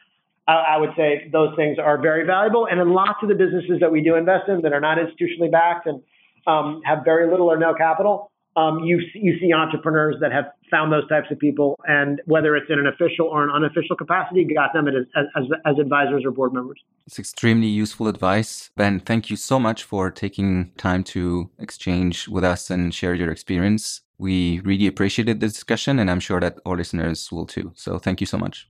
I, 0.48 0.76
would 0.76 0.90
say 0.96 1.28
those 1.32 1.54
things 1.56 1.78
are 1.78 2.00
very 2.00 2.26
valuable. 2.26 2.66
And 2.70 2.80
in 2.80 2.92
lots 2.92 3.18
of 3.22 3.28
the 3.28 3.34
businesses 3.34 3.78
that 3.80 3.92
we 3.92 4.02
do 4.02 4.16
invest 4.16 4.48
in 4.48 4.62
that 4.62 4.72
are 4.72 4.80
not 4.80 4.98
institutionally 4.98 5.50
backed 5.50 5.86
and 5.86 6.02
um, 6.46 6.82
have 6.84 7.04
very 7.04 7.30
little 7.30 7.50
or 7.50 7.56
no 7.56 7.74
capital, 7.74 8.32
um, 8.56 8.80
you 8.80 9.00
you 9.14 9.38
see 9.40 9.52
entrepreneurs 9.52 10.16
that 10.20 10.30
have 10.32 10.44
found 10.70 10.92
those 10.92 11.08
types 11.08 11.28
of 11.30 11.38
people, 11.38 11.78
and 11.86 12.20
whether 12.26 12.54
it's 12.54 12.66
in 12.68 12.78
an 12.78 12.86
official 12.86 13.26
or 13.26 13.42
an 13.44 13.50
unofficial 13.50 13.96
capacity, 13.96 14.44
got 14.44 14.72
them 14.74 14.88
as, 14.88 14.94
as, 15.36 15.44
as 15.64 15.78
advisors 15.80 16.22
or 16.24 16.30
board 16.30 16.52
members. 16.52 16.78
It's 17.06 17.18
extremely 17.18 17.66
useful 17.66 18.08
advice, 18.08 18.70
Ben. 18.76 19.00
Thank 19.00 19.30
you 19.30 19.36
so 19.36 19.58
much 19.58 19.84
for 19.84 20.10
taking 20.10 20.72
time 20.76 21.02
to 21.04 21.50
exchange 21.58 22.28
with 22.28 22.44
us 22.44 22.70
and 22.70 22.94
share 22.94 23.14
your 23.14 23.30
experience. 23.30 24.02
We 24.18 24.60
really 24.60 24.86
appreciated 24.86 25.40
the 25.40 25.48
discussion, 25.48 25.98
and 25.98 26.10
I'm 26.10 26.20
sure 26.20 26.40
that 26.40 26.58
our 26.66 26.76
listeners 26.76 27.32
will 27.32 27.46
too. 27.46 27.72
So 27.74 27.98
thank 27.98 28.20
you 28.20 28.26
so 28.26 28.36
much. 28.36 28.68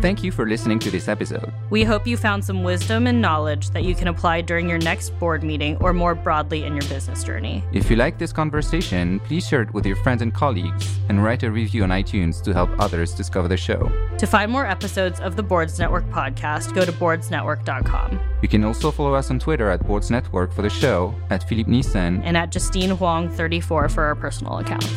Thank 0.00 0.22
you 0.22 0.30
for 0.30 0.46
listening 0.46 0.78
to 0.80 0.90
this 0.92 1.08
episode. 1.08 1.52
We 1.70 1.82
hope 1.82 2.06
you 2.06 2.16
found 2.16 2.44
some 2.44 2.62
wisdom 2.62 3.08
and 3.08 3.20
knowledge 3.20 3.70
that 3.70 3.82
you 3.82 3.96
can 3.96 4.06
apply 4.06 4.42
during 4.42 4.68
your 4.68 4.78
next 4.78 5.10
board 5.18 5.42
meeting 5.42 5.76
or 5.78 5.92
more 5.92 6.14
broadly 6.14 6.64
in 6.64 6.74
your 6.74 6.88
business 6.88 7.24
journey. 7.24 7.64
If 7.72 7.90
you 7.90 7.96
like 7.96 8.16
this 8.16 8.32
conversation, 8.32 9.18
please 9.20 9.48
share 9.48 9.62
it 9.62 9.74
with 9.74 9.84
your 9.84 9.96
friends 9.96 10.22
and 10.22 10.32
colleagues 10.32 11.00
and 11.08 11.24
write 11.24 11.42
a 11.42 11.50
review 11.50 11.82
on 11.82 11.90
iTunes 11.90 12.40
to 12.44 12.54
help 12.54 12.70
others 12.78 13.12
discover 13.12 13.48
the 13.48 13.56
show. 13.56 13.90
To 14.18 14.26
find 14.26 14.52
more 14.52 14.66
episodes 14.66 15.18
of 15.18 15.34
the 15.34 15.42
Boards 15.42 15.80
Network 15.80 16.08
podcast, 16.10 16.74
go 16.74 16.84
to 16.84 16.92
boardsnetwork.com. 16.92 18.20
You 18.40 18.48
can 18.48 18.62
also 18.64 18.92
follow 18.92 19.14
us 19.14 19.30
on 19.32 19.40
Twitter 19.40 19.68
at 19.68 19.84
Boards 19.84 20.12
Network 20.12 20.52
for 20.52 20.62
the 20.62 20.70
show, 20.70 21.12
at 21.30 21.48
Philippe 21.48 21.70
Nissen, 21.70 22.22
and 22.22 22.36
at 22.36 22.52
Justine 22.52 22.90
Huang 22.90 23.28
34 23.30 23.88
for 23.88 24.04
our 24.04 24.14
personal 24.14 24.58
accounts. 24.58 24.94